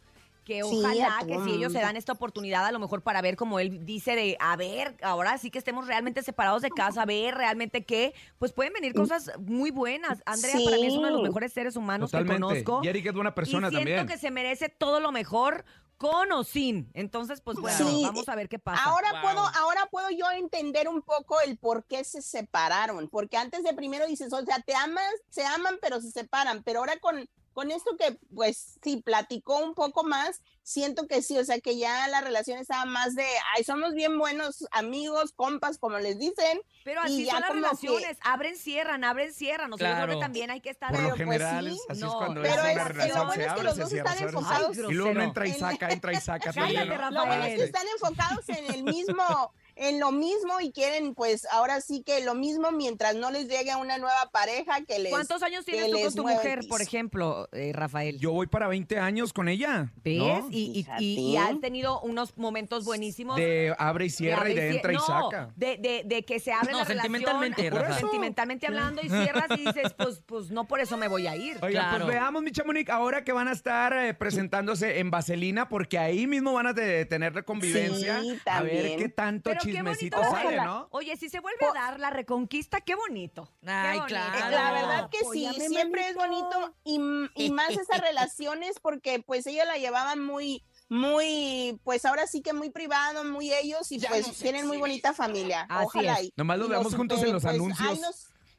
Que 0.49 0.63
Sí, 0.63 0.79
ojalá 0.79 1.19
a 1.19 1.27
que 1.27 1.39
si 1.43 1.51
ellos 1.51 1.71
se 1.71 1.77
dan 1.79 1.95
esta 1.95 2.11
oportunidad, 2.13 2.65
a 2.65 2.71
lo 2.71 2.79
mejor 2.79 3.03
para 3.03 3.21
ver, 3.21 3.35
como 3.35 3.59
él 3.59 3.85
dice, 3.85 4.15
de 4.15 4.35
a 4.39 4.55
ver, 4.55 4.97
ahora 5.03 5.37
sí 5.37 5.51
que 5.51 5.59
estemos 5.59 5.85
realmente 5.85 6.23
separados 6.23 6.63
de 6.63 6.71
casa, 6.71 7.05
ver 7.05 7.35
realmente 7.35 7.85
que, 7.85 8.15
pues 8.39 8.51
pueden 8.51 8.73
venir 8.73 8.95
cosas 8.95 9.29
muy 9.37 9.69
buenas. 9.69 10.23
Andrea 10.25 10.55
para 10.65 10.77
mí 10.77 10.87
es 10.87 10.95
uno 10.95 11.05
de 11.05 11.11
los 11.11 11.21
Sí. 11.21 11.27
mejores 11.27 11.53
seres 11.53 11.75
humanos 11.75 12.11
que 12.11 12.25
conozco. 12.25 12.79
Y 12.83 12.87
Eric 12.87 13.05
es 13.05 13.13
buena 13.13 13.35
persona 13.35 13.67
y 13.67 13.69
siento 13.69 13.85
también. 13.89 14.07
que 14.07 14.17
se 14.17 14.31
merece 14.31 14.69
todo 14.69 14.99
lo 14.99 15.11
mejor 15.11 15.65
con 15.97 16.31
o 16.31 16.43
sin. 16.43 16.89
Entonces, 16.95 17.41
pues 17.41 17.59
bueno, 17.59 17.77
Sí. 17.87 18.01
vamos 18.03 18.27
a 18.27 18.33
ver 18.35 18.49
qué 18.49 18.57
pasa. 18.57 18.81
Ahora 18.85 19.11
Wow. 19.11 19.21
puedo, 19.21 19.41
ahora 19.59 19.85
puedo 19.91 20.09
yo 20.09 20.31
entender 20.31 20.87
un 20.87 21.03
poco 21.03 21.39
el 21.41 21.57
por 21.59 21.83
qué 21.83 22.03
se 22.03 22.23
separaron, 22.23 23.07
porque 23.07 23.37
antes 23.37 23.63
de 23.63 23.73
primero 23.75 24.07
dices, 24.07 24.33
o 24.33 24.43
sea, 24.43 24.59
te 24.61 24.73
amas, 24.73 25.03
se 25.29 25.45
aman, 25.45 25.77
pero 25.79 26.01
se 26.01 26.09
separan, 26.09 26.63
pero 26.63 26.79
ahora 26.79 26.97
con, 26.99 27.29
con 27.59 27.71
esto 27.71 27.97
que, 27.97 28.17
pues, 28.33 28.77
sí, 28.81 29.01
platicó 29.03 29.57
un 29.57 29.73
poco 29.73 30.05
más, 30.05 30.41
siento 30.63 31.07
que 31.07 31.21
sí, 31.21 31.37
o 31.37 31.43
sea, 31.43 31.59
que 31.59 31.77
ya 31.77 32.07
la 32.07 32.21
relación 32.21 32.57
estaba 32.57 32.85
más 32.85 33.15
de, 33.15 33.25
ay, 33.57 33.65
somos 33.65 33.93
bien 33.95 34.17
buenos 34.17 34.65
amigos, 34.71 35.33
compas, 35.35 35.77
como 35.77 35.99
les 35.99 36.17
dicen, 36.17 36.61
Pero 36.85 37.01
y 37.01 37.05
así 37.05 37.25
ya 37.25 37.31
son 37.33 37.41
las 37.41 37.49
como 37.49 37.61
que- 37.61 37.67
relaciones, 37.89 38.17
abren, 38.21 38.55
cierran, 38.55 39.03
abren, 39.03 39.33
cierran. 39.33 39.73
O 39.73 39.77
sea, 39.77 39.89
yo 39.89 39.93
creo 39.95 40.05
Claro. 40.05 40.19
que 40.19 40.23
también 40.25 40.51
hay 40.51 40.61
que 40.61 40.69
estar... 40.69 40.91
Por 40.91 41.01
lo 41.01 41.09
pues, 41.09 41.19
general, 41.19 41.65
sí. 41.69 41.75
es- 41.75 41.85
así 41.89 41.99
No, 41.99 42.07
es 42.07 42.13
cuando 42.15 42.41
pero 42.43 42.53
es 42.63 42.73
una 42.75 42.83
relación, 42.85 43.27
bueno 43.27 43.33
se 43.33 43.39
es 43.41 43.45
que 43.45 43.49
abre, 43.51 43.63
los 43.63 43.77
dos 43.77 43.89
cierra, 43.89 44.09
están 44.11 44.23
abre. 44.27 44.37
enfocados. 44.39 44.77
Y 44.77 44.93
luego 44.93 45.19
entra 45.19 45.47
y 45.47 45.53
saca, 45.53 45.89
entra 45.89 46.13
y 46.13 46.21
saca. 46.21 46.53
Cállate. 46.53 47.11
Lo 47.11 47.25
bueno 47.25 47.43
es 47.43 47.49
que 47.55 47.57
Sí. 47.57 47.63
están 47.63 47.85
enfocados 47.87 48.47
en 48.49 48.73
el 48.73 48.83
mismo, 48.83 49.53
en 49.79 49.99
lo 49.99 50.11
mismo 50.11 50.59
y 50.61 50.71
quieren, 50.71 51.15
pues, 51.15 51.47
ahora 51.51 51.81
sí 51.81 52.03
que 52.05 52.23
lo 52.23 52.35
mismo 52.35 52.71
mientras 52.71 53.15
no 53.15 53.31
les 53.31 53.47
llegue 53.47 53.71
a 53.71 53.77
una 53.77 53.97
nueva 53.97 54.29
pareja 54.31 54.81
que 54.85 54.99
les. 54.99 55.09
¿Cuántos 55.11 55.41
años 55.41 55.65
tienes 55.65 55.89
tú 55.89 55.99
con 56.01 56.13
tu 56.15 56.23
mujer, 56.27 56.59
por 56.67 56.81
ejemplo, 56.81 57.47
eh, 57.53 57.71
Rafael? 57.73 58.19
Yo 58.19 58.31
voy 58.31 58.47
para 58.47 58.67
20 58.67 58.99
años 58.99 59.33
con 59.33 59.47
ella. 59.49 59.91
¿Ves? 60.03 60.17
¿no? 60.17 60.47
Y, 60.51 60.71
y- 60.79 60.83
Fíjate. 60.83 61.03
y- 61.03 61.31
y 61.33 61.37
has 61.37 61.59
tenido 61.61 62.01
unos 62.01 62.37
momentos 62.37 62.83
buenísimos. 62.85 63.35
De 63.37 63.73
abre 63.79 64.05
y 64.05 64.09
de 64.09 64.13
cierra 64.13 64.49
y 64.49 64.53
de 64.55 64.69
entra 64.75 64.93
y 64.93 64.97
saca. 64.99 65.53
De, 65.55 65.77
de- 65.77 66.03
de 66.05 66.25
que 66.25 66.39
se 66.39 66.51
abre 66.51 66.71
No, 66.73 66.79
la 66.79 66.85
sentimentalmente, 66.85 67.61
relación, 67.69 67.83
Rafa. 67.89 67.99
sentimentalmente 67.99 68.67
hablando 68.67 69.01
y 69.01 69.09
cierras 69.09 69.47
y 69.57 69.65
dices, 69.65 69.93
pues, 69.97 70.21
pues 70.25 70.51
no 70.51 70.67
por 70.67 70.79
eso 70.79 70.97
me 70.97 71.07
voy 71.07 71.27
a 71.27 71.35
ir. 71.35 71.57
Oiga, 71.61 71.81
Claro. 71.89 72.05
pues 72.05 72.15
veamos, 72.17 72.43
mi 72.43 72.51
chamonix, 72.51 72.89
ahora 72.89 73.23
que 73.23 73.31
van 73.31 73.47
a 73.47 73.53
estar 73.53 73.93
eh, 73.93 74.13
presentándose 74.13 74.99
en 74.99 75.09
Vaselina, 75.11 75.69
porque 75.69 75.97
ahí 75.97 76.27
mismo 76.27 76.53
van 76.53 76.67
a 76.67 76.73
te- 76.73 77.05
tener 77.05 77.33
la 77.33 77.43
convivencia. 77.43 78.21
Sí, 78.21 78.37
a 78.45 78.61
ver 78.61 78.97
qué 78.97 79.09
tanto 79.09 79.49
Pero 79.51 79.61
chismecito 79.73 80.17
bonito. 80.17 80.35
sale, 80.35 80.47
Ojalá. 80.57 80.65
¿no? 80.65 80.87
Oye, 80.91 81.15
si 81.17 81.29
se 81.29 81.39
vuelve 81.39 81.65
a 81.65 81.73
dar 81.73 81.99
la 81.99 82.09
reconquista, 82.09 82.81
qué 82.81 82.95
bonito. 82.95 83.49
Qué 83.61 83.69
Ay, 83.69 83.99
bonito. 83.99 84.07
claro. 84.07 84.49
La 84.51 84.71
verdad 84.71 85.09
que 85.09 85.19
sí, 85.31 85.47
siempre 85.67 86.07
es 86.09 86.15
bonito 86.15 86.75
y, 86.83 86.99
y 87.35 87.51
más 87.51 87.69
esas 87.71 88.01
relaciones 88.01 88.79
porque 88.81 89.23
pues 89.25 89.45
ella 89.47 89.65
la 89.65 89.77
llevaban 89.77 90.23
muy, 90.23 90.63
muy, 90.89 91.79
pues 91.83 92.05
ahora 92.05 92.27
sí 92.27 92.41
que 92.41 92.53
muy 92.53 92.69
privado, 92.69 93.23
muy 93.23 93.53
ellos 93.53 93.91
y 93.91 93.99
pues 93.99 94.37
tienen 94.37 94.67
muy 94.67 94.77
bonita 94.77 95.13
familia. 95.13 95.65
Así 95.69 95.85
Ojalá. 95.85 96.21
y- 96.21 96.33
Nomás 96.35 96.57
los 96.57 96.67
y 96.67 96.71
veamos 96.71 96.95
juntos 96.95 97.23
en 97.23 97.33
los 97.33 97.43
pues, 97.43 97.55
anuncios. 97.55 97.99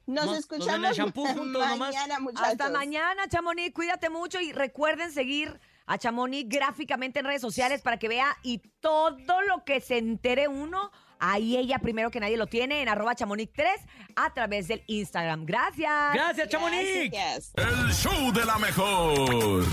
nos, 0.06 0.38
escuchamos 0.38 0.96
juntos 0.98 1.66
mañana. 1.78 2.18
Hasta 2.36 2.70
mañana, 2.70 3.28
Chamonix. 3.28 3.74
Cuídate 3.74 4.10
mucho 4.10 4.40
y 4.40 4.52
recuerden 4.52 5.12
seguir 5.12 5.60
a 5.90 5.98
Chamonix 5.98 6.48
gráficamente 6.48 7.18
en 7.18 7.26
redes 7.26 7.40
sociales 7.40 7.82
para 7.82 7.98
que 7.98 8.06
vea 8.06 8.36
y 8.44 8.58
todo 8.78 9.42
lo 9.42 9.64
que 9.64 9.80
se 9.80 9.98
entere 9.98 10.46
uno. 10.46 10.92
Ahí 11.18 11.56
ella 11.56 11.80
primero 11.80 12.12
que 12.12 12.20
nadie 12.20 12.36
lo 12.36 12.46
tiene 12.46 12.80
en 12.80 12.88
arroba 12.88 13.16
chamonix 13.16 13.52
3 13.52 13.68
a 14.14 14.32
través 14.32 14.68
del 14.68 14.84
Instagram. 14.86 15.44
Gracias. 15.44 16.14
Gracias, 16.14 16.48
Chamonix. 16.48 17.10
Gracias. 17.10 17.52
El 17.56 17.92
show 17.92 18.32
de 18.32 18.44
la 18.44 18.58
mejor. 18.58 19.68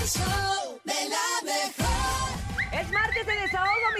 El 0.00 0.08
show 0.08 0.49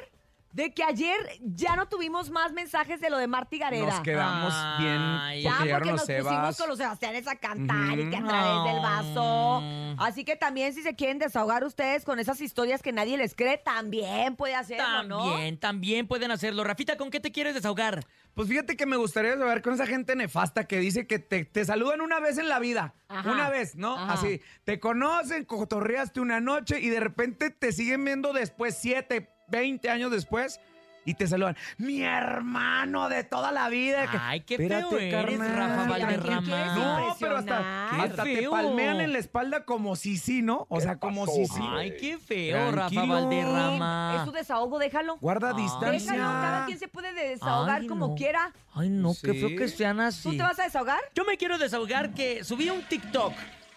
de 0.53 0.71
que 0.71 0.83
ayer 0.83 1.17
ya 1.41 1.75
no 1.75 1.87
tuvimos 1.87 2.29
más 2.29 2.53
mensajes 2.53 3.01
de 3.01 3.09
lo 3.09 3.17
de 3.17 3.27
Marty 3.27 3.57
Gareda. 3.57 3.87
Nos 3.87 3.99
quedamos 4.01 4.53
bien. 4.77 5.41
Ya, 5.41 5.57
porque 5.57 5.69
nos 5.69 5.85
los 5.85 6.01
pusimos 6.01 6.25
Sebas. 6.25 6.57
con 6.57 6.69
los 6.69 6.77
Sebastianes 6.77 7.27
a 7.27 7.35
cantar 7.35 7.99
y 7.99 8.09
que 8.09 8.17
a 8.17 8.23
través 8.23 8.73
del 8.73 8.81
vaso. 8.81 9.63
Así 9.97 10.23
que 10.23 10.35
también 10.35 10.73
si 10.73 10.83
se 10.83 10.95
quieren 10.95 11.17
desahogar 11.17 11.63
ustedes 11.63 12.05
con 12.05 12.19
esas 12.19 12.39
historias 12.39 12.81
que 12.83 12.91
nadie 12.91 13.17
les 13.17 13.35
cree, 13.35 13.57
también 13.57 14.35
puede 14.35 14.55
hacerlo, 14.55 15.03
¿no? 15.03 15.31
También, 15.31 15.57
también 15.57 16.07
pueden 16.07 16.29
hacerlo. 16.31 16.63
Rafita, 16.63 16.97
¿con 16.97 17.09
qué 17.09 17.19
te 17.19 17.31
quieres 17.31 17.55
desahogar? 17.55 18.05
Pues 18.35 18.47
fíjate 18.47 18.75
que 18.75 18.85
me 18.85 18.97
gustaría 18.97 19.37
saber 19.37 19.61
con 19.61 19.73
esa 19.73 19.85
gente 19.85 20.15
nefasta 20.15 20.65
que 20.65 20.79
dice 20.79 21.05
que 21.07 21.19
te, 21.19 21.45
te 21.45 21.65
saludan 21.65 22.01
una 22.01 22.19
vez 22.19 22.37
en 22.37 22.49
la 22.49 22.59
vida. 22.59 22.93
Ajá. 23.07 23.31
Una 23.31 23.49
vez, 23.49 23.75
¿no? 23.75 23.95
Ajá. 23.95 24.13
Así, 24.13 24.41
te 24.63 24.79
conocen, 24.79 25.45
cotorreaste 25.45 26.19
una 26.19 26.39
noche 26.39 26.79
y 26.79 26.89
de 26.89 26.99
repente 26.99 27.51
te 27.51 27.71
siguen 27.71 28.03
viendo 28.05 28.33
después, 28.33 28.77
7, 28.79 29.32
20 29.47 29.89
años 29.89 30.11
después. 30.11 30.59
Y 31.05 31.15
te 31.15 31.27
saludan, 31.27 31.57
mi 31.77 32.01
hermano 32.01 33.09
de 33.09 33.25
toda 33.25 33.51
la 33.51 33.67
vida. 33.67 34.09
que- 34.09 34.17
Ay, 34.21 34.39
qué 34.39 34.53
Espérate, 34.53 34.85
feo 34.87 35.19
eres. 35.19 35.37
Rafa 35.37 35.85
Valderrama. 35.89 36.75
No, 36.75 37.15
pero 37.19 37.37
hasta, 37.39 38.23
te 38.23 38.47
palmean 38.49 39.01
en 39.01 39.11
la 39.11 39.19
espalda 39.19 39.65
como 39.65 39.97
si 39.97 40.15
sí, 40.15 40.41
¿no? 40.41 40.65
O 40.69 40.79
sea, 40.79 40.95
como 40.99 41.27
si 41.27 41.45
sí. 41.45 41.61
Ay, 41.61 41.97
qué 41.99 42.17
feo, 42.17 42.71
Rafa 42.71 42.87
Tranquilo. 42.89 43.15
Valderrama. 43.15 44.15
Es 44.19 44.23
tu 44.23 44.31
desahogo, 44.31 44.79
déjalo. 44.79 45.17
Guarda 45.17 45.51
Ay, 45.53 45.61
distancia. 45.63 46.13
Déjalo, 46.13 46.23
cada 46.41 46.65
quien 46.67 46.79
se 46.79 46.87
puede 46.87 47.11
desahogar 47.13 47.81
Ay, 47.81 47.87
como 47.87 48.07
no. 48.07 48.15
quiera. 48.15 48.53
Ay, 48.73 48.89
no, 48.89 49.11
qué 49.21 49.33
feo 49.33 49.49
que 49.57 49.67
sean 49.67 49.99
así. 49.99 50.29
¿Tú 50.29 50.37
te 50.37 50.43
vas 50.43 50.57
a 50.59 50.63
desahogar? 50.63 50.99
Yo 51.13 51.25
me 51.25 51.35
quiero 51.37 51.57
desahogar 51.57 52.13
que 52.13 52.45
subí 52.45 52.69
un 52.69 52.81
TikTok 52.81 53.33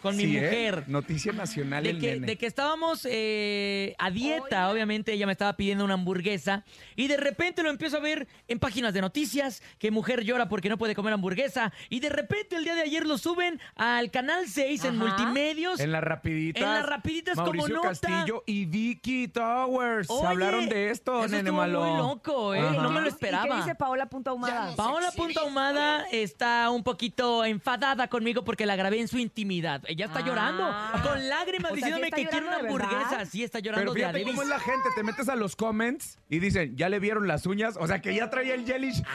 con 0.07 0.17
mi 0.17 0.25
¿eh? 0.25 0.41
mujer. 0.41 0.85
Noticia 0.87 1.33
nacional 1.33 1.83
De 1.83 1.91
el 1.91 2.01
que, 2.01 2.13
nene. 2.13 2.27
de 2.27 2.37
que 2.37 2.47
estábamos 2.47 3.07
eh, 3.11 3.95
a 3.99 4.11
dieta, 4.11 4.71
obviamente 4.71 5.13
ella 5.13 5.27
me 5.27 5.33
estaba 5.33 5.57
pidiendo 5.57 5.85
una 5.85 5.95
hamburguesa 5.95 6.65
y 6.95 7.09
de 7.09 7.17
repente 7.17 7.63
lo 7.63 7.71
empiezo 7.71 7.97
a 7.97 8.01
ver 8.01 8.29
en 8.47 8.59
páginas 8.59 8.95
de 8.95 9.01
noticias, 9.01 9.63
que 9.79 9.91
mujer 9.91 10.23
llora 10.25 10.49
porque 10.49 10.69
no 10.69 10.79
puede 10.79 10.95
comer 10.95 11.13
hamburguesa 11.13 11.73
y 11.89 12.01
de 12.01 12.09
repente 12.09 12.57
el 12.57 12.65
día 12.65 12.75
de 12.75 12.83
ayer 12.83 13.07
lo 13.07 13.19
suben 13.19 13.61
al 13.75 14.11
canal 14.11 14.47
6 14.49 14.85
en 14.85 14.99
multimedios. 14.99 15.81
En 15.81 15.91
las 15.93 16.05
rapiditas. 16.05 16.63
En 16.63 16.69
las 16.69 16.87
rapiditas 16.87 17.35
como 17.35 17.47
Mauricio 17.53 17.75
nota. 17.75 17.89
Castillo 17.89 18.45
y 18.47 18.65
Vicky 18.67 19.29
Towers. 19.29 20.09
Oye, 20.09 20.27
hablaron 20.27 20.69
de 20.69 20.91
esto, 20.91 21.25
eso 21.25 21.35
nene 21.35 21.51
malo. 21.51 21.85
muy 21.85 21.97
loco, 21.99 22.55
¿eh? 22.55 22.61
Ajá. 22.61 22.83
No 22.83 22.91
me 22.91 23.01
lo 23.01 23.07
¿Y 23.07 23.11
qué 23.11 23.15
esperaba. 23.15 23.57
dice 23.57 23.75
Paola 23.75 24.07
Punta 24.07 24.31
Ahumada? 24.31 24.75
Paola 24.77 25.11
Punta 25.11 25.41
Ahumada 25.41 26.07
está 26.13 26.71
un 26.71 26.83
poquito 26.83 27.45
enfadada 27.45 28.09
conmigo 28.09 28.45
porque 28.45 28.67
la 28.67 28.77
grabé 28.77 29.01
en 29.01 29.09
su 29.09 29.19
intimidad. 29.19 29.83
Ella 29.97 30.07
está 30.07 30.19
Ah. 30.19 30.23
llorando, 30.27 31.09
con 31.09 31.29
lágrimas, 31.29 31.73
O 31.73 31.75
sea, 31.75 31.87
¿sí 31.87 31.93
diciéndome 31.95 32.07
está 32.09 32.17
que 32.17 32.27
quiere 32.27 32.47
una 32.47 32.57
llorando 32.59 32.73
de 32.79 32.85
verdad? 32.85 33.03
hamburguesa. 33.03 33.31
Sí, 33.31 33.43
está 33.45 33.59
llorando 33.61 33.93
Pero 33.95 34.07
de 34.07 34.13
fíjate 34.13 34.31
cómo 34.31 34.43
es 34.43 34.49
la 34.49 34.61
gente. 34.61 34.89
Te 34.95 35.03
metes 35.03 35.29
a 35.31 35.37
los 35.37 35.57
comments 35.57 36.19
y 36.29 36.39
dicen, 36.39 36.77
¿ya 36.77 36.89
le 36.91 36.99
vieron 36.99 37.27
las 37.27 37.47
uñas? 37.47 37.77
O 37.81 37.87
sea, 37.87 38.01
que 38.03 38.15
ya 38.15 38.29
traía 38.29 38.55
el. 38.55 38.65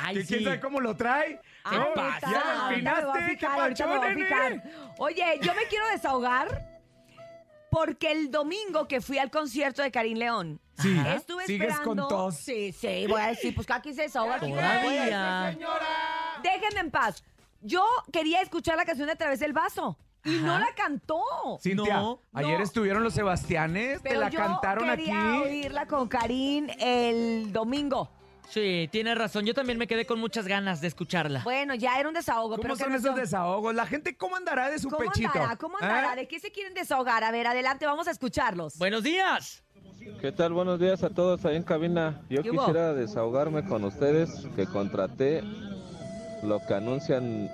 Ay, 0.04 0.16
que 0.16 0.26
quién 0.26 0.44
sabe 0.44 0.60
cómo 0.60 0.80
lo 0.80 0.96
trae. 0.98 1.40
Ay, 1.64 1.78
No, 1.78 1.90
neta, 1.90 2.20
Ya 2.22 2.66
ahorita 2.66 2.92
lo 2.92 2.98
me 2.98 3.04
voy 3.06 3.14
a 3.22 3.28
empinaste. 3.28 3.30
¿Qué 3.30 3.36
fijar, 3.38 3.60
ahorita 3.60 3.86
me 3.88 3.98
voy 3.98 3.98
a 3.98 4.02
pacho, 4.10 4.20
fijar. 4.26 4.52
nene? 4.52 4.64
Oye, 4.98 5.40
yo 5.44 5.54
me 5.54 5.64
quiero 5.66 5.88
desahogar 5.90 6.82
porque 7.70 8.12
el 8.12 8.32
domingo 8.32 8.88
que 8.88 9.00
fui 9.02 9.18
al 9.18 9.30
concierto 9.30 9.82
de 9.82 9.92
Karim 9.92 10.18
León, 10.18 10.60
Sí. 10.80 11.00
estuve 11.16 11.46
¿Sigues 11.46 11.70
esperando... 11.70 12.08
con 12.08 12.18
tos? 12.18 12.36
Sí, 12.38 12.72
sí, 12.74 13.06
voy 13.08 13.22
a 13.22 13.28
decir, 13.28 13.54
pues 13.54 13.68
cada 13.68 13.82
quien 13.82 13.94
se 13.94 14.02
desahoga. 14.02 14.40
¿quién 14.40 14.56
Todavía. 14.56 15.56
Déjenme 16.42 16.80
en 16.80 16.92
paz. 16.92 17.24
Yo 17.62 17.86
quería 18.12 18.42
escuchar 18.42 18.76
la 18.78 18.86
canción 18.86 19.06
de 19.06 19.14
A 19.14 19.16
través 19.16 19.40
del 19.40 19.54
vaso 19.54 19.96
y 20.26 20.30
no 20.40 20.60
la 20.60 20.68
cantó. 20.76 21.22
Cintia, 21.62 21.98
No, 21.98 22.22
ayer 22.34 22.58
no. 22.60 22.64
estuvieron 22.64 23.04
los 23.04 23.14
Sebastianes. 23.14 24.00
Pero 24.04 24.16
te 24.16 24.20
la 24.26 24.30
yo 24.30 24.40
cantaron 24.40 24.90
quería 24.90 25.20
aquí. 25.34 25.42
oírla 25.44 25.88
con 25.88 26.08
Karim 26.08 26.68
el 26.80 27.52
domingo. 27.52 28.10
Sí, 28.50 28.90
tienes 28.92 29.18
razón. 29.18 29.46
Yo 29.46 29.54
también 29.54 29.78
me 29.78 29.88
quedé 29.88 30.06
con 30.06 30.20
muchas 30.20 30.46
ganas 30.46 30.82
de 30.82 30.88
escucharla. 30.90 31.42
Bueno, 31.44 31.74
ya 31.74 31.98
era 32.00 32.10
un 32.10 32.14
desahogo. 32.14 32.50
¿Cómo 32.50 32.62
pero 32.64 32.76
son 32.76 32.90
¿qué 32.90 32.96
esos 32.98 33.16
desahogos? 33.16 33.74
La 33.74 33.86
gente, 33.86 34.18
¿cómo 34.18 34.36
andará 34.36 34.70
de 34.70 34.78
su 34.78 34.90
¿Cómo 34.90 35.06
pechito? 35.10 35.30
andará? 35.34 35.56
¿Cómo 35.56 35.78
andará? 35.80 36.14
¿Eh? 36.14 36.16
¿De 36.18 36.28
qué 36.28 36.38
se 36.40 36.52
quieren 36.52 36.74
desahogar? 36.74 37.24
A 37.24 37.32
ver, 37.32 37.48
adelante, 37.48 37.86
vamos 37.86 38.10
a 38.10 38.12
escucharlos. 38.12 38.78
Buenos 38.78 39.04
días. 39.04 39.64
¿Qué 40.20 40.32
tal? 40.34 40.52
Buenos 40.52 40.80
días 40.80 41.02
a 41.04 41.10
todos 41.12 41.46
ahí 41.46 41.56
en 41.56 41.64
cabina. 41.64 42.22
Yo 42.30 42.44
¿Qué 42.44 42.52
hubo? 42.52 42.60
quisiera 42.66 42.94
desahogarme 42.94 43.64
con 43.66 43.86
ustedes 43.86 44.46
que 44.56 44.66
contraté 44.66 45.44
lo 46.44 46.60
que 46.68 46.74
anuncian 46.74 47.50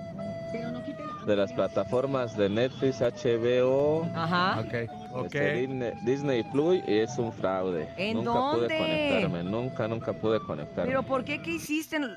de 1.27 1.35
las 1.35 1.51
plataformas 1.53 2.35
de 2.37 2.49
Netflix, 2.49 3.01
HBO, 3.01 4.05
Ajá. 4.15 4.61
Ok, 4.61 4.89
ok. 5.13 5.25
este, 5.25 5.53
Disney, 5.57 5.91
Disney 6.03 6.43
Plus 6.51 6.77
y 6.87 6.99
es 6.99 7.17
un 7.17 7.31
fraude. 7.33 7.87
¿En 7.97 8.17
nunca 8.17 8.31
dónde? 8.31 8.67
pude 8.67 8.77
conectarme, 8.79 9.43
nunca, 9.43 9.87
nunca 9.87 10.13
pude 10.13 10.39
conectarme. 10.39 10.85
¿Pero 10.89 11.03
por 11.03 11.23
qué? 11.23 11.41
¿Qué 11.41 11.51
hiciste? 11.51 11.99
No, 11.99 12.07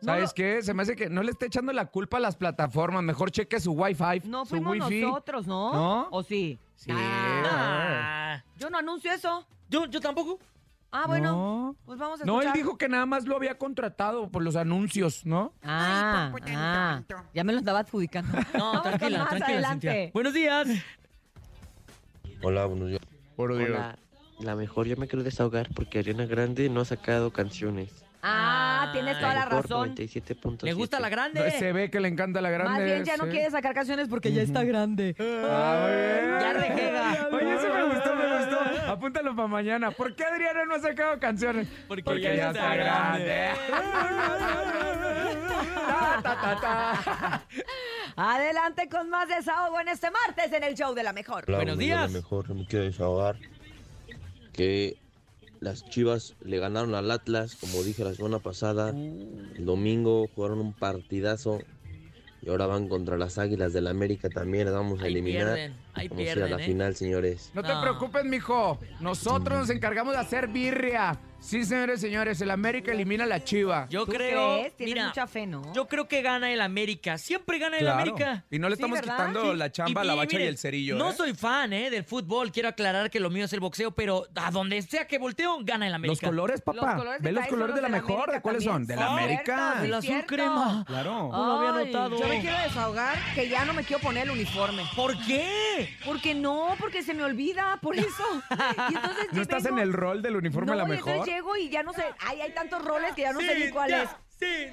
¿Sabes 0.00 0.30
lo- 0.30 0.34
qué? 0.34 0.62
Se 0.62 0.74
me 0.74 0.82
hace 0.82 0.96
que 0.96 1.08
no 1.08 1.22
le 1.22 1.30
esté 1.30 1.46
echando 1.46 1.72
la 1.72 1.86
culpa 1.86 2.16
a 2.16 2.20
las 2.20 2.36
plataformas. 2.36 3.02
Mejor 3.02 3.30
cheque 3.30 3.60
su 3.60 3.72
Wi-Fi. 3.72 4.22
No 4.28 4.44
su 4.44 4.50
fuimos 4.50 4.72
Wi-Fi. 4.78 5.00
nosotros, 5.02 5.46
¿no? 5.46 5.72
¿No? 5.72 6.08
¿O 6.10 6.22
sí? 6.22 6.58
Sí. 6.76 6.90
Ah, 6.92 8.42
Yo 8.58 8.70
no 8.70 8.78
anuncio 8.78 9.12
eso. 9.12 9.46
yo, 9.68 9.86
yo 9.86 10.00
tampoco. 10.00 10.38
Ah, 10.96 11.06
bueno. 11.08 11.32
No. 11.32 11.76
Pues 11.86 11.98
vamos 11.98 12.22
a 12.22 12.24
No, 12.24 12.34
él 12.34 12.46
escuchar. 12.46 12.56
dijo 12.56 12.78
que 12.78 12.88
nada 12.88 13.04
más 13.04 13.26
lo 13.26 13.34
había 13.34 13.58
contratado 13.58 14.28
por 14.30 14.44
los 14.44 14.54
anuncios, 14.54 15.26
¿no? 15.26 15.52
Ah, 15.64 16.32
ah, 16.56 17.02
ya 17.34 17.42
me 17.42 17.52
lo 17.52 17.58
andaba 17.58 17.80
adjudicando. 17.80 18.30
No, 18.54 18.58
Vamos 18.60 18.82
con 18.82 18.82
tranquila, 18.92 19.18
más, 19.18 19.28
tranquila, 19.30 19.52
adelante. 19.54 19.88
Cintia. 19.90 20.10
Buenos 20.14 20.34
días. 20.34 20.68
Hola, 22.42 22.66
buenos 22.66 22.88
días. 22.90 23.00
Por 23.34 23.56
Dios. 23.56 23.70
Hola, 23.70 23.98
la 24.38 24.54
mejor 24.54 24.86
yo 24.86 24.96
me 24.96 25.08
quiero 25.08 25.24
desahogar 25.24 25.68
porque 25.74 25.98
Ariana 25.98 26.26
Grande 26.26 26.68
no 26.68 26.82
ha 26.82 26.84
sacado 26.84 27.32
canciones. 27.32 28.03
Ah, 28.26 28.88
tienes 28.92 29.18
toda 29.18 29.34
la 29.34 29.44
razón. 29.44 29.94
97.7. 29.94 30.62
¿Le 30.62 30.72
gusta 30.72 30.98
la 30.98 31.08
No, 31.08 31.14
grande? 31.16 31.50
Se 31.52 31.72
ve 31.72 31.90
que 31.90 32.00
le 32.00 32.08
encanta 32.08 32.40
la 32.40 32.48
grande. 32.50 32.72
Más 32.72 32.82
bien 32.84 33.04
ya 33.04 33.16
no 33.18 33.24
sí. 33.24 33.30
quiere 33.30 33.50
sacar 33.50 33.74
canciones 33.74 34.08
porque 34.08 34.32
ya 34.32 34.40
está 34.42 34.64
grande. 34.64 35.14
Ah. 35.20 36.38
Ya 36.40 36.52
rejega. 36.54 37.28
Oye, 37.32 37.54
eso 37.54 37.68
me 37.74 37.84
gustó, 37.94 38.16
me 38.16 38.38
gustó. 38.38 38.90
Apúntalo 38.90 39.36
para 39.36 39.48
mañana. 39.48 39.90
¿Por 39.90 40.14
qué 40.16 40.24
Adriana 40.24 40.64
no 40.64 40.74
ha 40.74 40.80
sacado 40.80 41.18
canciones? 41.18 41.68
Porque 41.86 42.02
ya 42.36 42.50
está 42.50 42.74
grande. 42.74 43.50
Ta, 45.86 46.20
ta, 46.22 46.40
ta, 46.40 46.60
ta. 46.60 47.46
Adelante 48.16 48.88
con 48.88 49.10
más 49.10 49.28
desahogo 49.28 49.80
en 49.80 49.88
este 49.88 50.08
martes 50.10 50.52
en 50.52 50.62
el 50.62 50.74
show 50.74 50.94
de 50.94 51.02
la 51.02 51.12
mejor. 51.12 51.44
Hola, 51.48 51.58
Buenos 51.58 51.78
días. 51.78 52.10
días. 52.10 52.22
mejor 52.22 52.48
me 52.54 52.66
quiero 52.66 52.84
desahogar 52.84 53.36
que 54.52 54.96
las 55.64 55.84
Chivas 55.88 56.34
le 56.44 56.58
ganaron 56.58 56.94
al 56.94 57.10
Atlas, 57.10 57.56
como 57.56 57.82
dije 57.82 58.04
la 58.04 58.14
semana 58.14 58.38
pasada. 58.38 58.90
El 58.90 59.64
domingo 59.64 60.28
jugaron 60.34 60.60
un 60.60 60.72
partidazo 60.72 61.60
y 62.42 62.50
ahora 62.50 62.66
van 62.66 62.88
contra 62.88 63.16
las 63.16 63.38
Águilas 63.38 63.72
del 63.72 63.86
América 63.86 64.28
también. 64.28 64.66
Las 64.66 64.74
vamos 64.74 65.00
a 65.00 65.04
Ahí 65.04 65.12
eliminar. 65.12 65.54
pierden, 65.54 65.74
ahí 65.94 66.08
Vamos 66.08 66.26
a 66.28 66.30
ir 66.32 66.42
a 66.42 66.48
la 66.48 66.62
¿eh? 66.62 66.66
final, 66.66 66.94
señores. 66.94 67.50
No 67.54 67.62
te 67.62 67.68
No. 67.72 67.80
preocupes, 67.80 68.24
mijo. 68.24 68.78
Nosotros 69.00 69.58
nos 69.60 69.70
encargamos 69.70 70.12
de 70.14 70.20
hacer 70.20 70.48
birria. 70.48 71.18
Sí, 71.44 71.62
señores, 71.66 72.00
señores. 72.00 72.40
El 72.40 72.50
América 72.50 72.90
elimina 72.92 73.24
a 73.24 73.26
la 73.26 73.44
chiva. 73.44 73.86
Yo 73.90 74.06
¿Tú 74.06 74.12
creo. 74.12 74.54
crees? 74.56 74.76
Tienes 74.76 74.94
Mira, 74.94 75.06
mucha 75.08 75.26
fe, 75.26 75.46
¿no? 75.46 75.72
yo 75.74 75.86
creo 75.86 76.08
que 76.08 76.22
gana 76.22 76.50
el 76.50 76.60
América. 76.62 77.18
Siempre 77.18 77.58
gana 77.58 77.76
el 77.76 77.82
Claro. 77.84 78.00
América. 78.00 78.44
Y 78.50 78.58
no 78.58 78.68
le 78.70 78.76
Sí, 78.76 78.82
estamos 78.82 78.98
¿verdad? 78.98 79.14
quitando 79.14 79.52
Sí. 79.52 79.58
la 79.58 79.70
chamba 79.70 80.00
a 80.00 80.04
Y- 80.04 80.06
la 80.06 80.14
y 80.14 80.16
bacha 80.16 80.30
y 80.32 80.38
miren, 80.38 80.48
el 80.48 80.58
cerillo. 80.58 80.96
No 80.96 81.10
¿eh? 81.10 81.14
soy 81.14 81.34
fan 81.34 81.72
¿eh? 81.74 81.90
del 81.90 82.02
fútbol. 82.04 82.50
Quiero 82.50 82.70
aclarar 82.70 83.10
que 83.10 83.20
lo 83.20 83.28
mío 83.28 83.44
es 83.44 83.52
el 83.52 83.60
boxeo, 83.60 83.90
pero 83.90 84.26
a 84.34 84.50
donde 84.50 84.80
sea 84.82 85.06
que 85.06 85.18
volteo, 85.18 85.58
gana 85.62 85.86
el 85.86 85.92
Los 85.92 85.96
América. 85.96 86.26
colores, 86.26 86.62
papá. 86.62 86.76
Los 86.86 86.94
colores 86.94 87.20
que 87.20 87.24
Ve 87.24 87.32
los 87.32 87.40
traes 87.42 87.50
colores 87.52 87.74
de 87.76 87.82
la 87.82 87.88
los 87.88 87.92
de 87.94 88.00
la 88.00 88.02
mejor. 88.08 88.16
América 88.30 88.32
¿De 88.36 88.42
cuáles 88.42 88.64
son? 88.64 88.86
De 88.86 88.96
la. 88.96 89.06
América. 89.12 89.42
Cierto, 89.44 89.84
El 89.84 89.94
azul 89.94 90.06
cierto. 90.08 90.26
crema. 90.26 90.84
Claro. 90.86 91.28
No 91.30 91.46
lo 91.46 91.52
había 91.68 91.78
Ay, 91.80 91.86
notado. 91.92 92.18
Yo 92.20 92.26
me 92.26 92.40
quiero 92.40 92.58
desahogar 92.58 93.18
que 93.34 93.48
ya 93.50 93.64
no 93.66 93.74
me 93.74 93.84
quiero 93.84 94.00
poner 94.02 94.24
el 94.24 94.30
uniforme. 94.30 94.82
¿Por 94.96 95.12
qué? 95.18 95.24
qué? 95.76 95.88
Porque 96.06 96.34
no, 96.34 96.74
porque 96.80 97.02
se 97.02 97.12
me 97.12 97.22
olvida, 97.22 97.78
por 97.82 97.96
eso. 97.96 98.24
Y 98.90 98.94
entonces 98.94 99.26
¿No 99.32 99.42
estás 99.42 99.62
vengo- 99.64 99.76
en 99.78 99.82
el 99.82 99.92
rol 99.92 100.22
del 100.22 100.36
uniforme 100.36 100.72
no, 100.72 100.76
la 100.78 100.84
y 100.84 100.88
mejor? 100.88 101.10
entonces 101.12 101.33
llego 101.34 101.56
y 101.56 101.68
ya 101.68 101.82
no 101.82 101.92
sé. 101.92 102.04
Ay, 102.20 102.40
hay 102.40 102.52
tantos 102.52 102.84
roles 102.84 103.12
que 103.14 103.22
ya 103.22 103.32
no 103.32 103.40
sé 103.40 103.58
ni 103.58 103.70
cuál 103.70 103.92
es. 103.92 104.08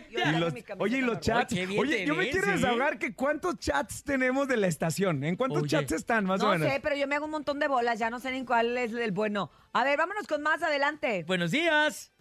Y 0.10 0.38
los- 0.40 0.54
oye, 0.80 0.98
y 0.98 1.02
los 1.02 1.20
chats. 1.22 1.54
Oye, 1.78 2.06
yo 2.06 2.16
me 2.16 2.30
quiero 2.30 2.48
¿eh? 2.50 2.54
desahogar 2.54 2.98
que 3.00 3.14
cuántos 3.16 3.58
chats 3.60 4.04
tenemos 4.04 4.48
de 4.48 4.58
la 4.58 4.68
estación. 4.68 5.24
¿En 5.24 5.36
cuántos 5.38 5.62
Oye. 5.64 5.70
chats 5.70 5.92
están, 5.94 6.26
más 6.26 6.42
o 6.42 6.46
No 6.48 6.52
menos? 6.54 6.68
sé, 6.68 6.80
pero 6.82 6.96
yo 6.96 7.08
me 7.08 7.16
hago 7.16 7.26
un 7.26 7.32
montón 7.32 7.60
de 7.60 7.68
bolas, 7.68 7.98
ya 8.00 8.10
no 8.10 8.20
sé 8.20 8.32
ni 8.32 8.44
cuál 8.44 8.78
es 8.78 8.92
el 8.94 9.12
bueno. 9.12 9.50
A 9.72 9.84
ver, 9.84 9.98
vámonos 9.98 10.28
con 10.28 10.42
más 10.42 10.62
adelante. 10.64 11.24
Buenos 11.26 11.52
días. 11.52 12.12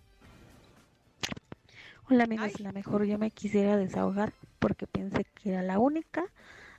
Hola 2.09 2.25
amigos, 2.25 2.53
de 2.55 2.63
la 2.65 2.73
mejor 2.73 3.05
yo 3.05 3.19
me 3.19 3.31
quisiera 3.31 3.77
desahogar 3.77 4.33
porque 4.59 4.87
pensé 4.87 5.25
que 5.35 5.51
era 5.51 5.63
la 5.63 5.79
única 5.79 6.25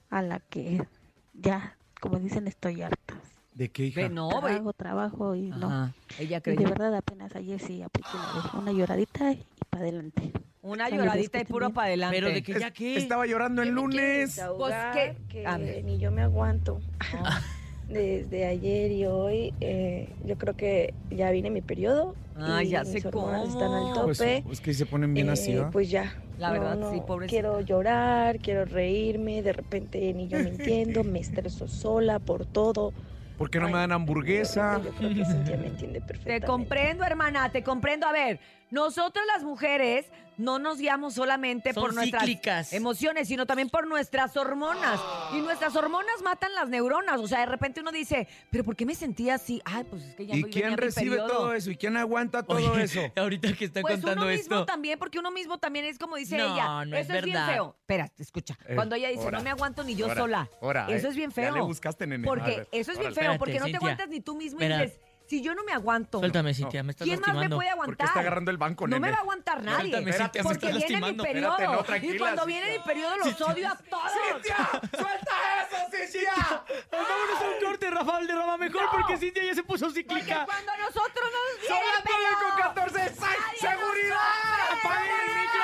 a 0.10 0.22
la 0.22 0.40
que 0.40 0.82
ya, 1.34 1.78
como 2.00 2.20
dicen, 2.20 2.48
estoy 2.48 2.82
harta. 2.82 3.16
¿De 3.62 3.70
qué, 3.70 3.86
hija? 3.86 4.10
No. 4.10 4.30
Trabajo, 4.30 4.74
trabajo 4.74 5.36
y 5.36 5.50
no. 5.52 5.68
Ajá, 5.68 5.94
ella 6.18 6.38
Y 6.38 6.40
de 6.40 6.42
creyó. 6.42 6.68
verdad 6.68 6.96
apenas 6.96 7.36
ayer 7.36 7.60
sí 7.60 7.84
apliqué 7.84 8.10
una 8.58 8.72
lloradita 8.72 9.34
y 9.34 9.44
para 9.70 9.84
adelante. 9.84 10.32
Una 10.64 10.90
lloradita 10.90 11.40
y 11.40 11.44
puro 11.46 11.70
para 11.70 11.90
adelante. 11.90 12.18
Pero 12.20 12.34
de 12.34 12.42
que 12.42 12.60
ya 12.60 12.68
Es- 12.70 12.74
qué. 12.74 12.98
Estaba 12.98 13.28
llorando 13.28 13.62
el 13.62 13.70
lunes. 13.70 14.42
Pues 14.58 14.74
que, 14.96 15.16
que 15.30 15.46
a 15.46 15.60
ver. 15.60 15.84
ni 15.84 16.00
yo 16.00 16.10
me 16.10 16.24
aguanto. 16.24 16.80
Desde 17.88 18.48
ayer 18.48 18.90
y 18.92 19.06
hoy, 19.06 19.54
eh, 19.60 20.10
yo 20.26 20.40
creo 20.40 20.56
que 20.56 20.96
ya 21.12 21.30
vine 21.30 21.52
mi 21.52 21.62
periodo. 21.62 22.16
Ay, 22.38 22.66
y 22.66 22.70
ya 22.72 22.80
mis 22.84 22.94
sé 22.94 23.12
cómo. 23.12 23.32
están 23.44 23.72
al 23.72 24.06
Pues, 24.06 24.18
tope. 24.18 24.42
pues 24.44 24.60
que 24.60 24.74
se 24.74 24.88
ponen 24.88 25.14
bien 25.14 25.30
así, 25.30 25.52
Eh, 25.52 25.60
¿va? 25.60 25.70
Pues 25.70 25.92
ya. 25.92 26.16
La 26.40 26.48
No, 26.48 26.54
verdad, 26.54 26.78
no, 26.78 26.92
sí, 26.94 27.02
pobrecita. 27.06 27.30
Quiero 27.30 27.62
llorar, 27.62 28.40
quiero 28.40 28.66
reírme, 28.66 29.44
de 29.44 29.54
repente 29.54 30.12
ni 30.16 30.28
yo 30.28 30.40
me 30.40 30.50
entiendo, 30.50 31.04
me 31.04 31.20
estreso 31.20 31.68
sola 31.68 32.18
por 32.18 32.48
todo. 32.48 32.92
¿Por 33.42 33.50
qué 33.50 33.60
no 33.60 33.70
me 33.70 33.80
dan 33.80 33.92
hamburguesa? 33.92 34.80
Yo 34.84 34.92
creo 34.92 35.10
que 35.16 35.26
Cintia 35.26 35.58
me 35.58 35.66
entiende 35.66 36.00
Te 36.00 36.06
perfectamente. 36.06 36.46
comprendo, 36.46 37.04
hermana, 37.04 37.52
te 37.52 37.64
comprendo. 37.64 38.06
A 38.06 38.12
ver, 38.12 38.40
nosotras 38.72 39.26
las 39.34 39.44
mujeres 39.44 40.06
no 40.38 40.58
nos 40.58 40.80
guiamos 40.80 41.14
solamente 41.14 41.72
Son 41.74 41.84
por 41.84 41.94
nuestras 41.94 42.24
cíclicas. 42.24 42.74
emociones, 42.74 43.28
sino 43.28 43.46
también 43.46 43.70
por 43.70 43.86
nuestras 43.86 44.36
hormonas. 44.38 45.00
Y 45.34 45.42
nuestras 45.42 45.76
hormonas 45.76 46.22
matan 46.24 46.56
las 46.56 46.68
neuronas. 46.68 47.20
O 47.20 47.28
sea, 47.28 47.42
de 47.42 47.46
repente 47.46 47.82
uno 47.82 47.92
dice, 47.92 48.28
¿pero 48.50 48.64
por 48.64 48.76
qué 48.76 48.86
me 48.86 48.96
sentía 48.96 49.36
así? 49.36 49.62
Ay, 49.66 49.84
pues 49.84 50.02
es 50.04 50.16
que 50.16 50.26
ya 50.26 50.36
¿Y 50.36 50.42
voy- 50.42 50.50
quién 50.52 50.70
mi 50.72 50.76
recibe 50.78 51.18
todo 51.18 51.54
eso? 51.54 51.70
¿Y 51.70 51.76
quién 51.76 51.96
aguanta 51.96 52.42
todo 52.44 52.58
Oye, 52.58 52.84
eso? 52.84 53.02
Ahorita 53.18 53.54
que 53.54 53.66
está 53.66 53.82
Pues 53.82 53.96
contando 53.96 54.24
uno 54.24 54.32
mismo 54.32 54.56
esto. 54.56 54.66
también, 54.66 54.98
porque 54.98 55.20
uno 55.20 55.30
mismo 55.30 55.60
también 55.60 55.86
es 55.86 56.00
como 56.00 56.16
dice 56.16 56.38
No, 56.38 56.54
ella. 56.56 56.86
no 56.86 56.96
eso 56.98 57.14
es, 57.14 57.24
bien 57.24 57.36
verdad. 57.36 57.54
feo. 57.54 57.76
Espera, 57.82 58.12
escucha. 58.18 58.58
Eh, 58.68 58.74
Cuando 58.76 58.96
ella 58.96 59.10
dice, 59.10 59.24
ora, 59.26 59.38
no 59.38 59.44
me 59.44 59.50
aguanto 59.52 59.84
ni 59.84 59.96
yo 59.96 60.06
ora, 60.08 60.16
sola. 60.16 60.50
ora, 60.62 60.88
eso 60.90 61.08
eh. 61.08 61.10
es 61.12 61.16
bien 61.16 61.30
Ya 61.30 61.36
feo. 61.36 61.54
le 61.56 61.62
buscaste, 61.62 62.08
nene. 62.08 62.26
Porque 62.26 62.58
ver, 62.58 62.68
eso 62.72 62.92
es 62.94 62.98
bien 62.98 63.14
feo, 63.14 63.38
porque 63.38 63.56
no 63.60 63.66
te 63.66 63.72
Cintia. 63.74 63.78
aguantas 63.78 64.10
ni 64.10 64.22
tú 64.22 64.36
mismo 64.36 64.60
y 64.62 64.68
dices, 64.68 65.00
si 65.32 65.42
yo 65.42 65.56
no 65.56 65.64
me 65.64 65.72
aguanto. 65.72 66.20
Suéltame, 66.20 66.54
Cintia, 66.54 66.84
me 66.84 66.92
estás 66.92 67.06
¿Quién 67.06 67.20
más 67.22 67.30
me 67.30 67.34
lastimando. 67.36 67.56
puede 67.56 67.70
aguantar? 67.70 67.96
Porque 67.96 68.04
está 68.04 68.20
agarrando 68.20 68.52
el 68.52 68.58
banco, 68.58 68.86
No 68.86 68.96
nene. 68.98 69.00
me 69.08 69.12
va 69.14 69.18
a 69.18 69.22
aguantar 69.22 69.64
nadie. 69.64 69.92
Suéltame, 69.92 70.12
Cintia, 70.12 70.44
me 70.44 70.50
porque 70.50 70.66
estás 70.68 70.88
viene 70.90 71.12
mi 71.14 71.18
periodo. 71.24 71.52
Espérate, 71.54 71.74
no, 71.74 71.80
y 71.80 71.84
tranquila, 71.86 72.18
cuando 72.20 72.42
Cintia. 72.44 72.60
viene 72.62 72.78
mi 72.78 72.84
periodo 72.84 73.18
los 73.18 73.42
odio 73.42 73.68
a 73.70 73.76
todos. 73.78 74.12
¡Suelta 74.12 75.36
eso, 75.62 75.78
Cintia! 76.12 76.64
Vámonos 76.92 77.42
a 77.42 77.48
un 77.48 77.66
corte, 77.66 77.90
Rafael 77.90 78.28
de 78.28 78.36
Rama 78.36 78.58
mejor, 78.58 78.84
porque 78.92 79.18
Cintia 79.18 79.44
ya 79.46 79.56
se 79.56 79.64
puso 79.64 79.86
Porque 79.86 80.02
cíclica. 80.02 80.46
cuando 80.46 80.72
nosotros 80.78 81.26
nos 81.32 81.68
¡Son 81.68 81.78
viene 81.80 81.94
las 81.96 82.04
nueve 82.06 82.36
con 82.42 82.58
14! 82.62 82.98
Nadie 83.00 83.38
nos 83.40 83.60
¡Seguridad! 83.60 84.18
¡Apaguen 84.84 85.12
el 85.30 85.36
micro! 85.42 85.64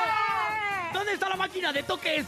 ¿Dónde 0.93 1.11
está 1.11 1.27
la 1.29 1.35
máquina 1.35 1.73
de 1.73 1.83
toques? 1.83 2.25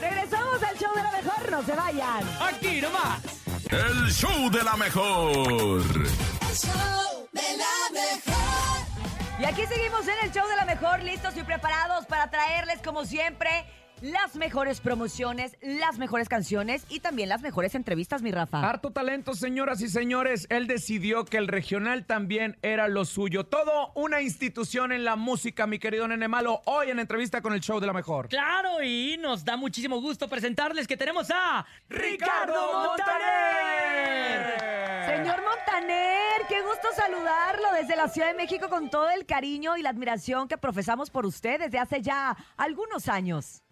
Regresamos 0.00 0.62
al 0.62 0.78
show 0.78 0.94
de 0.94 1.02
la 1.02 1.10
mejor, 1.12 1.50
no 1.50 1.62
se 1.62 1.72
vayan. 1.76 2.22
Aquí 2.40 2.80
nomás. 2.80 3.41
El 3.72 4.12
show 4.12 4.50
de 4.50 4.62
la 4.62 4.76
mejor. 4.76 5.32
El 5.32 6.54
show 6.54 7.28
de 7.32 7.56
la 7.56 7.90
mejor. 7.90 9.40
Y 9.40 9.44
aquí 9.46 9.62
seguimos 9.66 10.06
en 10.06 10.14
el 10.24 10.30
show 10.30 10.46
de 10.46 10.56
la 10.56 10.66
mejor, 10.66 11.02
listos 11.02 11.34
y 11.38 11.42
preparados 11.42 12.04
para 12.04 12.28
traerles, 12.28 12.82
como 12.84 13.06
siempre, 13.06 13.64
las 14.02 14.34
mejores 14.34 14.80
promociones, 14.80 15.56
las 15.60 15.98
mejores 15.98 16.28
canciones 16.28 16.84
y 16.88 17.00
también 17.00 17.28
las 17.28 17.40
mejores 17.40 17.74
entrevistas, 17.76 18.20
mi 18.20 18.32
Rafa. 18.32 18.68
Harto 18.68 18.90
talento, 18.90 19.34
señoras 19.34 19.80
y 19.80 19.88
señores. 19.88 20.46
Él 20.50 20.66
decidió 20.66 21.24
que 21.24 21.36
el 21.38 21.46
regional 21.46 22.04
también 22.04 22.58
era 22.62 22.88
lo 22.88 23.04
suyo. 23.04 23.44
Todo 23.44 23.92
una 23.94 24.20
institución 24.20 24.90
en 24.92 25.04
la 25.04 25.14
música, 25.16 25.68
mi 25.68 25.78
querido 25.78 26.08
Nene 26.08 26.26
Malo. 26.26 26.62
Hoy 26.64 26.90
en 26.90 26.98
entrevista 26.98 27.40
con 27.40 27.52
el 27.52 27.60
show 27.60 27.78
de 27.78 27.86
la 27.86 27.92
mejor. 27.92 28.28
Claro, 28.28 28.82
y 28.82 29.16
nos 29.20 29.44
da 29.44 29.56
muchísimo 29.56 30.00
gusto 30.00 30.28
presentarles 30.28 30.88
que 30.88 30.96
tenemos 30.96 31.30
a 31.30 31.64
¡Ricardo 31.88 32.72
Montaner! 32.72 34.58
Señor 35.06 35.42
Montaner, 35.42 36.42
qué 36.48 36.60
gusto 36.62 36.88
saludarlo 36.96 37.72
desde 37.74 37.94
la 37.96 38.08
Ciudad 38.08 38.28
de 38.28 38.34
México 38.34 38.68
con 38.68 38.90
todo 38.90 39.10
el 39.10 39.26
cariño 39.26 39.76
y 39.76 39.82
la 39.82 39.90
admiración 39.90 40.48
que 40.48 40.58
profesamos 40.58 41.10
por 41.10 41.24
usted 41.24 41.60
desde 41.60 41.78
hace 41.78 42.02
ya 42.02 42.36
algunos 42.56 43.08
años. 43.08 43.62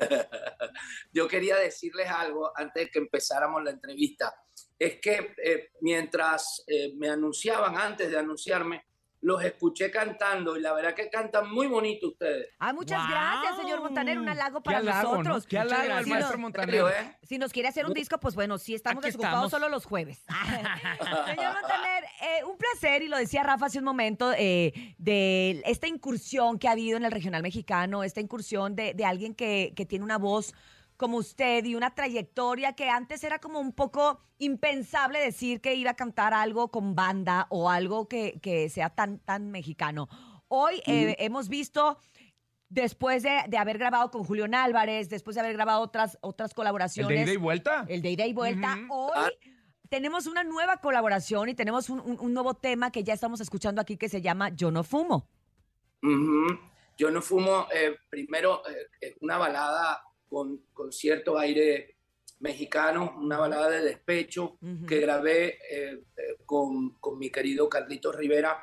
Yo 1.12 1.28
quería 1.28 1.56
decirles 1.56 2.08
algo 2.08 2.50
antes 2.54 2.84
de 2.84 2.90
que 2.90 2.98
empezáramos 2.98 3.62
la 3.62 3.70
entrevista. 3.70 4.34
Es 4.78 5.00
que 5.00 5.34
eh, 5.42 5.72
mientras 5.80 6.64
eh, 6.66 6.92
me 6.96 7.08
anunciaban, 7.08 7.76
antes 7.76 8.10
de 8.10 8.18
anunciarme, 8.18 8.84
los 9.22 9.42
escuché 9.44 9.90
cantando 9.90 10.56
y 10.56 10.60
la 10.62 10.72
verdad 10.72 10.94
que 10.94 11.10
cantan 11.10 11.50
muy 11.52 11.66
bonito 11.66 12.08
ustedes. 12.08 12.48
Ah, 12.58 12.72
muchas 12.72 13.06
gracias, 13.08 13.56
señor 13.58 13.80
Montaner. 13.82 14.18
Un 14.18 14.28
halago 14.28 14.62
para 14.62 14.78
halago, 14.78 15.16
¿no? 15.16 15.22
nosotros. 15.22 15.46
Qué 15.46 15.58
halago 15.58 15.82
Muchas 15.82 15.96
al 15.98 16.04
Si 16.04 16.10
maestro 16.10 16.38
nos- 16.38 16.90
¿eh? 16.90 17.16
Si 17.22 17.38
nos 17.38 17.52
quiere 17.52 17.68
hacer 17.68 17.84
un 17.86 17.92
disco, 17.92 18.18
pues 18.18 18.34
bueno, 18.34 18.56
sí 18.56 18.74
estamos 18.74 19.02
Aquí 19.04 19.08
desocupados 19.08 19.46
estamos. 19.46 19.50
solo 19.50 19.68
los 19.68 19.84
jueves. 19.84 20.24
Señor 21.26 21.52
Montaner, 21.54 22.04
eh, 22.22 22.44
un 22.44 22.56
placer, 22.56 23.02
y 23.02 23.08
lo 23.08 23.16
decía 23.18 23.42
Rafa 23.42 23.66
hace 23.66 23.78
un 23.78 23.84
momento, 23.84 24.32
eh, 24.36 24.94
de 24.98 25.62
esta 25.66 25.86
incursión 25.86 26.58
que 26.58 26.68
ha 26.68 26.72
habido 26.72 26.96
en 26.96 27.04
el 27.04 27.12
regional 27.12 27.42
mexicano, 27.42 28.02
esta 28.04 28.20
incursión 28.20 28.74
de, 28.74 28.94
de 28.94 29.04
alguien 29.04 29.34
que, 29.34 29.72
que 29.76 29.86
tiene 29.86 30.04
una 30.04 30.18
voz 30.18 30.54
como 31.00 31.16
usted 31.16 31.64
y 31.64 31.74
una 31.74 31.94
trayectoria 31.94 32.74
que 32.74 32.90
antes 32.90 33.24
era 33.24 33.38
como 33.38 33.58
un 33.58 33.72
poco 33.72 34.20
impensable 34.36 35.18
decir 35.18 35.62
que 35.62 35.74
iba 35.74 35.92
a 35.92 35.96
cantar 35.96 36.34
algo 36.34 36.70
con 36.70 36.94
banda 36.94 37.46
o 37.48 37.70
algo 37.70 38.06
que, 38.06 38.38
que 38.42 38.68
sea 38.68 38.90
tan, 38.90 39.18
tan 39.20 39.50
mexicano. 39.50 40.08
Hoy 40.48 40.82
eh, 40.84 41.16
hemos 41.20 41.48
visto 41.48 41.96
después 42.68 43.22
de, 43.22 43.44
de 43.48 43.56
haber 43.56 43.78
grabado 43.78 44.10
con 44.10 44.24
Julián 44.24 44.54
Álvarez, 44.54 45.08
después 45.08 45.36
de 45.36 45.40
haber 45.40 45.54
grabado 45.54 45.80
otras, 45.80 46.18
otras 46.20 46.50
¿El 46.50 46.54
colaboraciones. 46.56 47.16
de 47.16 47.22
ida 47.24 47.32
y 47.32 47.36
vuelta? 47.38 47.86
El 47.88 48.02
de 48.02 48.10
ida 48.10 48.26
y 48.26 48.34
vuelta. 48.34 48.78
Hoy 48.90 49.32
tenemos 49.88 50.26
una 50.26 50.44
nueva 50.44 50.82
colaboración 50.82 51.48
y 51.48 51.54
tenemos 51.54 51.88
un, 51.88 52.00
un- 52.00 52.20
un 52.20 52.34
nuevo 52.34 52.52
tema 52.52 52.92
que 52.92 53.04
ya 53.04 53.14
estamos 53.14 53.40
escuchando 53.40 53.80
aquí 53.80 53.96
que 53.96 54.10
se 54.10 54.20
llama 54.20 54.50
Yo 54.50 54.70
no 54.70 54.84
fumo. 54.84 55.30
Yo 56.98 57.10
no 57.10 57.22
fumo, 57.22 57.66
eh, 57.74 57.96
primero, 58.10 58.62
eh, 59.00 59.16
una 59.22 59.38
balada 59.38 60.02
con, 60.30 60.62
con 60.72 60.92
cierto 60.92 61.38
aire 61.38 61.96
mexicano, 62.38 63.16
una 63.18 63.36
balada 63.36 63.68
de 63.68 63.82
despecho 63.82 64.56
que 64.86 65.00
grabé 65.00 65.58
eh, 65.70 66.04
eh, 66.16 66.36
con, 66.46 66.94
con 67.00 67.18
mi 67.18 67.28
querido 67.30 67.68
Carlitos 67.68 68.14
Rivera. 68.16 68.62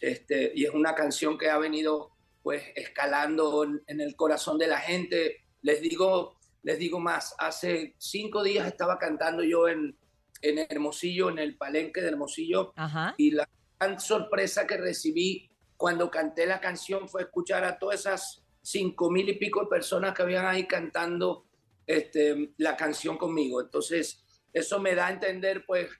Este, 0.00 0.50
y 0.56 0.64
es 0.64 0.70
una 0.70 0.94
canción 0.96 1.38
que 1.38 1.48
ha 1.48 1.58
venido 1.58 2.10
pues 2.42 2.64
escalando 2.74 3.62
en, 3.62 3.80
en 3.86 4.00
el 4.00 4.16
corazón 4.16 4.58
de 4.58 4.66
la 4.66 4.80
gente. 4.80 5.44
Les 5.60 5.80
digo, 5.80 6.40
les 6.62 6.78
digo 6.78 6.98
más, 6.98 7.36
hace 7.38 7.94
cinco 7.98 8.42
días 8.42 8.66
estaba 8.66 8.98
cantando 8.98 9.44
yo 9.44 9.68
en, 9.68 9.96
en 10.40 10.58
Hermosillo, 10.68 11.28
en 11.28 11.38
el 11.38 11.56
palenque 11.56 12.00
de 12.00 12.08
Hermosillo, 12.08 12.72
Ajá. 12.74 13.14
y 13.16 13.30
la 13.30 13.48
gran 13.78 14.00
sorpresa 14.00 14.66
que 14.66 14.76
recibí 14.78 15.48
cuando 15.76 16.10
canté 16.10 16.46
la 16.46 16.60
canción 16.60 17.08
fue 17.08 17.22
escuchar 17.22 17.64
a 17.64 17.78
todas 17.78 18.00
esas 18.00 18.41
cinco 18.62 19.10
mil 19.10 19.28
y 19.28 19.34
pico 19.34 19.60
de 19.62 19.66
personas 19.66 20.14
que 20.14 20.22
habían 20.22 20.46
ahí 20.46 20.66
cantando 20.66 21.46
este, 21.86 22.52
la 22.58 22.76
canción 22.76 23.16
conmigo. 23.18 23.60
Entonces, 23.60 24.24
eso 24.52 24.78
me 24.80 24.94
da 24.94 25.08
a 25.08 25.12
entender, 25.12 25.64
pues, 25.66 25.90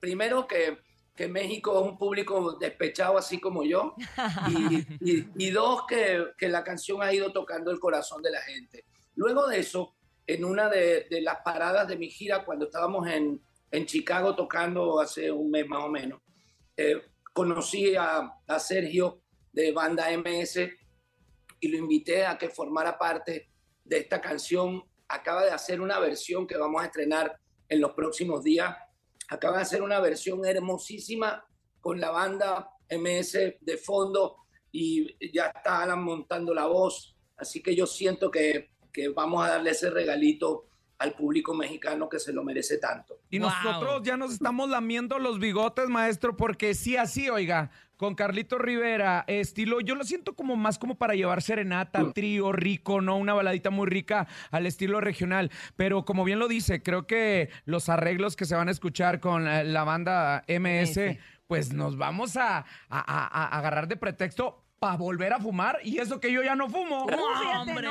primero 0.00 0.46
que, 0.46 0.78
que 1.14 1.28
México 1.28 1.78
es 1.78 1.90
un 1.90 1.98
público 1.98 2.56
despechado 2.58 3.18
así 3.18 3.38
como 3.40 3.64
yo, 3.64 3.94
y, 4.48 5.26
y- 5.46 5.50
dos, 5.50 5.84
que, 5.86 6.26
que 6.38 6.48
la 6.48 6.62
canción 6.64 7.02
ha 7.02 7.12
ido 7.12 7.32
tocando 7.32 7.70
el 7.70 7.80
corazón 7.80 8.22
de 8.22 8.30
la 8.30 8.40
gente. 8.42 8.84
Luego 9.14 9.46
de 9.46 9.58
eso, 9.60 9.94
en 10.26 10.44
una 10.44 10.68
de, 10.68 11.06
de 11.10 11.20
las 11.20 11.38
paradas 11.44 11.88
de 11.88 11.96
mi 11.96 12.10
gira, 12.10 12.44
cuando 12.44 12.66
estábamos 12.66 13.06
en, 13.08 13.40
en 13.70 13.86
Chicago 13.86 14.34
tocando 14.34 15.00
hace 15.00 15.30
un 15.30 15.50
mes 15.50 15.66
más 15.66 15.84
o 15.84 15.88
menos, 15.88 16.20
eh, 16.76 17.00
conocí 17.32 17.94
a, 17.96 18.32
a 18.46 18.58
Sergio 18.58 19.20
de 19.52 19.72
Banda 19.72 20.08
MS 20.16 20.58
y 21.60 21.68
lo 21.68 21.78
invité 21.78 22.26
a 22.26 22.36
que 22.38 22.48
formara 22.48 22.98
parte 22.98 23.48
de 23.84 23.98
esta 23.98 24.20
canción. 24.20 24.82
Acaba 25.08 25.44
de 25.44 25.50
hacer 25.50 25.80
una 25.80 25.98
versión 25.98 26.46
que 26.46 26.56
vamos 26.56 26.82
a 26.82 26.86
estrenar 26.86 27.38
en 27.68 27.80
los 27.80 27.92
próximos 27.92 28.42
días. 28.42 28.74
Acaba 29.28 29.56
de 29.56 29.62
hacer 29.62 29.82
una 29.82 30.00
versión 30.00 30.44
hermosísima 30.44 31.44
con 31.80 32.00
la 32.00 32.10
banda 32.10 32.70
MS 32.90 33.32
de 33.60 33.76
fondo 33.76 34.36
y 34.72 35.32
ya 35.32 35.46
está 35.46 35.82
Alan 35.82 36.02
montando 36.02 36.52
la 36.54 36.66
voz. 36.66 37.16
Así 37.36 37.62
que 37.62 37.74
yo 37.74 37.86
siento 37.86 38.30
que, 38.30 38.70
que 38.92 39.08
vamos 39.08 39.44
a 39.44 39.50
darle 39.50 39.70
ese 39.70 39.90
regalito 39.90 40.66
al 40.98 41.14
público 41.14 41.54
mexicano 41.54 42.08
que 42.08 42.18
se 42.18 42.32
lo 42.32 42.42
merece 42.42 42.78
tanto. 42.78 43.20
Y 43.30 43.38
nosotros 43.38 44.02
ya 44.02 44.16
nos 44.16 44.32
estamos 44.32 44.70
lamiendo 44.70 45.18
los 45.18 45.38
bigotes, 45.38 45.88
maestro, 45.88 46.36
porque 46.36 46.74
sí, 46.74 46.96
así, 46.96 47.28
oiga, 47.28 47.70
con 47.96 48.14
Carlito 48.14 48.58
Rivera, 48.58 49.24
estilo, 49.26 49.80
yo 49.80 49.94
lo 49.94 50.04
siento 50.04 50.34
como 50.34 50.54
más 50.56 50.78
como 50.78 50.96
para 50.98 51.14
llevar 51.14 51.40
serenata, 51.42 52.12
trío 52.12 52.52
rico, 52.52 53.00
¿no? 53.00 53.16
Una 53.16 53.32
baladita 53.34 53.70
muy 53.70 53.86
rica 53.88 54.26
al 54.50 54.66
estilo 54.66 55.00
regional. 55.00 55.50
Pero 55.76 56.04
como 56.04 56.24
bien 56.24 56.38
lo 56.38 56.48
dice, 56.48 56.82
creo 56.82 57.06
que 57.06 57.48
los 57.64 57.88
arreglos 57.88 58.36
que 58.36 58.44
se 58.44 58.54
van 58.54 58.68
a 58.68 58.70
escuchar 58.72 59.20
con 59.20 59.48
eh, 59.48 59.64
la 59.64 59.84
banda 59.84 60.44
MS, 60.46 60.98
pues 61.46 61.72
nos 61.72 61.96
vamos 61.96 62.36
a, 62.36 62.58
a- 62.58 62.64
a- 62.90 63.26
a 63.26 63.58
agarrar 63.58 63.88
de 63.88 63.96
pretexto 63.96 64.62
para 64.78 64.96
volver 64.96 65.32
a 65.32 65.38
fumar. 65.40 65.78
Y 65.82 65.98
eso 65.98 66.20
que 66.20 66.30
yo 66.30 66.42
ya 66.42 66.54
no 66.54 66.68
fumo. 66.68 67.06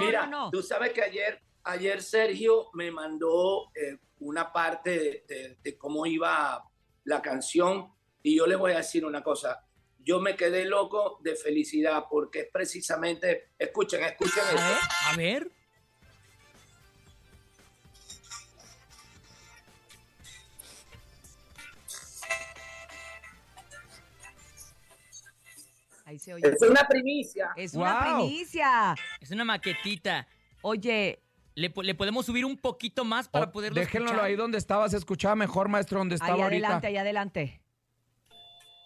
Mira, 0.06 0.28
tú 0.52 0.62
sabes 0.62 0.94
que 0.94 1.02
ayer, 1.02 1.42
ayer 1.64 2.02
Sergio 2.04 2.68
me 2.74 2.92
mandó 2.92 3.72
eh, 3.74 3.98
una 4.20 4.52
parte 4.54 4.92
de, 4.92 5.26
de- 5.28 5.58
de 5.64 5.78
cómo 5.78 6.06
iba 6.06 6.64
la 7.06 7.22
canción 7.24 7.90
y 8.22 8.38
yo 8.38 8.46
le 8.46 8.56
voy 8.56 8.74
a 8.74 8.78
decir 8.78 9.04
una 9.06 9.22
cosa. 9.24 9.65
Yo 10.06 10.20
me 10.22 10.36
quedé 10.36 10.66
loco 10.66 11.20
de 11.24 11.36
felicidad 11.36 12.06
porque 12.10 12.42
es 12.42 12.48
precisamente, 12.54 13.50
escuchen, 13.58 14.04
escuchen 14.04 14.44
esto. 14.54 14.88
A 15.12 15.16
ver. 15.18 15.50
Ahí 26.06 26.20
se 26.20 26.34
oye. 26.34 26.48
Es 26.48 26.62
una 26.62 26.88
primicia. 26.88 27.52
Es 27.56 27.74
una 27.74 28.00
primicia. 28.18 28.96
Es 29.20 29.32
una 29.32 29.44
maquetita. 29.44 30.28
Oye. 30.62 31.20
¿Le, 31.56 31.72
le 31.84 31.96
podemos 31.96 32.26
subir 32.26 32.44
un 32.46 32.58
poquito 32.58 33.06
más 33.06 33.30
para 33.30 33.50
poderlo 33.52 33.80
Déjenlo 33.80 34.08
escuchar? 34.08 34.26
ahí 34.26 34.36
donde 34.36 34.58
estaba, 34.58 34.90
se 34.90 34.98
escuchaba 34.98 35.36
mejor, 35.36 35.70
maestro, 35.70 36.00
donde 36.00 36.16
estaba 36.16 36.34
Ahí 36.34 36.42
ahorita. 36.42 36.68
adelante, 36.68 36.88
ahí 36.88 36.98
adelante. 36.98 37.62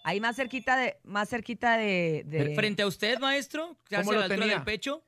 Ahí 0.10 0.20
más 0.20 0.36
cerquita 0.36 0.76
de, 0.76 0.98
más 1.04 1.30
cerquita 1.30 1.78
de, 1.78 2.24
de- 2.26 2.56
Frente 2.56 2.82
a 2.82 2.88
usted, 2.88 3.20
maestro, 3.20 3.78
¿Cómo 3.96 4.12
lo 4.14 4.18
la 4.18 4.26
altura 4.26 4.40
tenía? 4.40 4.56
del 4.56 4.64
pecho. 4.64 5.04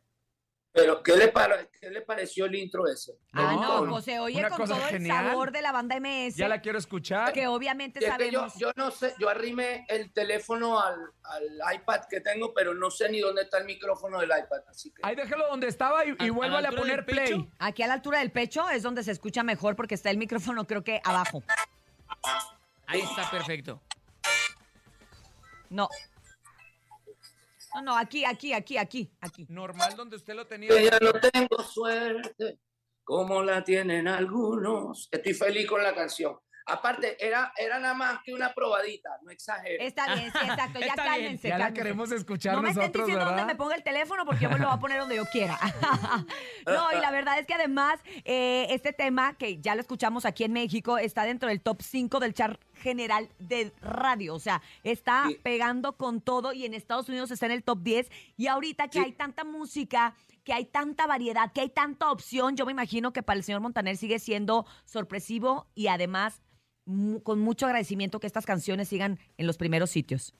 Pero, 0.73 1.01
¿qué 1.01 1.17
le, 1.17 1.29
pare- 1.29 1.69
qué 1.81 1.89
le 1.89 2.01
pareció 2.01 2.45
el 2.45 2.53
intro 2.53 2.87
ese? 2.87 3.13
¿Le 3.13 3.17
Ah, 3.33 3.53
no, 3.83 3.89
pues 3.89 4.05
se 4.05 4.19
oye 4.19 4.37
Una 4.37 4.49
con 4.51 4.67
todo 4.69 4.79
genial. 4.89 5.25
el 5.25 5.31
sabor 5.31 5.51
de 5.51 5.61
la 5.63 5.71
banda 5.71 5.99
MS. 5.99 6.35
Ya 6.35 6.47
la 6.47 6.61
quiero 6.61 6.77
escuchar. 6.77 7.33
Que 7.33 7.47
obviamente 7.47 7.97
es 7.99 8.05
que 8.15 8.31
yo, 8.31 8.39
sabemos. 8.41 8.59
yo 8.59 8.71
no 8.75 8.91
sé, 8.91 9.11
yo 9.19 9.27
arrimé 9.27 9.85
el 9.89 10.13
teléfono 10.13 10.79
al, 10.79 10.95
al 11.23 11.75
iPad 11.75 12.01
que 12.07 12.21
tengo, 12.21 12.53
pero 12.53 12.75
no 12.75 12.91
sé 12.91 13.09
ni 13.09 13.19
dónde 13.21 13.41
está 13.41 13.57
el 13.57 13.65
micrófono 13.65 14.19
del 14.19 14.29
iPad, 14.29 14.59
así 14.69 14.91
que... 14.91 15.01
Ahí 15.03 15.15
déjelo 15.15 15.47
donde 15.47 15.67
estaba 15.67 16.05
y, 16.05 16.15
y 16.19 16.29
vuélvale 16.29 16.67
a 16.67 16.71
poner 16.71 17.05
play. 17.07 17.49
Aquí 17.57 17.81
a 17.81 17.87
la 17.87 17.95
altura 17.95 18.19
del 18.19 18.31
pecho 18.31 18.69
es 18.69 18.83
donde 18.83 19.03
se 19.03 19.11
escucha 19.11 19.41
mejor 19.41 19.75
porque 19.75 19.95
está 19.95 20.11
el 20.11 20.17
micrófono, 20.17 20.67
creo 20.67 20.83
que 20.83 21.01
abajo. 21.03 21.41
Ahí 22.85 23.01
está 23.01 23.29
perfecto. 23.31 23.81
No. 25.71 25.87
No, 27.73 27.81
no, 27.81 27.97
aquí, 27.97 28.25
aquí, 28.25 28.51
aquí, 28.51 28.77
aquí, 28.77 29.09
aquí. 29.21 29.45
Normal 29.49 29.95
donde 29.95 30.17
usted 30.17 30.35
lo 30.35 30.45
tenía. 30.45 30.69
Que 30.69 30.83
ya 30.83 30.99
no 30.99 31.13
tengo 31.13 31.63
suerte 31.63 32.59
como 33.05 33.41
la 33.41 33.63
tienen 33.63 34.09
algunos. 34.09 35.07
Estoy 35.09 35.33
feliz 35.33 35.67
con 35.67 35.81
la 35.81 35.95
canción. 35.95 36.37
Aparte, 36.65 37.17
era, 37.25 37.53
era 37.57 37.79
nada 37.79 37.93
más 37.93 38.19
que 38.23 38.33
una 38.33 38.53
probadita, 38.53 39.09
no 39.23 39.31
exagero. 39.31 39.83
Está 39.83 40.13
bien, 40.13 40.31
sí, 40.31 40.39
exacto. 40.43 40.79
Ya 40.79 40.85
Está 40.87 41.03
bien. 41.03 41.13
cálmense. 41.13 41.47
Ya 41.47 41.57
la 41.57 41.73
queremos 41.73 42.11
escuchar 42.11 42.55
no 42.55 42.61
me 42.61 42.69
estén 42.69 42.81
nosotros, 42.83 43.05
diciendo 43.05 43.25
¿verdad? 43.25 43.39
dónde 43.39 43.53
me 43.53 43.57
ponga 43.57 43.75
el 43.75 43.83
teléfono 43.83 44.25
porque 44.25 44.43
yo 44.43 44.49
me 44.49 44.59
lo 44.59 44.65
voy 44.67 44.75
a 44.75 44.79
poner 44.79 44.99
donde 44.99 45.15
yo 45.15 45.25
quiera. 45.25 45.57
no, 46.65 46.91
y 46.91 47.01
la 47.01 47.11
verdad 47.11 47.39
es 47.39 47.47
que 47.47 47.53
además 47.53 47.99
eh, 48.25 48.67
este 48.69 48.93
tema, 48.93 49.37
que 49.37 49.59
ya 49.59 49.73
lo 49.75 49.81
escuchamos 49.81 50.25
aquí 50.25 50.43
en 50.43 50.53
México, 50.53 50.97
está 50.97 51.23
dentro 51.23 51.49
del 51.49 51.61
top 51.61 51.81
5 51.81 52.19
del 52.19 52.33
chart 52.33 52.61
general 52.81 53.29
de 53.39 53.71
radio. 53.81 54.35
O 54.35 54.39
sea, 54.39 54.61
está 54.83 55.29
pegando 55.43 55.95
con 55.95 56.21
todo 56.21 56.51
y 56.51 56.65
en 56.65 56.73
Estados 56.73 57.07
Unidos 57.07 57.31
está 57.31 57.45
en 57.45 57.53
el 57.53 57.63
top 57.63 57.81
10. 57.81 58.11
Y 58.37 58.47
ahorita 58.47 58.89
que 58.89 58.99
hay 58.99 59.13
tanta 59.13 59.43
música, 59.43 60.15
que 60.43 60.53
hay 60.53 60.65
tanta 60.65 61.07
variedad, 61.07 61.51
que 61.53 61.61
hay 61.61 61.69
tanta 61.69 62.11
opción, 62.11 62.57
yo 62.57 62.65
me 62.65 62.71
imagino 62.71 63.13
que 63.13 63.23
para 63.23 63.37
el 63.37 63.43
señor 63.43 63.61
Montaner 63.61 63.95
sigue 63.95 64.19
siendo 64.19 64.65
sorpresivo 64.85 65.67
y 65.75 65.87
además 65.87 66.41
con 67.23 67.39
mucho 67.39 67.67
agradecimiento 67.67 68.19
que 68.19 68.27
estas 68.27 68.45
canciones 68.45 68.89
sigan 68.89 69.19
en 69.37 69.47
los 69.47 69.57
primeros 69.57 69.91
sitios. 69.91 70.33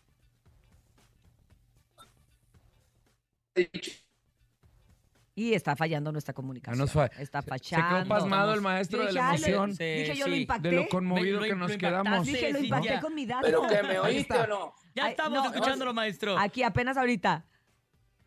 Y 5.34 5.54
está 5.54 5.76
fallando 5.78 6.12
nuestra 6.12 6.34
comunicación. 6.34 6.78
nos 6.78 6.92
fa- 6.92 7.06
Está 7.18 7.42
Se 7.42 7.50
fallando. 7.50 8.00
quedó 8.00 8.08
pasmado 8.08 8.54
el 8.54 8.62
maestro 8.62 9.00
de 9.00 9.06
dije, 9.08 9.16
la 9.18 9.30
"Ay, 9.30 9.40
lo- 9.40 9.48
emoción. 9.48 9.70
dije, 9.72 10.16
yo 10.16 10.28
lo 10.28 10.36
impacté. 10.36 10.70
De 10.70 10.76
lo 10.76 10.88
conmovido 10.90 11.40
Lo- 11.40 11.46
que 11.46 11.56
nos 11.56 11.78
quedamos. 11.78 12.26
Dije, 12.26 12.52
lo 12.52 12.60
impacté 12.60 13.00
con 13.00 13.16
mi 13.16 13.26
dato. 13.26 13.42
¿Pero 13.46 13.62
que 13.68 13.84
me 13.84 14.00
oíste 14.00 14.38
o 14.38 14.48
no? 14.48 14.74
Ya 14.94 15.10
estamos 15.10 15.44
no, 15.44 15.50
escuchándolo, 15.52 15.94
maestro. 15.94 16.38
Aquí 16.38 16.64
apenas 16.64 16.98
ahorita. 16.98 17.46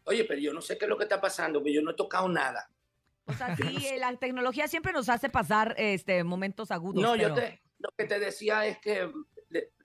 Oye, 0.04 0.24
pero 0.24 0.40
yo 0.40 0.52
no 0.54 0.60
sé 0.62 0.78
qué 0.78 0.86
es 0.86 0.88
lo 0.88 0.96
que 0.96 1.04
está 1.04 1.20
pasando, 1.20 1.62
pero 1.62 1.74
yo 1.74 1.82
no 1.82 1.90
he 1.90 1.94
tocado 1.94 2.28
nada. 2.28 2.70
O 3.26 3.32
sea, 3.32 3.54
sí, 3.56 3.86
eh, 3.86 3.98
la 3.98 4.14
tecnología 4.16 4.66
siempre 4.68 4.92
nos 4.92 5.08
hace 5.08 5.28
pasar 5.30 5.74
este 5.78 6.24
momentos 6.24 6.70
agudos. 6.70 7.02
No, 7.02 7.16
yo 7.16 7.32
te, 7.34 7.62
lo 7.78 7.90
que 7.96 8.04
te 8.04 8.18
decía 8.18 8.66
es 8.66 8.78
que 8.78 9.10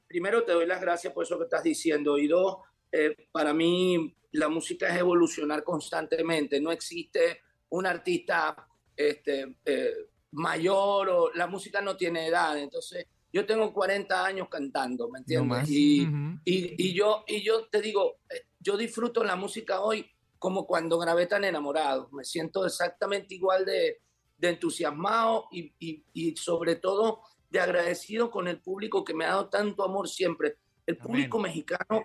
primero 0.08 0.44
te 0.44 0.52
doy 0.54 0.66
las 0.66 0.82
gracias 0.82 1.14
por 1.14 1.24
eso 1.24 1.38
que 1.38 1.44
estás 1.44 1.64
diciendo 1.64 2.18
y 2.18 2.28
dos, 2.28 2.58
eh, 2.92 3.16
para 3.32 3.54
mí 3.54 4.16
la 4.32 4.48
música 4.50 4.88
es 4.90 5.00
evolucionar 5.00 5.64
constantemente, 5.64 6.60
no 6.62 6.72
existe 6.72 7.42
un 7.70 7.86
artista 7.86 8.68
este, 8.96 9.58
eh, 9.66 9.94
mayor 10.32 11.10
o 11.10 11.32
la 11.34 11.48
música 11.48 11.82
no 11.82 11.96
tiene 11.98 12.28
edad, 12.28 12.58
entonces 12.58 13.06
yo 13.32 13.46
tengo 13.46 13.72
40 13.74 14.26
años 14.26 14.48
cantando, 14.50 15.10
¿me 15.10 15.20
entiendes? 15.20 15.48
más. 15.50 15.70
y, 15.70 16.02
Ujú. 16.08 16.40
y, 16.46 16.90
y 16.90 16.94
yo, 16.94 17.24
y 17.28 17.42
yo 17.44 17.68
te 17.68 17.82
digo, 17.82 18.18
eh, 18.30 18.44
yo 18.60 18.76
disfruto 18.78 19.24
la 19.24 19.36
música 19.36 19.82
hoy 19.82 20.10
como 20.38 20.66
cuando 20.66 20.98
grabé 20.98 21.28
tan 21.28 21.44
enamorado, 21.44 22.10
me 22.12 22.24
siento 22.24 22.66
exactamente 22.66 23.36
igual 23.36 23.66
de, 23.66 24.02
de 24.38 24.50
entusiasmado 24.50 25.46
y, 25.52 25.74
y- 25.80 26.04
y 26.14 26.36
sobre 26.38 26.76
todo 26.78 27.22
de 27.50 27.60
agradecido 27.60 28.30
con 28.32 28.48
el 28.48 28.62
público 28.62 29.04
que 29.04 29.14
me 29.14 29.26
ha 29.26 29.30
dado 29.30 29.50
tanto 29.50 29.84
amor 29.84 30.08
siempre. 30.08 30.58
El 30.86 30.98
público 30.98 31.40
mexicano, 31.40 32.04